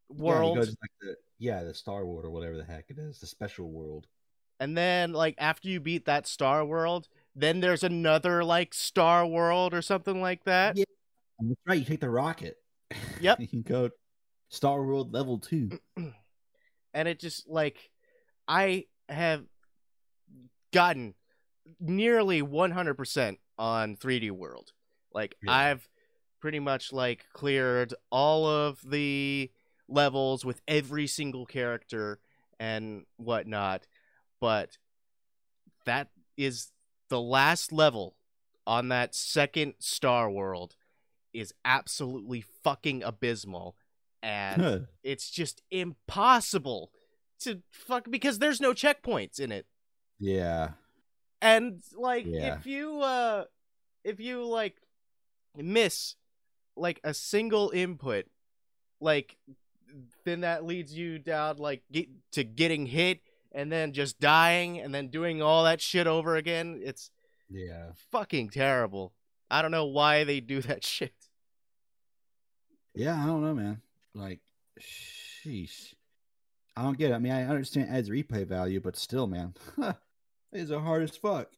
yeah, 0.09 0.23
world, 0.23 0.55
to, 0.57 0.61
like 0.61 0.91
the, 1.01 1.15
yeah, 1.39 1.63
the 1.63 1.73
Star 1.73 2.05
World 2.05 2.25
or 2.25 2.29
whatever 2.29 2.57
the 2.57 2.63
heck 2.63 2.85
it 2.89 2.99
is, 2.99 3.19
the 3.19 3.27
special 3.27 3.71
world. 3.71 4.07
and 4.59 4.77
then 4.77 5.13
like 5.13 5.35
after 5.37 5.67
you 5.67 5.79
beat 5.79 6.05
that 6.05 6.27
star 6.27 6.63
world, 6.63 7.07
then 7.35 7.59
there's 7.59 7.83
another 7.83 8.43
like 8.43 8.73
star 8.73 9.25
world 9.25 9.73
or 9.73 9.81
something 9.81 10.21
like 10.21 10.43
that. 10.43 10.77
Yeah. 10.77 10.85
That's 11.39 11.59
right. 11.67 11.79
You 11.79 11.85
take 11.85 11.99
the 11.99 12.09
rocket. 12.09 12.57
Yep. 13.19 13.39
you 13.41 13.47
can 13.47 13.61
go 13.61 13.89
Star 14.49 14.83
World 14.83 15.13
level 15.13 15.39
two. 15.39 15.69
and 16.93 17.07
it 17.07 17.19
just 17.19 17.47
like 17.49 17.89
I 18.47 18.85
have 19.09 19.45
gotten 20.73 21.15
nearly 21.79 22.41
100% 22.41 23.37
on 23.57 23.95
3D 23.95 24.31
World. 24.31 24.71
Like 25.13 25.35
Yeah. 25.41 25.53
I've 25.53 25.89
pretty 26.39 26.59
much 26.59 26.93
like 26.93 27.25
cleared 27.33 27.93
all 28.11 28.45
of 28.45 28.79
the 28.87 29.51
levels 29.87 30.45
with 30.45 30.61
every 30.67 31.07
single 31.07 31.45
character 31.45 32.19
and 32.59 33.05
whatnot, 33.17 33.87
but 34.39 34.77
that 35.85 36.09
is 36.37 36.71
the 37.09 37.21
last 37.21 37.71
level 37.71 38.15
on 38.67 38.89
that 38.89 39.15
second 39.15 39.75
Star 39.79 40.29
World 40.29 40.75
is 41.33 41.53
absolutely 41.63 42.41
fucking 42.63 43.03
abysmal 43.03 43.75
and 44.23 44.87
it's 45.03 45.29
just 45.29 45.61
impossible 45.69 46.91
to 47.41 47.61
fuck 47.71 48.09
because 48.09 48.39
there's 48.39 48.61
no 48.61 48.73
checkpoints 48.73 49.39
in 49.39 49.51
it 49.51 49.65
yeah. 50.19 50.71
and 51.41 51.83
like 51.95 52.25
Yeah. 52.25 52.55
if 52.57 52.65
you 52.65 53.01
uh 53.01 53.45
if 54.03 54.19
you 54.19 54.45
like 54.45 54.77
miss 55.55 56.15
like 56.75 56.99
a 57.03 57.13
single 57.13 57.71
input 57.71 58.25
like 58.99 59.37
then 60.25 60.41
that 60.41 60.65
leads 60.65 60.93
you 60.93 61.19
down 61.19 61.57
like 61.57 61.83
get 61.91 62.07
to 62.31 62.43
getting 62.43 62.85
hit 62.85 63.19
and 63.51 63.71
then 63.71 63.93
just 63.93 64.19
dying 64.19 64.79
and 64.79 64.93
then 64.93 65.07
doing 65.07 65.41
all 65.41 65.63
that 65.63 65.79
shit 65.81 66.07
over 66.07 66.35
again 66.35 66.81
it's 66.83 67.09
Yeah. 67.49 67.91
fucking 68.11 68.49
terrible 68.49 69.13
i 69.49 69.61
don't 69.61 69.71
know 69.71 69.85
why 69.85 70.23
they 70.23 70.39
do 70.39 70.61
that 70.61 70.83
shit 70.93 71.13
Yeah, 72.93 73.21
I 73.21 73.25
don't 73.25 73.41
know, 73.43 73.53
man. 73.53 73.81
Like, 74.13 74.39
sheesh. 74.79 75.94
I 76.77 76.83
don't 76.83 76.97
get 76.97 77.11
it. 77.11 77.13
I 77.13 77.19
mean, 77.19 77.31
I 77.31 77.45
understand 77.45 77.89
it 77.89 77.93
adds 77.93 78.09
replay 78.09 78.45
value, 78.45 78.81
but 78.81 78.97
still, 78.97 79.27
man, 79.27 79.53
these 80.51 80.71
are 80.71 80.79
hard 80.79 81.03
as 81.03 81.15
fuck. 81.15 81.49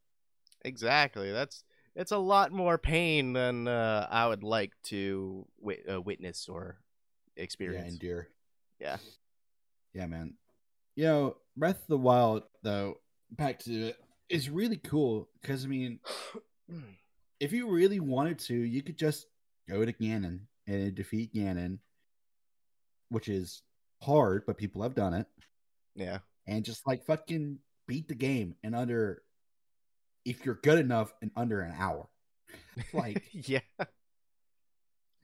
Exactly. 0.64 1.32
That's 1.32 1.64
it's 1.96 2.12
a 2.12 2.18
lot 2.18 2.52
more 2.52 2.78
pain 2.78 3.34
than 3.34 3.68
uh, 3.68 4.08
I 4.10 4.28
would 4.28 4.44
like 4.44 4.74
to 4.86 5.48
wit- 5.60 5.86
uh, 5.92 6.00
witness 6.00 6.48
or 6.48 6.78
experience. 7.36 7.86
Yeah, 7.88 7.92
endure. 7.94 8.28
Yeah. 8.80 8.98
Yeah, 9.94 10.06
man. 10.06 10.36
You 10.96 11.06
know, 11.06 11.38
Breath 11.56 11.82
of 11.82 11.88
the 11.88 11.98
Wild, 11.98 12.44
though, 12.62 13.00
back 13.32 13.60
to 13.60 13.88
it, 13.88 13.98
is 14.30 14.50
really 14.50 14.78
cool 14.78 15.30
because, 15.42 15.66
I 15.66 15.68
mean, 15.68 16.00
if 17.40 17.52
you 17.52 17.70
really 17.70 18.00
wanted 18.00 18.40
to, 18.40 18.56
you 18.56 18.84
could 18.84 18.98
just 18.98 19.26
go 19.68 19.84
to 19.84 19.94
Ganon 19.94 20.42
and 20.68 20.94
defeat 20.94 21.34
Ganon, 21.34 21.80
which 23.10 23.28
is 23.28 23.64
hard, 24.02 24.44
but 24.46 24.58
people 24.58 24.84
have 24.84 24.96
done 24.96 25.14
it. 25.14 25.28
yeah. 25.96 26.20
and 26.46 26.64
just 26.66 26.86
like 26.88 27.04
fucking 27.06 27.60
beat 27.88 28.08
the 28.08 28.16
game 28.16 28.56
in 28.64 28.74
under 28.74 29.22
if 30.26 30.46
you're 30.46 30.60
good 30.62 30.80
enough 30.80 31.14
in 31.22 31.32
under 31.36 31.62
an 31.62 31.74
hour. 31.78 32.08
Like 32.94 33.24
yeah. 33.32 33.60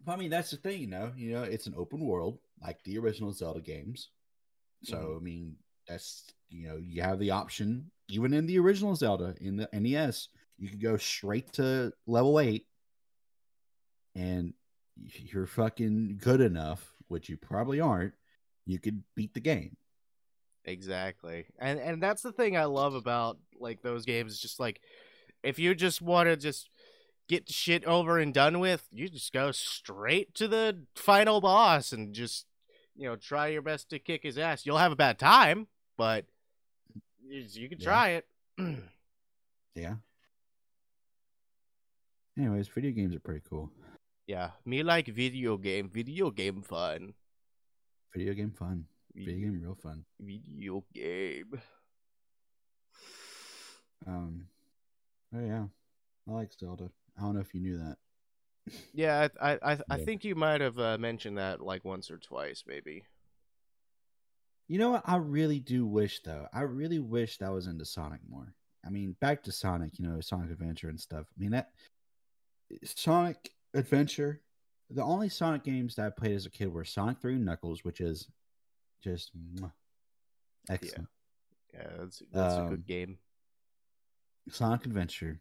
I 0.07 0.15
mean 0.15 0.29
that's 0.29 0.51
the 0.51 0.57
thing, 0.57 0.81
you 0.81 0.87
know, 0.87 1.11
you 1.15 1.31
know, 1.33 1.43
it's 1.43 1.67
an 1.67 1.75
open 1.77 1.99
world 2.01 2.39
like 2.61 2.83
the 2.83 2.97
original 2.97 3.31
Zelda 3.31 3.61
games. 3.61 4.09
So 4.83 4.97
Mhm. 4.97 5.17
I 5.17 5.19
mean 5.19 5.55
that's 5.87 6.31
you 6.49 6.67
know, 6.67 6.77
you 6.77 7.01
have 7.01 7.19
the 7.19 7.31
option 7.31 7.91
even 8.09 8.33
in 8.33 8.45
the 8.45 8.59
original 8.59 8.95
Zelda 8.95 9.35
in 9.39 9.55
the 9.57 9.69
NES, 9.73 10.27
you 10.57 10.69
could 10.69 10.81
go 10.81 10.97
straight 10.97 11.51
to 11.53 11.93
level 12.05 12.39
8 12.39 12.65
and 14.15 14.53
you're 14.95 15.47
fucking 15.47 16.19
good 16.21 16.41
enough, 16.41 16.93
which 17.07 17.29
you 17.29 17.37
probably 17.37 17.79
aren't, 17.79 18.13
you 18.65 18.79
could 18.79 19.03
beat 19.15 19.33
the 19.33 19.39
game. 19.39 19.75
Exactly. 20.65 21.45
And 21.59 21.79
and 21.79 22.01
that's 22.01 22.21
the 22.21 22.31
thing 22.31 22.55
I 22.55 22.65
love 22.65 22.95
about 22.95 23.37
like 23.59 23.81
those 23.81 24.05
games. 24.05 24.39
Just 24.39 24.59
like 24.59 24.81
if 25.43 25.59
you 25.59 25.75
just 25.75 26.01
want 26.01 26.29
to 26.29 26.37
just 26.37 26.69
get 27.27 27.49
shit 27.49 27.83
over 27.85 28.17
and 28.19 28.33
done 28.33 28.59
with, 28.59 28.87
you 28.91 29.09
just 29.09 29.33
go 29.33 29.51
straight 29.51 30.33
to 30.35 30.47
the 30.47 30.83
final 30.95 31.41
boss 31.41 31.91
and 31.91 32.13
just 32.13 32.45
you 32.95 33.07
know 33.09 33.15
try 33.17 33.47
your 33.47 33.61
best 33.61 33.89
to 33.89 33.99
kick 33.99 34.23
his 34.23 34.37
ass. 34.37 34.65
You'll 34.65 34.77
have 34.77 34.91
a 34.93 34.95
bad 34.97 35.19
time, 35.19 35.67
but 35.97 36.25
you, 37.21 37.43
you 37.51 37.67
can 37.69 37.79
Yeah. 37.79 37.85
try 37.85 38.09
it. 38.09 38.27
Yeah. 39.75 39.95
Anyways, 42.37 42.67
video 42.67 42.91
games 42.91 43.15
are 43.15 43.19
pretty 43.19 43.41
cool. 43.49 43.71
yeah, 44.27 44.51
me 44.65 44.83
like 44.83 45.07
video 45.07 45.57
game, 45.57 45.89
video 45.89 46.29
game 46.31 46.61
fun. 46.61 47.13
Video 48.13 48.33
game 48.33 48.51
fun. 48.51 48.85
Video 49.15 49.35
game 49.35 49.59
real 49.61 49.75
fun. 49.75 50.05
video 50.19 50.83
game. 50.93 51.59
Um 54.05 54.47
oh 55.35 55.39
yeah. 55.45 55.65
I 56.27 56.31
like 56.31 56.53
Zelda. 56.53 56.89
I 57.17 57.21
don't 57.21 57.35
know 57.35 57.41
if 57.41 57.53
you 57.53 57.61
knew 57.61 57.77
that. 57.77 57.97
Yeah, 58.93 59.27
I 59.41 59.51
I 59.53 59.73
I, 59.73 59.77
I 59.89 59.97
Yeah. 59.97 60.05
think 60.05 60.23
you 60.23 60.35
might 60.35 60.61
have 60.61 60.79
uh, 60.79 60.97
mentioned 60.97 61.37
that 61.37 61.61
like 61.61 61.83
once 61.85 62.09
or 62.11 62.17
twice, 62.17 62.63
maybe. 62.67 63.03
You 64.67 64.79
know 64.79 64.91
what? 64.91 65.03
I 65.05 65.17
really 65.17 65.59
do 65.59 65.85
wish 65.85 66.21
though. 66.23 66.47
I 66.53 66.61
really 66.61 66.99
wish 66.99 67.37
that 67.37 67.51
was 67.51 67.67
into 67.67 67.85
Sonic 67.85 68.21
more. 68.29 68.53
I 68.85 68.89
mean, 68.89 69.15
back 69.21 69.43
to 69.43 69.51
Sonic, 69.51 69.97
you 69.99 70.07
know, 70.07 70.19
Sonic 70.21 70.51
Adventure 70.51 70.89
and 70.89 70.99
stuff. 70.99 71.25
I 71.37 71.41
mean 71.41 71.51
that 71.51 71.71
Sonic 72.83 73.51
Adventure, 73.73 74.41
the 74.93 75.03
only 75.03 75.29
Sonic 75.29 75.63
games 75.63 75.95
that 75.95 76.05
I 76.05 76.09
played 76.09 76.35
as 76.35 76.45
a 76.45 76.49
kid 76.49 76.71
were 76.71 76.83
Sonic 76.85 77.19
3 77.21 77.35
Knuckles, 77.35 77.83
which 77.83 77.99
is 78.01 78.27
just 79.03 79.31
mwah, 79.55 79.71
excellent. 80.69 81.07
Yeah, 81.73 81.87
that's 81.99 82.21
that's 82.31 82.55
a 82.55 82.61
Um, 82.61 82.69
good 82.69 82.85
game. 82.85 83.17
Sonic 84.49 84.85
Adventure. 84.85 85.39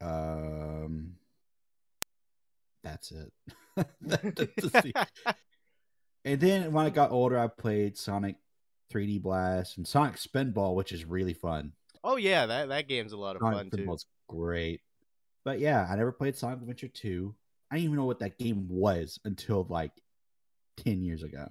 Um, 0.00 1.14
that's 2.82 3.12
it. 3.12 3.32
That's 4.00 4.40
and 6.24 6.40
then 6.40 6.72
when 6.72 6.86
I 6.86 6.90
got 6.90 7.10
older, 7.10 7.38
I 7.38 7.46
played 7.48 7.96
Sonic 7.96 8.36
3D 8.92 9.20
Blast 9.22 9.76
and 9.76 9.86
Sonic 9.86 10.14
Spinball, 10.16 10.74
which 10.74 10.92
is 10.92 11.04
really 11.04 11.34
fun. 11.34 11.72
oh 12.04 12.16
yeah, 12.16 12.46
that 12.46 12.68
that 12.68 12.88
game's 12.88 13.12
a 13.12 13.16
lot 13.16 13.36
of 13.36 13.40
Sonic 13.40 13.58
fun 13.58 13.70
too. 13.70 13.76
Spinball's 13.84 14.06
great. 14.28 14.80
But 15.46 15.60
yeah, 15.60 15.86
I 15.88 15.94
never 15.94 16.10
played 16.10 16.36
Sonic 16.36 16.58
Adventure 16.58 16.88
2. 16.88 17.32
I 17.70 17.76
didn't 17.76 17.84
even 17.84 17.96
know 17.96 18.04
what 18.04 18.18
that 18.18 18.36
game 18.36 18.66
was 18.68 19.20
until 19.24 19.64
like 19.70 19.92
10 20.78 21.04
years 21.04 21.22
ago. 21.22 21.46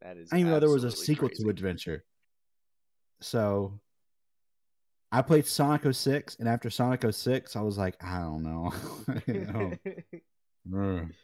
That 0.00 0.16
is. 0.16 0.32
I 0.32 0.36
didn't 0.36 0.48
even 0.48 0.52
know 0.52 0.60
there 0.60 0.70
was 0.70 0.84
a 0.84 0.90
sequel 0.90 1.28
crazy. 1.28 1.44
to 1.44 1.50
Adventure. 1.50 2.04
So 3.20 3.78
I 5.12 5.20
played 5.20 5.46
Sonic 5.46 5.82
06, 5.94 6.36
and 6.38 6.48
after 6.48 6.70
Sonic 6.70 7.04
06, 7.08 7.56
I 7.56 7.60
was 7.60 7.76
like, 7.76 8.02
I 8.02 8.20
don't 8.20 8.42
know. 8.42 8.72
Know. 10.64 11.08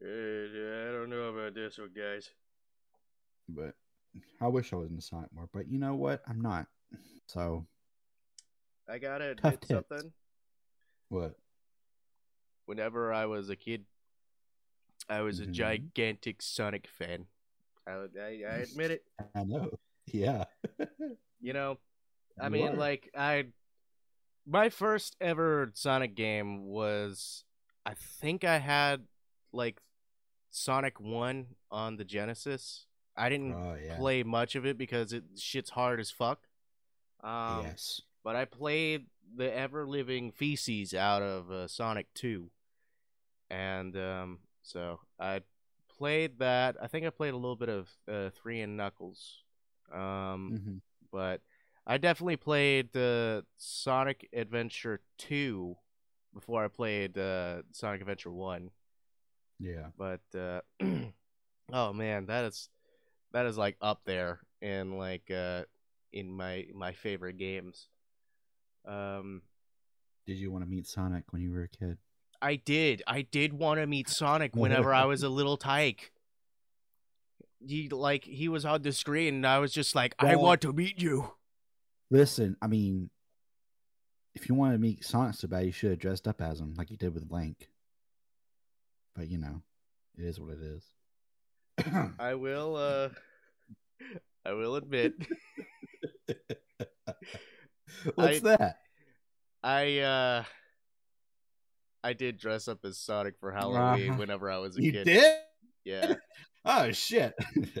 Uh, 0.00 0.06
I 0.06 0.92
don't 0.92 1.10
know 1.10 1.32
about 1.34 1.54
this 1.54 1.76
one, 1.78 1.90
guys. 1.96 2.30
but 3.48 3.74
I 4.40 4.46
wish 4.46 4.72
I 4.72 4.76
was 4.76 4.90
into 4.90 5.02
Sonic 5.02 5.32
more. 5.34 5.48
But 5.52 5.68
you 5.68 5.80
know 5.80 5.96
what? 5.96 6.22
I'm 6.28 6.40
not. 6.40 6.66
So 7.26 7.66
I 8.88 8.98
gotta 8.98 9.34
Tough 9.34 9.54
admit 9.54 9.66
something. 9.66 10.12
What? 11.08 11.34
Whenever 12.66 13.12
I 13.12 13.26
was 13.26 13.48
a 13.48 13.56
kid, 13.56 13.84
I 15.08 15.20
was 15.22 15.40
a 15.40 15.46
Mhm. 15.46 15.52
gigantic 15.52 16.42
Sonic 16.42 16.86
fan. 16.86 17.26
I, 17.86 17.92
I, 17.92 18.42
I 18.46 18.56
admit 18.58 18.90
it. 18.90 19.04
I 19.34 19.44
know. 19.44 19.70
Yeah. 20.06 20.44
You 21.40 21.52
know, 21.52 21.78
I 22.40 22.46
You 22.46 22.50
mean, 22.50 22.68
are. 22.70 22.74
like 22.74 23.10
I, 23.16 23.46
my 24.44 24.70
first 24.70 25.14
ever 25.20 25.70
Sonic 25.74 26.16
game 26.16 26.64
was, 26.66 27.44
I 27.86 27.94
think 27.94 28.42
I 28.42 28.58
had 28.58 29.06
like 29.52 29.80
Sonic 30.50 30.98
One 30.98 31.54
on 31.70 31.96
the 31.96 32.04
Genesis. 32.04 32.86
I 33.16 33.28
didn't 33.28 33.54
Oh 33.54 33.76
yeah. 33.80 33.96
play 33.98 34.24
much 34.24 34.56
of 34.56 34.66
it 34.66 34.76
because 34.76 35.12
it 35.12 35.22
shit's 35.38 35.70
hard 35.70 36.00
as 36.00 36.10
fuck. 36.10 36.40
Um, 37.22 37.62
yes. 37.66 38.02
but 38.24 38.34
I 38.34 38.44
played 38.44 39.06
the 39.36 39.52
ever 39.54 39.86
living 39.86 40.32
feces 40.32 40.94
out 40.94 41.22
of 41.22 41.50
uh, 41.50 41.68
Sonic 41.68 42.06
2. 42.14 42.50
And 43.50 43.96
um, 43.96 44.38
so 44.62 45.00
I 45.20 45.42
played 45.98 46.38
that. 46.38 46.76
I 46.82 46.86
think 46.86 47.06
I 47.06 47.10
played 47.10 47.34
a 47.34 47.38
little 47.38 47.56
bit 47.56 47.68
of 47.68 47.88
uh, 48.10 48.30
3 48.30 48.60
and 48.60 48.76
Knuckles. 48.76 49.42
Um, 49.92 50.54
hmm 50.54 50.78
But 51.12 51.40
I 51.86 51.98
definitely 51.98 52.36
played 52.36 52.96
uh, 52.96 53.42
Sonic 53.56 54.28
Adventure 54.32 55.00
2 55.18 55.76
before 56.34 56.64
I 56.64 56.68
played 56.68 57.18
uh, 57.18 57.62
Sonic 57.72 58.00
Adventure 58.00 58.32
1. 58.32 58.70
Yeah. 59.58 59.88
But 59.96 60.20
uh, 60.34 60.60
oh 61.72 61.92
man, 61.92 62.26
that 62.26 62.44
is 62.44 62.68
that 63.32 63.46
is 63.46 63.58
like 63.58 63.76
up 63.80 64.02
there 64.04 64.40
in 64.60 64.98
like 64.98 65.30
uh, 65.30 65.64
in 66.12 66.30
my 66.30 66.66
my 66.74 66.92
favorite 66.92 67.38
games. 67.38 67.88
Um, 68.88 69.42
Did 70.26 70.38
you 70.38 70.50
want 70.50 70.64
to 70.64 70.70
meet 70.70 70.86
Sonic 70.86 71.24
when 71.30 71.42
you 71.42 71.52
were 71.52 71.62
a 71.62 71.68
kid? 71.68 71.98
I 72.40 72.56
did. 72.56 73.02
I 73.06 73.22
did 73.22 73.52
want 73.52 73.80
to 73.80 73.86
meet 73.86 74.08
Sonic 74.08 74.54
whenever 74.56 74.94
I 74.94 75.04
was 75.04 75.22
a 75.22 75.28
little 75.28 75.56
tyke. 75.72 76.12
He 77.66 77.88
like 77.88 78.24
he 78.24 78.48
was 78.48 78.64
on 78.64 78.82
the 78.82 78.92
screen, 78.92 79.34
and 79.36 79.46
I 79.46 79.58
was 79.58 79.72
just 79.72 79.94
like, 79.94 80.14
I 80.18 80.36
want 80.36 80.60
to 80.62 80.72
meet 80.72 81.02
you. 81.02 81.32
Listen, 82.10 82.56
I 82.62 82.68
mean, 82.68 83.10
if 84.34 84.48
you 84.48 84.54
wanted 84.54 84.74
to 84.74 84.78
meet 84.78 85.04
Sonic 85.04 85.34
so 85.34 85.48
bad, 85.48 85.66
you 85.66 85.72
should 85.72 85.90
have 85.90 85.98
dressed 85.98 86.28
up 86.28 86.40
as 86.40 86.60
him 86.60 86.74
like 86.78 86.90
you 86.90 86.96
did 86.96 87.12
with 87.12 87.30
Link. 87.30 87.68
But 89.16 89.28
you 89.28 89.38
know, 89.38 89.62
it 90.16 90.24
is 90.24 90.38
what 90.38 90.54
it 90.54 90.60
is. 90.62 90.84
I 92.18 92.34
will. 92.34 92.76
uh 92.76 93.08
I 94.46 94.52
will 94.52 94.76
admit, 94.76 95.12
What's 98.14 98.44
I- 98.44 98.56
that? 98.56 98.76
I 99.62 99.98
uh 99.98 100.44
I 102.04 102.12
did 102.12 102.38
dress 102.38 102.68
up 102.68 102.78
as 102.84 102.98
Sonic 102.98 103.34
for 103.40 103.50
Halloween 103.52 104.10
Uh-huh. 104.10 104.18
whenever 104.18 104.50
I 104.50 104.58
was 104.58 104.78
a 104.78 104.82
You 104.82 104.92
kid. 104.92 105.04
did? 105.04 105.36
Yeah. 105.84 106.14
Oh 106.64 106.90
shit! 106.92 107.32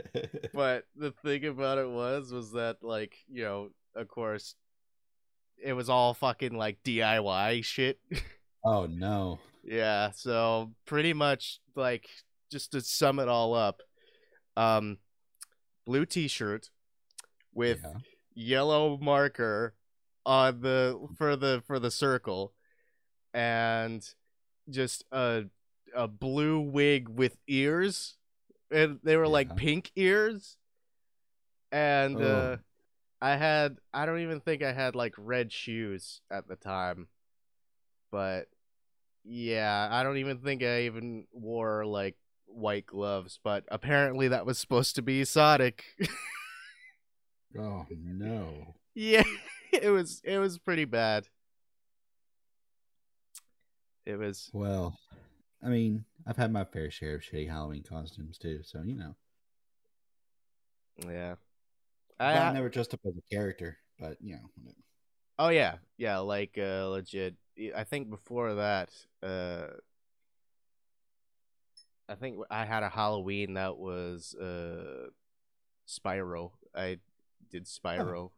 but 0.54 0.84
the 0.96 1.10
thing 1.22 1.44
about 1.44 1.76
it 1.78 1.88
was 1.90 2.32
was 2.32 2.52
that 2.52 2.76
like 2.80 3.14
you 3.28 3.42
know 3.42 3.68
of 3.94 4.08
course 4.08 4.54
it 5.62 5.74
was 5.74 5.90
all 5.90 6.14
fucking 6.14 6.56
like 6.56 6.78
diy 6.84 7.62
shit 7.64 7.98
oh 8.64 8.86
no! 8.86 9.40
yeah 9.62 10.10
so 10.12 10.72
pretty 10.86 11.12
much 11.12 11.60
like 11.74 12.08
just 12.50 12.72
to 12.72 12.80
sum 12.80 13.18
it 13.18 13.28
all 13.28 13.52
up 13.52 13.82
um 14.56 14.96
blue 15.84 16.06
t-shirt 16.06 16.70
with 17.52 17.80
Yeah. 17.84 17.98
yellow 18.34 18.96
marker 18.96 19.74
on 20.28 20.60
the 20.60 21.08
for 21.16 21.36
the 21.36 21.62
for 21.66 21.78
the 21.78 21.90
circle 21.90 22.52
and 23.32 24.06
just 24.68 25.02
a 25.10 25.44
a 25.96 26.06
blue 26.06 26.60
wig 26.60 27.08
with 27.08 27.38
ears. 27.48 28.16
And 28.70 29.00
they 29.02 29.16
were 29.16 29.26
like 29.26 29.56
pink 29.56 29.90
ears. 29.96 30.58
And 31.72 32.16
uh 32.16 32.20
Oh. 32.20 32.58
i 33.20 33.36
had 33.36 33.78
i 33.92 34.04
don't 34.06 34.20
even 34.20 34.40
think 34.40 34.62
i 34.62 34.72
had 34.72 34.94
like 34.94 35.14
red 35.16 35.50
shoes 35.50 36.20
at 36.30 36.46
the 36.46 36.56
time. 36.56 37.08
But 38.12 38.48
yeah 39.24 39.88
i 39.90 40.02
don't 40.02 40.18
even 40.18 40.38
think 40.38 40.62
i 40.62 40.82
even 40.82 41.26
wore 41.32 41.86
like 41.86 42.16
white 42.46 42.84
gloves. 42.86 43.40
But 43.42 43.64
apparently 43.68 44.28
that 44.28 44.44
was 44.46 44.58
supposed 44.58 44.94
to 44.96 45.02
be 45.02 45.24
sonic. 45.24 45.84
Oh 47.58 47.86
no! 47.90 48.74
Yeah, 48.94 49.22
it 49.72 49.90
was 49.90 50.20
it 50.24 50.38
was 50.38 50.58
pretty 50.58 50.84
bad. 50.84 51.26
It 54.06 54.18
was 54.18 54.50
Well, 54.52 54.96
I 55.62 55.68
mean, 55.68 56.04
I've 56.26 56.36
had 56.36 56.52
my 56.52 56.64
fair 56.64 56.90
share 56.90 57.16
of 57.16 57.22
shitty 57.22 57.48
Halloween 57.48 57.82
costumes 57.82 58.38
too, 58.38 58.60
so 58.62 58.82
you 58.82 58.96
know. 58.96 59.16
yeah. 61.06 61.34
I, 62.18 62.36
I, 62.36 62.52
never 62.52 62.68
dressed 62.68 62.94
up 62.94 63.00
as 63.06 63.16
a 63.16 63.34
character, 63.34 63.76
but 64.00 64.16
you 64.20 64.32
know. 64.32 64.50
whatever. 64.56 64.82
oh 65.38 65.48
yeah, 65.50 65.76
yeah, 65.98 66.18
like 66.18 66.58
uh 66.58 66.88
legit. 66.88 67.34
I 67.76 67.84
think 67.84 68.08
before 68.08 68.54
that, 68.54 68.90
uh 69.22 69.66
I 72.08 72.14
think 72.14 72.38
I 72.50 72.64
had 72.64 72.82
a 72.82 72.88
Halloween 72.88 73.54
that 73.54 73.76
was 73.76 74.34
uh 74.34 75.08
Spyro. 75.86 76.52
I 76.74 76.98
did 77.50 77.66
Spyro. 77.66 78.30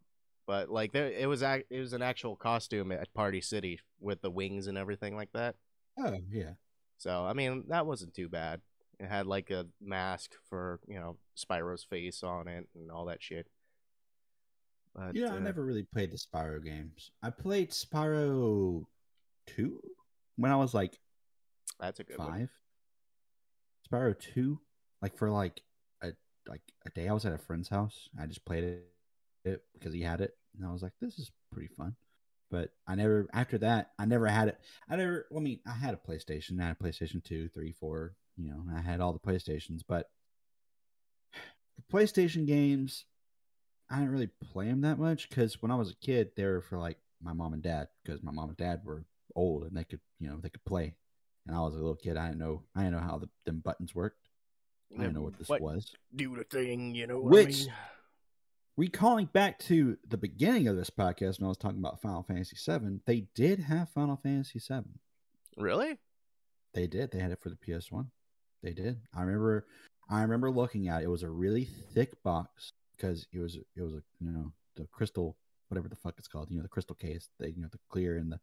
But 0.47 0.71
like 0.71 0.93
there 0.93 1.11
it 1.11 1.29
was 1.29 1.43
ac- 1.43 1.67
it 1.71 1.79
was 1.79 1.93
an 1.93 2.03
actual 2.03 2.37
costume 2.37 2.93
at 2.93 3.13
Party 3.15 3.41
City 3.41 3.81
with 4.01 4.21
the 4.21 4.31
wings 4.31 4.67
and 4.67 4.77
everything 4.77 5.17
like 5.17 5.33
that. 5.33 5.55
Oh 5.99 6.17
yeah. 6.31 6.53
So 6.99 7.25
I 7.25 7.33
mean 7.33 7.65
that 7.69 7.87
wasn't 7.87 8.15
too 8.15 8.29
bad. 8.29 8.61
It 8.99 9.09
had 9.09 9.27
like 9.27 9.51
a 9.51 9.67
mask 9.81 10.33
for 10.49 10.81
you 10.87 10.99
know 10.99 11.17
Spyro's 11.37 11.85
face 11.85 12.23
on 12.23 12.49
it 12.49 12.69
and 12.75 12.91
all 12.91 13.07
that 13.07 13.23
shit. 13.23 13.47
But 14.95 15.15
You 15.15 15.27
know, 15.27 15.35
I 15.35 15.37
uh, 15.37 15.41
never 15.41 15.65
really 15.65 15.85
played 15.85 16.11
the 16.11 16.19
Spyro 16.19 16.63
games. 16.65 17.11
I 17.23 17.31
played 17.31 17.71
Spyro 17.71 18.85
two 19.47 19.81
when 20.37 20.51
I 20.51 20.57
was 20.57 20.75
like 20.75 20.99
that's 21.79 22.01
a 22.01 22.05
good 22.05 22.19
one. 22.19 22.29
five. 22.29 22.51
Spyro 23.91 24.19
two, 24.19 24.61
like 25.01 25.17
for 25.17 25.31
like 25.31 25.63
a 26.03 26.13
like 26.49 26.63
a 26.87 26.91
day, 26.91 27.09
I 27.09 27.13
was 27.13 27.25
at 27.25 27.33
a 27.33 27.39
friend's 27.39 27.69
house. 27.69 28.09
I 28.21 28.27
just 28.27 28.45
played 28.45 28.65
it, 28.65 28.85
it 29.45 29.63
because 29.75 29.93
he 29.93 30.03
had 30.03 30.21
it, 30.21 30.37
and 30.57 30.67
I 30.67 30.73
was 30.73 30.83
like, 30.83 30.93
"This 31.01 31.19
is 31.19 31.31
pretty 31.53 31.69
fun." 31.69 31.97
But 32.51 32.71
I 32.87 32.95
never 32.97 33.29
after 33.33 33.59
that, 33.59 33.93
I 33.99 34.07
never 34.07 34.27
had 34.27 34.49
it. 34.49 34.59
I 34.89 34.97
never. 34.97 35.27
I 35.35 35.41
mean, 35.41 35.61
I 35.67 35.73
had 35.73 35.95
a 35.95 35.97
PlayStation. 35.97 36.61
I 36.61 36.67
had 36.67 36.77
a 36.81 36.83
PlayStation 36.83 37.23
two, 37.23 37.49
three, 37.49 37.73
four. 37.73 38.15
You 38.37 38.51
know, 38.51 38.65
I 38.75 38.81
had 38.81 39.01
all 39.01 39.13
the 39.13 39.19
PlayStations, 39.19 39.83
but 39.87 40.11
the 41.33 41.97
PlayStation 41.97 42.47
games, 42.47 43.05
I 43.91 43.97
didn't 43.97 44.13
really 44.13 44.31
play 44.53 44.67
them 44.67 44.81
that 44.83 44.99
much 44.99 45.29
because 45.29 45.61
when 45.63 45.71
I 45.71 45.77
was 45.77 45.91
a 45.91 45.97
kid, 45.97 46.31
they 46.37 46.45
were 46.45 46.61
for 46.61 46.79
like 46.79 46.99
my 47.23 47.33
mom 47.33 47.53
and 47.53 47.63
dad 47.63 47.89
because 48.05 48.23
my 48.23 48.33
mom 48.33 48.49
and 48.49 48.57
dad 48.57 48.81
were 48.85 49.05
old 49.37 49.65
and 49.65 49.77
they 49.77 49.85
could, 49.85 50.01
you 50.19 50.29
know, 50.29 50.39
they 50.39 50.49
could 50.49 50.65
play. 50.65 50.95
And 51.47 51.57
I 51.57 51.61
was 51.61 51.75
a 51.75 51.79
little 51.79 51.97
kid. 51.97 52.17
I 52.17 52.29
didn't 52.29 52.41
know. 52.41 52.63
I 52.75 52.81
didn't 52.83 52.95
know 52.95 53.01
how 53.01 53.19
the 53.19 53.29
them 53.45 53.61
buttons 53.61 53.95
worked. 53.95 54.29
I 54.93 55.03
didn't 55.03 55.15
know 55.15 55.23
what 55.23 55.39
this 55.39 55.49
was. 55.49 55.93
Do 56.15 56.35
the 56.37 56.45
thing, 56.45 56.95
you 56.95 57.07
know 57.07 57.21
what 57.21 57.33
Which- 57.33 57.47
I 57.47 57.65
mean? 57.65 57.73
Recalling 58.81 59.27
back 59.27 59.59
to 59.59 59.99
the 60.09 60.17
beginning 60.17 60.67
of 60.67 60.75
this 60.75 60.89
podcast 60.89 61.39
when 61.39 61.45
I 61.45 61.49
was 61.49 61.59
talking 61.59 61.81
about 61.81 62.01
Final 62.01 62.23
Fantasy 62.23 62.57
VII, 62.57 63.01
they 63.05 63.27
did 63.35 63.61
have 63.61 63.91
Final 63.91 64.17
Fantasy 64.17 64.59
VII. 64.59 64.89
Really? 65.59 65.99
They 66.73 66.87
did. 66.87 67.11
They 67.11 67.19
had 67.19 67.31
it 67.31 67.41
for 67.43 67.51
the 67.51 67.57
PS 67.57 67.93
One. 67.93 68.11
They 68.63 68.73
did. 68.73 69.03
I 69.15 69.21
remember. 69.21 69.67
I 70.09 70.23
remember 70.23 70.51
looking 70.51 70.89
at 70.89 71.03
it. 71.03 71.05
It 71.05 71.11
was 71.11 71.23
a 71.23 71.29
really 71.29 71.69
thick 71.93 72.23
box 72.23 72.73
because 72.97 73.27
it 73.35 73.41
was 73.41 73.57
it 73.57 73.83
was 73.83 73.93
a 73.93 74.03
you 74.19 74.33
know 74.33 74.51
the 74.77 74.87
crystal 74.91 75.37
whatever 75.69 75.89
the 75.91 75.97
fuck 75.97 76.15
it's 76.17 76.27
called. 76.27 76.51
You 76.51 76.57
know 76.57 76.63
the 76.63 76.69
crystal 76.71 76.97
case. 76.97 77.29
The 77.39 77.51
you 77.51 77.61
know 77.61 77.69
the 77.71 77.81
clear 77.91 78.17
and 78.17 78.33
the 78.33 78.41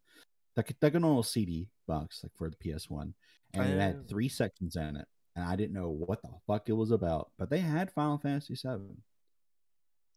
a 0.94 1.00
normal 1.00 1.24
CD 1.24 1.68
box 1.88 2.20
like 2.22 2.30
for 2.36 2.48
the 2.48 2.56
PS 2.76 2.88
One, 2.88 3.14
and 3.54 3.68
it 3.72 3.74
Oh. 3.74 3.80
had 3.80 4.08
three 4.08 4.28
sections 4.28 4.76
in 4.76 4.94
it. 4.94 5.08
And 5.34 5.44
I 5.44 5.56
didn't 5.56 5.74
know 5.74 5.90
what 5.90 6.22
the 6.22 6.30
fuck 6.46 6.68
it 6.68 6.74
was 6.74 6.92
about, 6.92 7.32
but 7.36 7.50
they 7.50 7.58
had 7.58 7.90
Final 7.90 8.18
Fantasy 8.18 8.54
VII. 8.54 9.02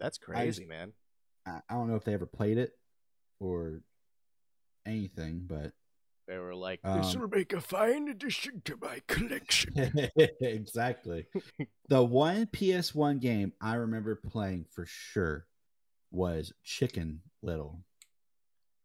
That's 0.01 0.17
crazy, 0.17 0.65
man. 0.65 0.93
I, 1.45 1.59
I 1.69 1.73
don't 1.75 1.87
know 1.87 1.95
if 1.95 2.03
they 2.03 2.13
ever 2.13 2.25
played 2.25 2.57
it 2.57 2.71
or 3.39 3.81
anything, 4.85 5.45
but 5.47 5.73
They 6.27 6.37
were 6.37 6.55
like, 6.55 6.79
Um, 6.83 7.01
"This 7.01 7.15
will 7.15 7.27
make 7.27 7.53
a 7.53 7.61
fine 7.61 8.07
addition 8.07 8.61
to 8.65 8.77
my 8.81 9.01
collection." 9.07 9.73
exactly. 10.41 11.27
the 11.89 12.03
one 12.03 12.47
PS1 12.47 13.19
game 13.21 13.53
I 13.61 13.75
remember 13.75 14.15
playing 14.15 14.65
for 14.71 14.85
sure 14.85 15.45
was 16.09 16.51
Chicken 16.63 17.21
Little. 17.41 17.83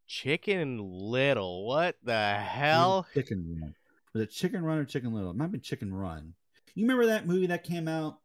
Chicken 0.07 0.77
Little, 0.79 1.65
what 1.65 1.97
the 2.03 2.35
hell? 2.35 3.07
Chicken 3.13 3.57
Run. 3.59 3.75
Was 4.13 4.23
it 4.23 4.31
Chicken 4.31 4.63
Run 4.63 4.77
or 4.77 4.85
Chicken 4.85 5.13
Little? 5.13 5.31
It 5.31 5.35
might 5.35 5.45
have 5.45 5.51
been 5.51 5.61
Chicken 5.61 5.93
Run. 5.93 6.33
You 6.75 6.83
remember 6.83 7.07
that 7.07 7.27
movie 7.27 7.47
that 7.47 7.63
came 7.63 7.87
out 7.87 8.19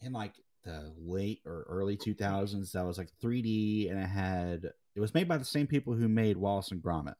in 0.00 0.12
like 0.12 0.32
the 0.66 0.92
late 0.98 1.40
or 1.46 1.64
early 1.68 1.96
2000s 1.96 2.72
that 2.72 2.84
was 2.84 2.98
like 2.98 3.08
3D 3.22 3.90
and 3.90 3.98
it 3.98 4.06
had 4.06 4.72
it 4.96 5.00
was 5.00 5.14
made 5.14 5.28
by 5.28 5.36
the 5.36 5.44
same 5.44 5.66
people 5.66 5.92
who 5.94 6.08
made 6.08 6.36
Wallace 6.36 6.70
and 6.72 6.82
Gromit. 6.82 7.14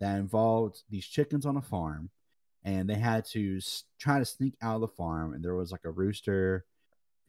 That 0.00 0.18
involved 0.18 0.82
these 0.88 1.06
chickens 1.06 1.44
on 1.44 1.56
a 1.56 1.60
farm, 1.60 2.10
and 2.62 2.88
they 2.88 2.94
had 2.94 3.24
to 3.32 3.58
try 3.98 4.20
to 4.20 4.24
sneak 4.24 4.54
out 4.62 4.76
of 4.76 4.80
the 4.82 4.88
farm. 4.88 5.34
And 5.34 5.44
there 5.44 5.56
was 5.56 5.72
like 5.72 5.84
a 5.84 5.90
rooster 5.90 6.64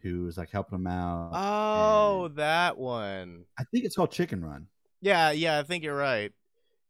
who 0.02 0.26
was 0.26 0.38
like 0.38 0.52
helping 0.52 0.78
them 0.78 0.86
out. 0.86 1.32
Oh, 1.34 2.28
that 2.36 2.78
one. 2.78 3.46
I 3.58 3.64
think 3.64 3.86
it's 3.86 3.96
called 3.96 4.12
Chicken 4.12 4.46
Run. 4.46 4.68
Yeah, 5.02 5.32
yeah, 5.32 5.58
I 5.58 5.64
think 5.64 5.84
you're 5.84 5.98
right. 5.98 6.32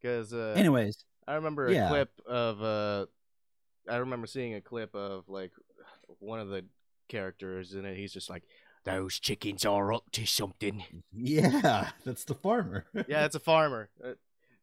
Because 0.02 0.34
uh, 0.34 0.54
Anyways, 0.58 1.06
I 1.26 1.36
remember 1.36 1.68
a 1.68 1.74
yeah. 1.74 1.88
clip 1.88 2.12
of 2.26 2.62
uh, 2.62 3.06
I 3.90 3.98
remember 3.98 4.28
seeing 4.28 4.56
a 4.56 4.62
clip 4.62 4.94
of 4.96 5.30
like 5.30 5.54
one 6.20 6.42
of 6.42 6.50
the 6.50 6.66
characters 7.10 7.74
in 7.74 7.84
it. 7.86 7.98
He's 7.98 8.14
just 8.14 8.30
like, 8.30 8.44
"Those 8.86 9.20
chickens 9.20 9.66
are 9.66 9.92
up 9.92 10.10
to 10.14 10.26
something." 10.26 10.84
yeah, 11.14 11.90
that's 12.06 12.24
the 12.24 12.36
farmer. 12.36 12.86
yeah, 13.08 13.26
it's 13.26 13.36
a 13.36 13.40
farmer. 13.40 13.90
Uh, 14.04 14.14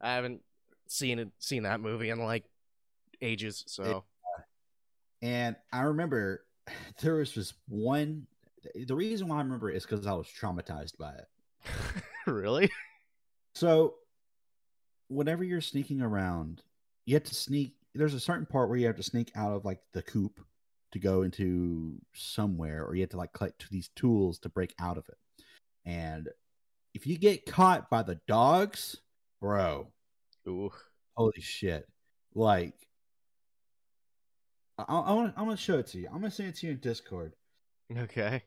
I 0.00 0.14
haven't 0.14 0.40
seen 0.86 1.18
it, 1.18 1.28
seen 1.38 1.64
that 1.64 1.80
movie 1.80 2.10
in 2.10 2.18
like 2.18 2.44
ages. 3.20 3.64
So 3.66 4.04
And 5.22 5.56
I 5.72 5.82
remember 5.82 6.44
there 7.02 7.16
was 7.16 7.32
just 7.32 7.54
one. 7.68 8.26
The 8.74 8.94
reason 8.94 9.28
why 9.28 9.36
I 9.36 9.42
remember 9.42 9.70
it 9.70 9.76
is 9.76 9.84
because 9.84 10.06
I 10.06 10.12
was 10.12 10.26
traumatized 10.26 10.96
by 10.98 11.12
it. 11.12 11.28
really, 12.26 12.70
So, 13.54 13.94
whenever 15.08 15.44
you're 15.44 15.60
sneaking 15.60 16.02
around, 16.02 16.62
you 17.04 17.14
have 17.14 17.24
to 17.24 17.34
sneak. 17.34 17.74
There's 17.94 18.14
a 18.14 18.20
certain 18.20 18.46
part 18.46 18.68
where 18.68 18.78
you 18.78 18.86
have 18.86 18.96
to 18.96 19.02
sneak 19.02 19.30
out 19.36 19.52
of 19.52 19.64
like 19.64 19.80
the 19.92 20.02
coop 20.02 20.40
to 20.96 21.02
go 21.02 21.22
into 21.22 22.00
somewhere, 22.14 22.84
or 22.84 22.94
you 22.94 23.02
have 23.02 23.10
to 23.10 23.16
like 23.16 23.32
collect 23.32 23.68
these 23.70 23.90
tools 23.94 24.38
to 24.40 24.48
break 24.48 24.74
out 24.78 24.96
of 24.96 25.08
it. 25.08 25.18
And 25.84 26.28
if 26.94 27.06
you 27.06 27.18
get 27.18 27.46
caught 27.46 27.90
by 27.90 28.02
the 28.02 28.18
dogs, 28.26 28.96
bro, 29.40 29.88
ooh, 30.48 30.72
holy 31.14 31.40
shit! 31.40 31.86
Like, 32.34 32.74
I, 34.78 34.84
I 34.84 35.12
want. 35.12 35.34
I'm 35.36 35.44
gonna 35.44 35.56
show 35.56 35.78
it 35.78 35.86
to 35.88 35.98
you. 35.98 36.06
I'm 36.06 36.20
gonna 36.20 36.30
send 36.30 36.48
it 36.48 36.56
to 36.56 36.66
you 36.66 36.72
in 36.72 36.78
Discord. 36.78 37.34
okay, 37.96 38.42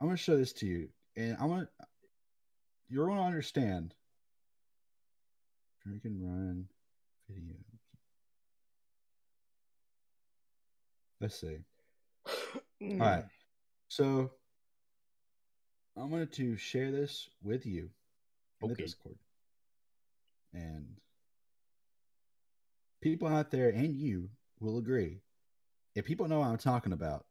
I'm 0.00 0.08
gonna 0.08 0.16
show 0.16 0.36
this 0.36 0.52
to 0.54 0.66
you, 0.66 0.88
and 1.16 1.36
I'm 1.40 1.48
gonna. 1.48 1.68
You're 2.88 3.08
gonna 3.08 3.22
understand. 3.22 3.94
Drink 5.82 6.02
and 6.04 6.22
run 6.22 6.66
video. 7.28 7.56
Let's 11.24 11.40
see. 11.40 11.56
All 12.82 12.98
right. 12.98 13.24
So 13.88 14.30
I'm 15.96 16.10
going 16.10 16.26
to 16.26 16.56
share 16.58 16.90
this 16.90 17.30
with 17.42 17.64
you 17.64 17.88
in 18.60 18.68
the 18.68 18.74
Discord. 18.74 19.16
And 20.52 20.84
people 23.00 23.26
out 23.26 23.50
there 23.50 23.70
and 23.70 23.96
you 23.96 24.28
will 24.60 24.76
agree. 24.76 25.22
If 25.94 26.04
people 26.04 26.28
know 26.28 26.40
what 26.40 26.48
I'm 26.48 26.58
talking 26.58 26.92
about, 26.92 27.24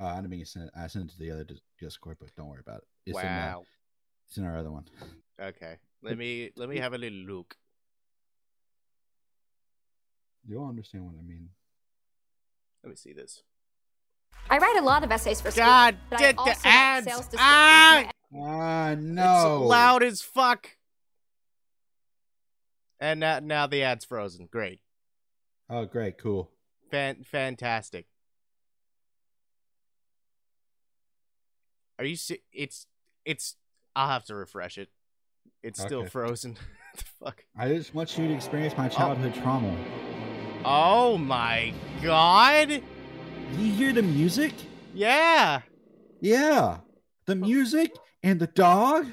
uh, 0.00 0.06
I 0.06 0.16
didn't 0.16 0.30
mean 0.30 0.40
to 0.40 0.46
send 0.46 0.64
it. 0.64 0.72
I 0.76 0.88
sent 0.88 1.10
it 1.10 1.12
to 1.12 1.18
the 1.20 1.30
other 1.30 1.46
Discord, 1.78 2.16
but 2.18 2.34
don't 2.34 2.48
worry 2.48 2.58
about 2.66 2.78
it. 2.78 2.88
It's 3.06 3.18
in, 3.20 3.24
wow. 3.24 3.62
it's 4.26 4.36
in 4.36 4.44
our 4.44 4.58
other 4.58 4.72
one. 4.72 4.86
Okay, 5.40 5.76
let 6.02 6.18
me 6.18 6.50
let 6.56 6.68
me 6.68 6.78
have 6.78 6.92
a 6.92 6.98
little 6.98 7.18
look. 7.18 7.54
You'll 10.44 10.66
understand 10.66 11.04
what 11.04 11.14
I 11.16 11.22
mean. 11.22 11.50
Let 12.82 12.90
me 12.90 12.96
see 12.96 13.12
this. 13.12 13.42
I 14.50 14.58
write 14.58 14.76
a 14.78 14.82
lot 14.84 15.04
of 15.04 15.10
essays 15.12 15.40
for 15.40 15.50
school. 15.50 15.64
God, 15.64 15.96
but 16.10 16.18
get 16.20 16.28
I 16.30 16.32
the 16.32 16.38
also 16.38 16.50
write 16.64 16.74
ads. 16.74 17.06
sales 17.06 17.20
descriptions 17.26 17.42
Ah! 17.44 18.04
for 18.30 18.38
Ah, 18.40 18.90
It's 18.92 19.68
loud 19.68 20.02
as 20.02 20.22
fuck. 20.22 20.70
And 23.00 23.20
now, 23.20 23.38
now 23.40 23.66
the 23.66 23.82
ad's 23.82 24.04
frozen. 24.04 24.48
Great. 24.50 24.80
Oh, 25.70 25.84
great. 25.84 26.18
Cool. 26.18 26.50
Fan- 26.90 27.24
fantastic. 27.24 28.06
Are 31.98 32.04
you 32.04 32.16
se- 32.16 32.42
it's 32.52 32.86
it's 33.24 33.56
I'll 33.96 34.08
have 34.08 34.24
to 34.26 34.34
refresh 34.34 34.78
it. 34.78 34.88
It's 35.62 35.80
still 35.80 36.04
frozen. 36.06 36.56
the 36.96 37.04
fuck. 37.24 37.44
I 37.56 37.68
just 37.68 37.94
want 37.94 38.16
you 38.16 38.28
to 38.28 38.34
experience 38.34 38.76
my 38.76 38.88
childhood 38.88 39.34
trauma. 39.34 39.76
Oh 40.64 41.16
my 41.18 41.72
god. 42.02 42.70
You 43.56 43.72
hear 43.72 43.92
the 43.92 44.02
music? 44.02 44.52
Yeah. 44.94 45.62
Yeah. 46.20 46.78
The 47.26 47.34
music 47.36 47.94
and 48.22 48.40
the 48.40 48.46
dog. 48.48 49.06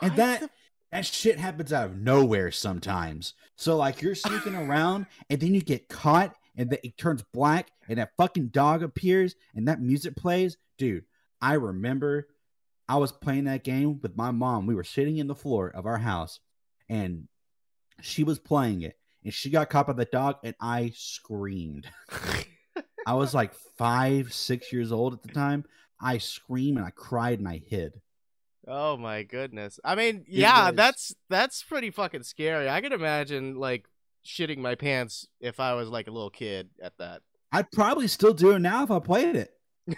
And 0.00 0.10
What 0.12 0.16
that 0.16 0.40
the- 0.40 0.50
that 0.90 1.06
shit 1.06 1.38
happens 1.38 1.72
out 1.72 1.86
of 1.86 1.96
nowhere 1.96 2.50
sometimes. 2.50 3.32
So 3.56 3.76
like 3.76 4.02
you're 4.02 4.14
sneaking 4.14 4.54
around 4.56 5.06
and 5.30 5.40
then 5.40 5.54
you 5.54 5.62
get 5.62 5.88
caught 5.88 6.34
and 6.56 6.68
then 6.68 6.80
it 6.84 6.98
turns 6.98 7.24
black 7.32 7.70
and 7.88 7.98
that 7.98 8.12
fucking 8.18 8.48
dog 8.48 8.82
appears 8.82 9.34
and 9.54 9.68
that 9.68 9.80
music 9.80 10.16
plays. 10.16 10.56
Dude, 10.76 11.04
I 11.40 11.54
remember 11.54 12.28
I 12.88 12.96
was 12.96 13.12
playing 13.12 13.44
that 13.44 13.64
game 13.64 14.00
with 14.02 14.16
my 14.16 14.32
mom. 14.32 14.66
We 14.66 14.74
were 14.74 14.84
sitting 14.84 15.16
in 15.16 15.28
the 15.28 15.34
floor 15.34 15.70
of 15.70 15.86
our 15.86 15.96
house 15.98 16.40
and 16.90 17.28
she 18.02 18.22
was 18.24 18.38
playing 18.38 18.82
it 18.82 18.98
and 19.24 19.32
she 19.32 19.50
got 19.50 19.70
caught 19.70 19.86
by 19.86 19.92
the 19.92 20.04
dog 20.04 20.36
and 20.42 20.54
I 20.60 20.92
screamed. 20.94 21.88
I 23.06 23.14
was 23.14 23.34
like 23.34 23.52
five, 23.76 24.32
six 24.32 24.72
years 24.72 24.92
old 24.92 25.14
at 25.14 25.22
the 25.22 25.28
time. 25.28 25.64
I 26.00 26.18
screamed 26.18 26.78
and 26.78 26.86
I 26.86 26.90
cried 26.90 27.38
and 27.38 27.48
I 27.48 27.62
hid. 27.64 28.00
Oh 28.66 28.96
my 28.96 29.24
goodness. 29.24 29.80
I 29.84 29.94
mean, 29.94 30.24
yeah, 30.28 30.70
that's 30.70 31.14
that's 31.28 31.62
pretty 31.64 31.90
fucking 31.90 32.22
scary. 32.22 32.68
I 32.68 32.80
can 32.80 32.92
imagine 32.92 33.56
like 33.56 33.86
shitting 34.24 34.58
my 34.58 34.76
pants 34.76 35.26
if 35.40 35.58
I 35.58 35.74
was 35.74 35.88
like 35.88 36.06
a 36.06 36.12
little 36.12 36.30
kid 36.30 36.70
at 36.80 36.96
that. 36.98 37.22
I'd 37.50 37.70
probably 37.72 38.06
still 38.06 38.32
do 38.32 38.52
it 38.52 38.60
now 38.60 38.84
if 38.84 38.90
I 38.90 38.98
played 38.98 39.36
it. 39.36 39.50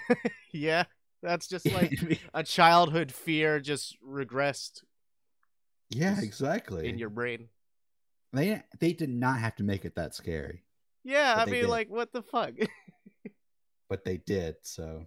Yeah. 0.52 0.84
That's 1.24 1.48
just 1.48 1.66
like 1.72 2.20
a 2.32 2.44
childhood 2.44 3.10
fear 3.10 3.58
just 3.58 3.96
regressed 4.02 4.82
yeah, 5.90 6.20
exactly. 6.20 6.88
in 6.88 6.98
your 6.98 7.10
brain. 7.10 7.48
They 8.34 8.62
they 8.80 8.92
did 8.92 9.10
not 9.10 9.38
have 9.40 9.56
to 9.56 9.62
make 9.64 9.84
it 9.84 9.94
that 9.96 10.14
scary, 10.14 10.64
Yeah, 11.04 11.34
I 11.38 11.46
mean 11.46 11.62
did. 11.62 11.70
like 11.70 11.88
what 11.90 12.12
the 12.12 12.22
fuck? 12.22 12.52
but 13.88 14.04
they 14.04 14.18
did. 14.18 14.56
So, 14.62 15.06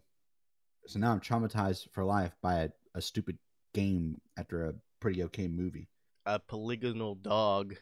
so 0.88 0.99
now 0.99 1.11
I'm 1.11 1.19
traumatized 1.19 1.88
for 1.91 2.03
life 2.03 2.36
by 2.41 2.55
a, 2.63 2.69
a 2.95 3.01
stupid 3.01 3.38
game 3.73 4.19
after 4.38 4.67
a 4.67 4.73
pretty 4.99 5.23
okay 5.25 5.47
movie. 5.47 5.89
a 6.25 6.39
polygonal 6.39 7.15
dog 7.15 7.75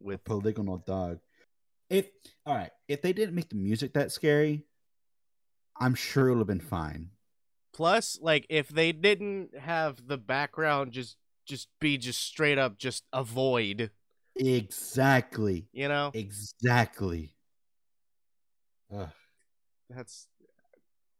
with 0.00 0.24
Polygonal 0.24 0.78
dog. 0.78 1.18
If 1.90 2.08
all 2.46 2.54
right, 2.54 2.70
if 2.88 3.02
they 3.02 3.12
didn't 3.12 3.34
make 3.34 3.48
the 3.48 3.56
music 3.56 3.94
that 3.94 4.12
scary, 4.12 4.64
I'm 5.80 5.94
sure 5.94 6.28
it 6.28 6.32
would 6.32 6.38
have 6.40 6.46
been 6.46 6.60
fine. 6.60 7.10
plus 7.72 8.18
like 8.20 8.46
if 8.48 8.68
they 8.68 8.92
didn't 8.92 9.56
have 9.58 10.06
the 10.08 10.18
background 10.18 10.92
just 10.92 11.16
just 11.46 11.68
be 11.80 11.96
just 11.96 12.20
straight 12.22 12.58
up 12.58 12.78
just 12.78 13.04
a 13.12 13.24
void, 13.24 13.90
Exactly. 14.38 15.68
you 15.72 15.88
know? 15.88 16.10
Exactly. 16.14 17.34
Ugh. 18.94 19.08
That's 19.90 20.28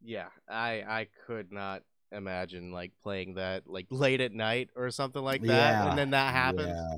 yeah, 0.03 0.29
I 0.49 0.85
I 0.87 1.09
could 1.27 1.53
not 1.53 1.83
imagine 2.13 2.73
like 2.73 2.93
playing 3.03 3.35
that 3.35 3.65
like 3.67 3.87
late 3.91 4.21
at 4.21 4.33
night 4.33 4.71
or 4.77 4.91
something 4.91 5.23
like 5.23 5.43
that 5.43 5.73
Yeah, 5.73 5.91
and 5.91 5.99
then 5.99 6.11
that 6.11 6.33
happens. 6.33 6.69
Yeah. 6.69 6.97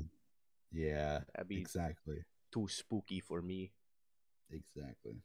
Yeah. 0.71 1.19
That'd 1.33 1.49
be 1.49 1.59
Exactly. 1.59 2.23
too 2.53 2.67
spooky 2.69 3.19
for 3.19 3.41
me. 3.41 3.71
Exactly. 4.51 5.15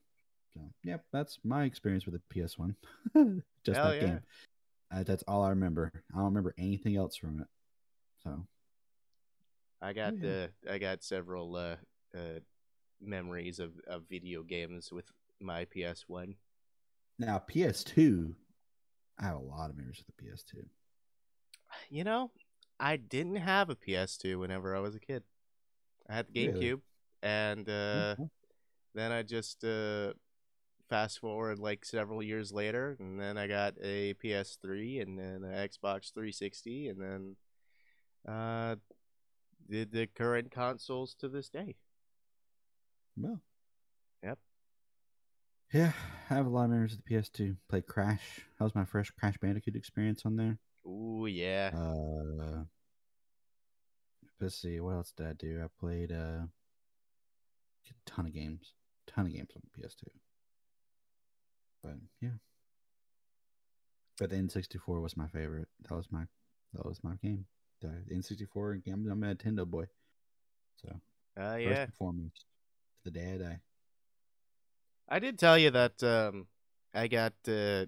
So, 0.55 0.61
yep, 0.85 1.05
that's 1.13 1.39
my 1.45 1.65
experience 1.65 2.07
with 2.07 2.15
the 2.15 2.35
PS1. 2.35 2.75
Just 3.65 3.77
Hell 3.77 3.91
that 3.91 3.97
yeah. 3.97 4.07
game. 4.07 4.21
Uh, 4.93 5.03
that's 5.03 5.25
all 5.29 5.43
I 5.43 5.51
remember. 5.51 5.91
I 5.95 6.17
don't 6.17 6.27
remember 6.27 6.55
anything 6.59 6.97
else 6.97 7.17
from 7.17 7.41
it. 7.41 7.47
So, 8.23 8.47
I 9.81 9.93
got 9.93 10.15
yeah. 10.23 10.31
uh, 10.31 10.47
I 10.71 10.79
got 10.79 11.03
several 11.03 11.57
uh, 11.57 11.77
uh 12.17 12.41
memories 13.01 13.59
of, 13.59 13.73
of 13.87 14.05
video 14.09 14.43
games 14.43 14.91
with 14.93 15.07
my 15.41 15.67
PS1. 15.67 16.35
now 17.19 17.39
PS2, 17.39 18.35
I 19.19 19.25
have 19.25 19.37
a 19.37 19.39
lot 19.39 19.71
of 19.71 19.77
memories 19.77 20.03
with 20.07 20.17
the 20.17 20.23
PS2. 20.25 20.67
You 21.91 22.05
know, 22.05 22.31
I 22.81 22.97
didn't 22.97 23.37
have 23.37 23.71
a 23.71 23.77
PS2 23.77 24.39
whenever 24.39 24.75
I 24.75 24.81
was 24.81 24.95
a 24.95 25.01
kid. 25.01 25.23
I 26.09 26.15
had 26.15 26.27
the 26.29 26.47
Really? 26.47 26.73
GameCube, 26.73 26.81
and 27.23 27.69
uh, 27.69 28.17
Mhm. 28.17 28.31
then 28.95 29.13
I 29.13 29.23
just 29.23 29.65
uh, 29.65 30.13
fast 30.89 31.19
forward 31.21 31.59
like 31.59 31.85
several 31.85 32.23
years 32.23 32.53
later, 32.53 32.97
and 33.01 33.21
then 33.21 33.37
I 33.39 33.47
got 33.47 33.75
a 33.83 34.15
PS3, 34.15 35.01
and 35.01 35.19
then 35.19 35.45
an 35.45 35.69
Xbox 35.69 36.13
360, 36.13 36.89
and 36.89 37.01
then 37.01 37.37
uh, 38.27 38.77
did 39.71 39.93
the 39.93 40.07
current 40.07 40.51
consoles 40.51 41.15
to 41.21 41.29
this 41.29 41.49
day. 41.49 41.77
Well, 43.17 43.41
Yep. 44.23 44.39
yeah, 45.73 45.93
I 46.31 46.35
have 46.35 46.47
a 46.47 46.49
lot 46.51 46.65
of 46.65 46.71
memories 46.71 46.93
of 46.93 46.99
the 47.05 47.15
PS2. 47.15 47.57
Played 47.69 47.87
Crash. 47.87 48.41
That 48.59 48.65
was 48.65 48.75
my 48.75 48.85
first 48.85 49.15
Crash 49.17 49.37
Bandicoot 49.39 49.77
experience 49.77 50.23
on 50.25 50.37
there. 50.37 50.59
Ooh 50.87 51.27
yeah. 51.27 51.71
Uh, 51.75 52.65
let's 54.41 54.61
see. 54.61 54.79
What 54.81 54.95
else 54.95 55.13
did 55.17 55.27
I 55.27 55.33
do? 55.33 55.61
I 55.65 55.67
played 55.81 56.13
uh, 56.13 56.47
a 56.47 57.95
ton 58.05 58.27
of 58.27 58.33
games. 58.35 58.73
A 59.09 59.11
Ton 59.13 59.27
of 59.27 59.33
games 59.33 59.51
on 59.57 59.63
the 59.65 59.83
PS2. 59.83 60.05
But 61.83 61.95
yeah. 62.21 62.39
But 64.19 64.31
the 64.31 64.37
N64 64.37 65.03
was 65.03 65.17
my 65.17 65.27
favorite. 65.29 65.69
That 65.89 65.95
was 65.97 66.07
my 66.11 66.25
that 66.75 66.87
was 66.87 67.03
my 67.03 67.15
game. 67.23 67.47
The 67.81 67.89
N64 68.15 68.85
game. 68.85 69.07
I'm 69.11 69.23
a 69.23 69.35
Nintendo 69.35 69.67
boy. 69.67 69.87
So 70.83 70.89
Uh, 71.37 71.53
first 71.55 71.63
yeah. 71.65 71.83
and 71.83 71.95
foremost, 71.95 72.45
the 73.05 73.11
day 73.11 73.35
I 73.35 73.37
die. 73.39 73.61
I 75.09 75.19
did 75.19 75.39
tell 75.39 75.57
you 75.59 75.71
that 75.71 76.03
um, 76.03 76.47
I 76.95 77.07
got 77.09 77.35
uh, 77.47 77.87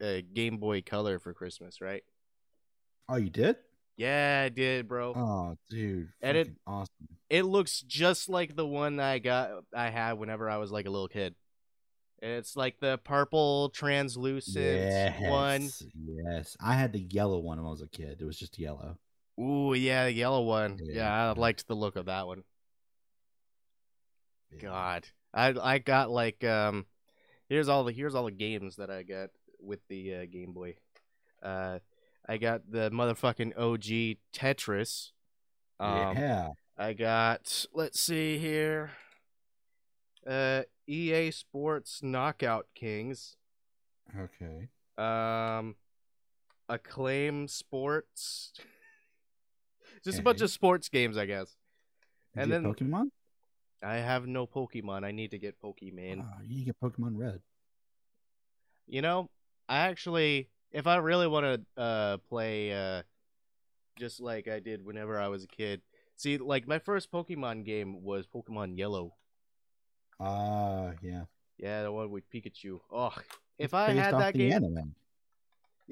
a 0.00 0.22
Game 0.22 0.58
Boy 0.58 0.82
Color 0.82 1.18
for 1.18 1.34
Christmas, 1.34 1.80
right? 1.80 2.04
Oh, 3.08 3.16
you 3.16 3.30
did? 3.30 3.56
Yeah, 3.96 4.42
I 4.46 4.48
did, 4.48 4.88
bro. 4.88 5.12
Oh, 5.14 5.56
dude, 5.70 6.08
And 6.20 6.36
it- 6.36 6.56
awesome. 6.66 6.88
It 7.28 7.44
looks 7.44 7.80
just 7.80 8.28
like 8.28 8.54
the 8.56 8.66
one 8.66 9.00
I 9.00 9.18
got 9.18 9.64
I 9.74 9.88
had 9.88 10.14
whenever 10.18 10.50
I 10.50 10.58
was 10.58 10.70
like 10.70 10.84
a 10.86 10.90
little 10.90 11.08
kid. 11.08 11.34
It's 12.20 12.54
like 12.56 12.78
the 12.78 12.98
purple 13.02 13.70
translucent 13.70 15.16
one. 15.22 15.62
Yes, 15.62 15.82
yes. 15.96 16.56
I 16.60 16.74
had 16.74 16.92
the 16.92 17.00
yellow 17.00 17.38
one 17.38 17.56
when 17.58 17.66
I 17.66 17.70
was 17.70 17.80
a 17.80 17.88
kid. 17.88 18.18
It 18.20 18.24
was 18.24 18.38
just 18.38 18.58
yellow. 18.58 18.98
Ooh, 19.40 19.74
yeah, 19.74 20.04
the 20.04 20.12
yellow 20.12 20.42
one. 20.42 20.78
Yeah. 20.82 20.94
Yeah, 20.94 21.30
I 21.30 21.32
liked 21.32 21.66
the 21.66 21.74
look 21.74 21.96
of 21.96 22.06
that 22.06 22.26
one. 22.26 22.44
God, 24.60 25.06
I 25.32 25.54
I 25.60 25.78
got 25.78 26.10
like 26.10 26.44
um, 26.44 26.86
here's 27.48 27.68
all 27.68 27.84
the 27.84 27.92
here's 27.92 28.14
all 28.14 28.24
the 28.24 28.30
games 28.30 28.76
that 28.76 28.90
I 28.90 29.02
got 29.02 29.30
with 29.60 29.80
the 29.88 30.14
uh, 30.14 30.24
Game 30.30 30.52
Boy. 30.52 30.76
Uh, 31.42 31.78
I 32.28 32.36
got 32.36 32.70
the 32.70 32.90
motherfucking 32.90 33.58
OG 33.58 34.18
Tetris. 34.34 35.12
Um, 35.80 36.16
yeah. 36.16 36.48
I 36.76 36.92
got 36.92 37.64
let's 37.72 38.00
see 38.00 38.38
here. 38.38 38.90
Uh, 40.26 40.62
EA 40.86 41.30
Sports 41.30 42.00
Knockout 42.02 42.66
Kings. 42.74 43.36
Okay. 44.16 44.68
Um, 44.98 45.76
Acclaim 46.68 47.48
Sports. 47.48 48.52
Just 50.04 50.18
a 50.18 50.22
bunch 50.22 50.40
of 50.40 50.50
sports 50.50 50.88
games, 50.88 51.16
I 51.16 51.26
guess. 51.26 51.56
Did 52.34 52.42
And 52.42 52.52
then- 52.52 52.64
Pokemon. 52.64 53.10
I 53.84 53.96
have 53.96 54.26
no 54.28 54.46
Pokemon. 54.46 55.04
I 55.04 55.10
need 55.10 55.32
to 55.32 55.38
get 55.38 55.60
Pokemon. 55.60 56.24
Oh, 56.24 56.42
you 56.42 56.48
need 56.48 56.58
to 56.60 56.64
get 56.66 56.80
Pokemon 56.80 57.18
Red. 57.18 57.40
You 58.86 59.02
know, 59.02 59.28
I 59.68 59.78
actually, 59.88 60.50
if 60.70 60.86
I 60.86 60.96
really 60.96 61.26
want 61.26 61.46
to 61.76 61.80
uh, 61.82 62.16
play, 62.28 62.72
uh, 62.72 63.02
just 63.98 64.20
like 64.20 64.46
I 64.46 64.60
did 64.60 64.84
whenever 64.84 65.18
I 65.20 65.26
was 65.28 65.42
a 65.42 65.48
kid. 65.48 65.82
See, 66.14 66.38
like 66.38 66.68
my 66.68 66.78
first 66.78 67.10
Pokemon 67.10 67.64
game 67.64 68.02
was 68.04 68.26
Pokemon 68.28 68.78
Yellow. 68.78 69.14
Ah, 70.20 70.92
yeah. 71.02 71.24
Yeah, 71.58 71.82
the 71.82 71.92
one 71.92 72.10
with 72.10 72.28
Pikachu. 72.30 72.80
Oh, 72.90 73.12
if 73.58 73.66
It's 73.66 73.74
I 73.74 73.90
had 73.92 74.14
that 74.14 74.34
game, 74.34 74.52
anime. 74.52 74.94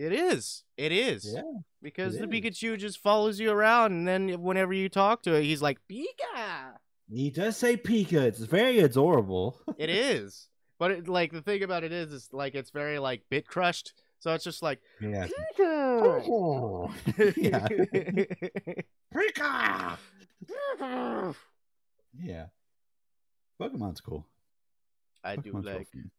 It 0.00 0.12
is. 0.14 0.64
It 0.78 0.92
is. 0.92 1.30
Yeah. 1.34 1.42
Because 1.82 2.16
the 2.16 2.24
is. 2.24 2.30
Pikachu 2.30 2.78
just 2.78 2.98
follows 2.98 3.38
you 3.38 3.50
around, 3.50 3.92
and 3.92 4.08
then 4.08 4.40
whenever 4.40 4.72
you 4.72 4.88
talk 4.88 5.22
to 5.24 5.34
it, 5.34 5.42
he's 5.44 5.60
like 5.60 5.78
Pika. 5.90 6.76
He 7.12 7.30
does 7.30 7.58
say 7.58 7.76
Pika. 7.76 8.22
It's 8.22 8.38
very 8.38 8.78
adorable. 8.78 9.58
It 9.78 9.90
is. 9.90 10.48
But 10.78 10.90
it, 10.92 11.08
like 11.08 11.32
the 11.32 11.42
thing 11.42 11.62
about 11.62 11.84
it 11.84 11.92
is, 11.92 12.12
is 12.12 12.28
like 12.32 12.54
it's 12.54 12.70
very 12.70 12.98
like 12.98 13.20
bit 13.28 13.46
crushed. 13.46 13.92
So 14.20 14.32
it's 14.32 14.44
just 14.44 14.62
like 14.62 14.80
yeah. 15.02 15.26
Pika. 15.26 16.24
Oh. 16.26 16.90
yeah. 17.36 17.68
Pika. 19.14 19.98
Yeah. 22.18 22.46
Pokemon's 23.60 24.00
cool. 24.00 24.26
I 25.22 25.36
do 25.36 25.52
Pokemon's 25.52 25.66
real 25.66 25.76
like. 25.76 25.88
fun. 25.92 26.10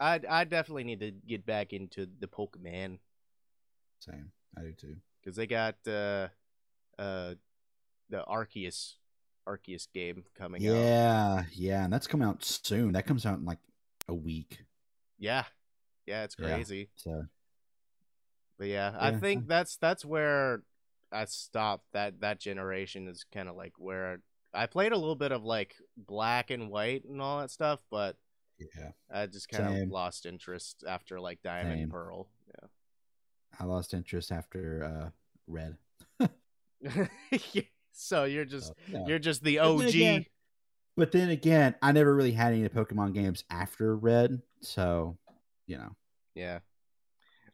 I 0.00 0.20
I 0.28 0.44
definitely 0.44 0.84
need 0.84 1.00
to 1.00 1.10
get 1.10 1.44
back 1.44 1.74
into 1.74 2.06
the 2.18 2.28
Pokemon 2.28 2.98
Same. 3.98 4.30
I 4.56 4.62
do 4.62 4.72
too. 4.72 4.96
because 5.20 5.36
they 5.36 5.46
got 5.46 5.76
uh 5.86 6.28
uh 6.98 7.34
the 8.08 8.24
Arceus 8.28 8.94
Arceus 9.48 9.86
game 9.92 10.24
coming 10.36 10.66
out. 10.66 10.72
Yeah, 10.74 11.44
yeah, 11.52 11.84
and 11.84 11.92
that's 11.92 12.06
coming 12.06 12.26
out 12.26 12.44
soon. 12.44 12.92
That 12.92 13.06
comes 13.06 13.26
out 13.26 13.38
in 13.38 13.44
like 13.44 13.58
a 14.08 14.14
week. 14.14 14.64
Yeah. 15.18 15.44
Yeah, 16.06 16.24
it's 16.24 16.36
Yeah. 16.38 16.46
crazy. 16.46 16.90
So 16.96 17.26
But 18.58 18.68
yeah, 18.68 18.94
I 18.98 19.12
think 19.12 19.48
that's 19.48 19.76
that's 19.76 20.04
where 20.04 20.62
I 21.12 21.24
stopped. 21.26 21.84
That 21.92 22.20
that 22.20 22.40
generation 22.40 23.08
is 23.08 23.24
kind 23.32 23.48
of 23.48 23.56
like 23.56 23.72
where 23.78 24.20
I 24.54 24.66
played 24.66 24.92
a 24.92 24.96
little 24.98 25.16
bit 25.16 25.32
of 25.32 25.44
like 25.44 25.74
black 25.96 26.50
and 26.50 26.70
white 26.70 27.04
and 27.04 27.20
all 27.20 27.40
that 27.40 27.50
stuff, 27.50 27.80
but 27.90 28.16
yeah, 28.58 28.92
I 29.12 29.26
just 29.26 29.48
kind 29.48 29.82
of 29.82 29.88
lost 29.90 30.24
interest 30.26 30.82
after 30.88 31.20
like 31.20 31.42
Diamond 31.42 31.80
Same. 31.82 31.90
Pearl. 31.90 32.28
I 33.58 33.64
lost 33.64 33.94
interest 33.94 34.30
after 34.32 34.84
uh 34.84 35.10
Red. 35.46 35.76
So 37.98 38.24
you're 38.24 38.44
just 38.44 38.68
So, 38.68 38.74
yeah. 38.92 39.06
you're 39.06 39.18
just 39.18 39.42
the 39.42 39.56
But 39.56 39.78
then 39.78 39.86
OG. 39.86 39.88
again- 39.94 40.26
But 40.98 41.12
then 41.12 41.30
again, 41.30 41.74
I 41.82 41.92
never 41.92 42.14
really 42.14 42.32
had 42.32 42.52
any 42.52 42.68
Pokemon 42.68 43.14
games 43.14 43.42
after 43.50 43.96
Red, 43.96 44.42
so 44.60 45.16
you 45.66 45.78
know. 45.78 45.96
Yeah. 46.34 46.60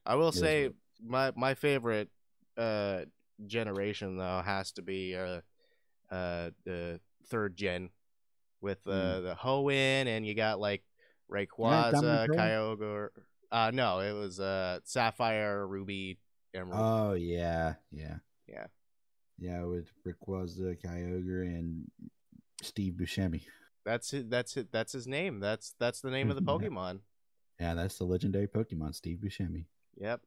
I 0.05 0.16
will 0.16 0.30
is 0.30 0.38
say 0.40 0.70
my 1.05 1.32
my 1.36 1.55
favorite 1.55 2.09
uh 2.57 3.03
generation 3.46 4.16
though 4.16 4.42
has 4.44 4.72
to 4.72 4.82
be 4.82 5.14
uh 5.16 5.40
uh 6.11 6.50
the 6.64 7.00
third 7.28 7.57
gen 7.57 7.90
with 8.61 8.78
uh 8.86 9.18
Hmm. 9.18 9.24
the 9.24 9.36
Hoenn 9.40 10.07
and 10.09 10.26
you 10.26 10.34
got 10.34 10.59
like 10.61 10.82
Rayquaza, 11.30 12.24
and 12.24 12.32
Kyogre. 12.34 13.09
Uh 13.53 13.70
no, 13.72 14.00
it 14.00 14.12
was 14.12 14.40
uh 14.40 14.80
Sapphire, 14.84 15.64
Ruby, 15.66 16.18
Emerald. 16.55 16.80
Oh 16.82 17.12
yeah, 17.12 17.74
yeah, 17.92 18.16
Yeah. 18.48 18.66
yeah. 19.38 19.62
With 19.64 19.92
Rayquaza, 20.07 20.76
Kyogre, 20.82 21.42
and 21.46 21.88
Steve 22.62 22.94
Buscemi. 22.94 23.42
that's 23.84 24.12
it 24.14 24.30
that's 24.30 24.57
it 24.57 24.72
that's 24.72 24.92
his 24.92 25.07
name. 25.07 25.38
That's 25.38 25.74
that's 25.78 26.00
the 26.00 26.11
name 26.11 26.30
of 26.30 26.36
the 26.36 26.42
Pokemon. 26.53 27.00
Yeah, 27.61 27.74
that's 27.74 27.98
the 27.98 28.05
legendary 28.05 28.48
Pokemon, 28.48 28.94
Steve 28.94 29.18
Buscemi. 29.22 29.66
Yep. 30.00 30.22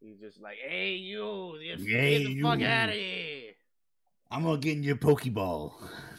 He's 0.00 0.18
just 0.18 0.40
like, 0.42 0.56
"Hey 0.66 0.94
you, 0.96 1.54
get, 1.62 1.78
Hey, 1.86 2.18
get 2.24 2.28
the 2.28 2.42
fuck 2.42 2.58
you." 2.58 2.66
out 2.66 2.88
of 2.88 2.94
here." 2.96 3.52
I'm 4.32 4.42
gonna 4.42 4.58
get 4.58 4.76
in 4.78 4.82
your 4.82 4.96
Pokeball. 4.96 5.74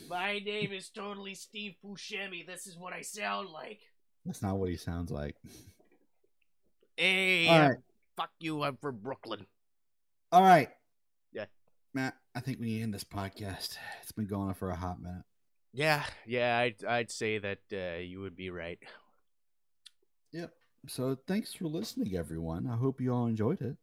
My 0.09 0.39
name 0.39 0.71
is 0.71 0.89
totally 0.89 1.35
Steve 1.35 1.73
Buscemi. 1.83 2.47
This 2.47 2.65
is 2.65 2.77
what 2.77 2.93
I 2.93 3.01
sound 3.01 3.49
like. 3.49 3.79
That's 4.25 4.41
not 4.41 4.57
what 4.57 4.69
he 4.69 4.77
sounds 4.77 5.11
like. 5.11 5.35
Hey, 6.97 7.47
All 7.47 7.57
uh, 7.57 7.73
fuck 8.15 8.29
you. 8.39 8.63
I'm 8.63 8.77
from 8.77 8.97
Brooklyn. 8.97 9.45
all 10.31 10.43
right. 10.43 10.69
Yeah. 11.31 11.45
Matt, 11.93 12.15
I 12.35 12.39
think 12.39 12.59
we 12.59 12.67
need 12.67 12.77
to 12.77 12.83
end 12.83 12.93
this 12.93 13.03
podcast. 13.03 13.77
It's 14.01 14.11
been 14.11 14.27
going 14.27 14.49
on 14.49 14.53
for 14.53 14.69
a 14.69 14.75
hot 14.75 15.01
minute. 15.01 15.23
Yeah, 15.73 16.03
yeah. 16.27 16.57
I'd 16.57 16.83
I'd 16.85 17.11
say 17.11 17.39
that 17.39 17.59
uh, 17.73 17.99
you 17.99 18.19
would 18.21 18.35
be 18.35 18.49
right. 18.51 18.77
Yep. 20.31 20.51
So 20.87 21.17
thanks 21.27 21.53
for 21.53 21.65
listening, 21.65 22.15
everyone. 22.15 22.67
I 22.67 22.75
hope 22.75 23.01
you 23.01 23.13
all 23.13 23.25
enjoyed 23.25 23.61
it. 23.61 23.77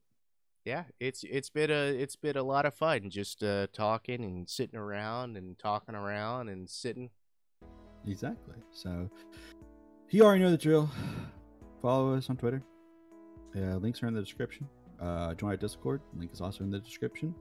Yeah, 0.64 0.84
it's 1.00 1.24
it's 1.24 1.50
been 1.50 1.70
a 1.70 1.86
it's 1.88 2.16
been 2.16 2.36
a 2.36 2.42
lot 2.42 2.66
of 2.66 2.74
fun 2.74 3.10
just 3.10 3.42
uh, 3.42 3.66
talking 3.72 4.22
and 4.24 4.48
sitting 4.48 4.78
around 4.78 5.36
and 5.36 5.58
talking 5.58 5.94
around 5.94 6.48
and 6.48 6.68
sitting. 6.68 7.10
Exactly. 8.06 8.56
So 8.72 9.10
you 10.10 10.22
already 10.24 10.42
know 10.44 10.50
the 10.50 10.58
drill. 10.58 10.90
Follow 11.82 12.14
us 12.14 12.28
on 12.30 12.36
Twitter. 12.36 12.62
Uh, 13.56 13.76
links 13.76 14.02
are 14.02 14.06
in 14.08 14.14
the 14.14 14.20
description. 14.20 14.68
Uh, 15.00 15.34
join 15.34 15.50
our 15.50 15.56
Discord. 15.56 16.00
Link 16.16 16.32
is 16.32 16.40
also 16.40 16.62
in 16.64 16.70
the 16.70 16.78
description. 16.78 17.34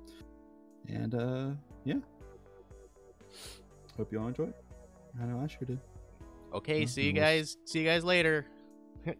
And 0.87 1.13
uh, 1.15 1.49
yeah. 1.85 1.95
Hope 3.97 4.11
you 4.11 4.19
all 4.19 4.27
enjoyed. 4.27 4.53
I 5.21 5.25
know 5.25 5.39
I 5.43 5.47
sure 5.47 5.65
did. 5.67 5.79
Okay, 6.53 6.81
Yeah, 6.81 6.85
see 6.87 7.01
you 7.03 7.09
and 7.09 7.17
we'll 7.17 7.25
guys. 7.25 7.57
See 7.65 7.79
you 7.79 7.85
guys 7.85 8.03
later. 8.03 8.45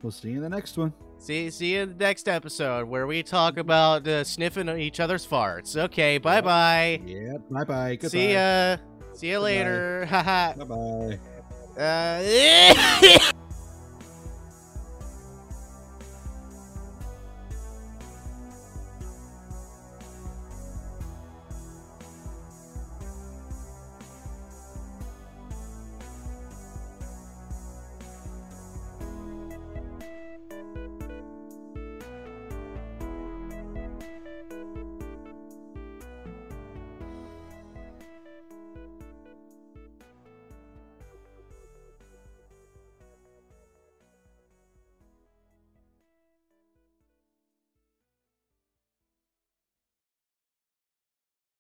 We'll 0.04 0.12
see 0.12 0.30
you 0.32 0.36
in 0.38 0.42
the 0.44 0.50
next 0.50 0.78
one. 0.78 0.94
See 1.18 1.50
see 1.50 1.74
you 1.74 1.82
in 1.82 1.90
the 1.98 2.04
next 2.04 2.28
episode 2.28 2.88
where 2.88 3.08
we 3.08 3.24
talk 3.24 3.58
about 3.58 4.06
uh, 4.08 4.24
sniffing 4.26 4.68
each 4.78 5.00
other's 5.00 5.26
farts. 5.26 5.78
Okay, 5.78 6.18
bye 6.18 6.42
bye. 6.42 7.02
Yeah. 7.06 7.38
Bye 7.50 7.64
bye. 7.64 7.96
Goodbye. 7.96 8.08
See 8.10 8.34
ya. 8.34 8.78
See 9.14 9.28
you 9.30 9.36
Goodbye. 9.36 9.44
later. 9.46 10.06
Haha. 10.10 10.54
Bye 10.54 11.18
bye. 11.78 11.82
uh, 11.82 13.32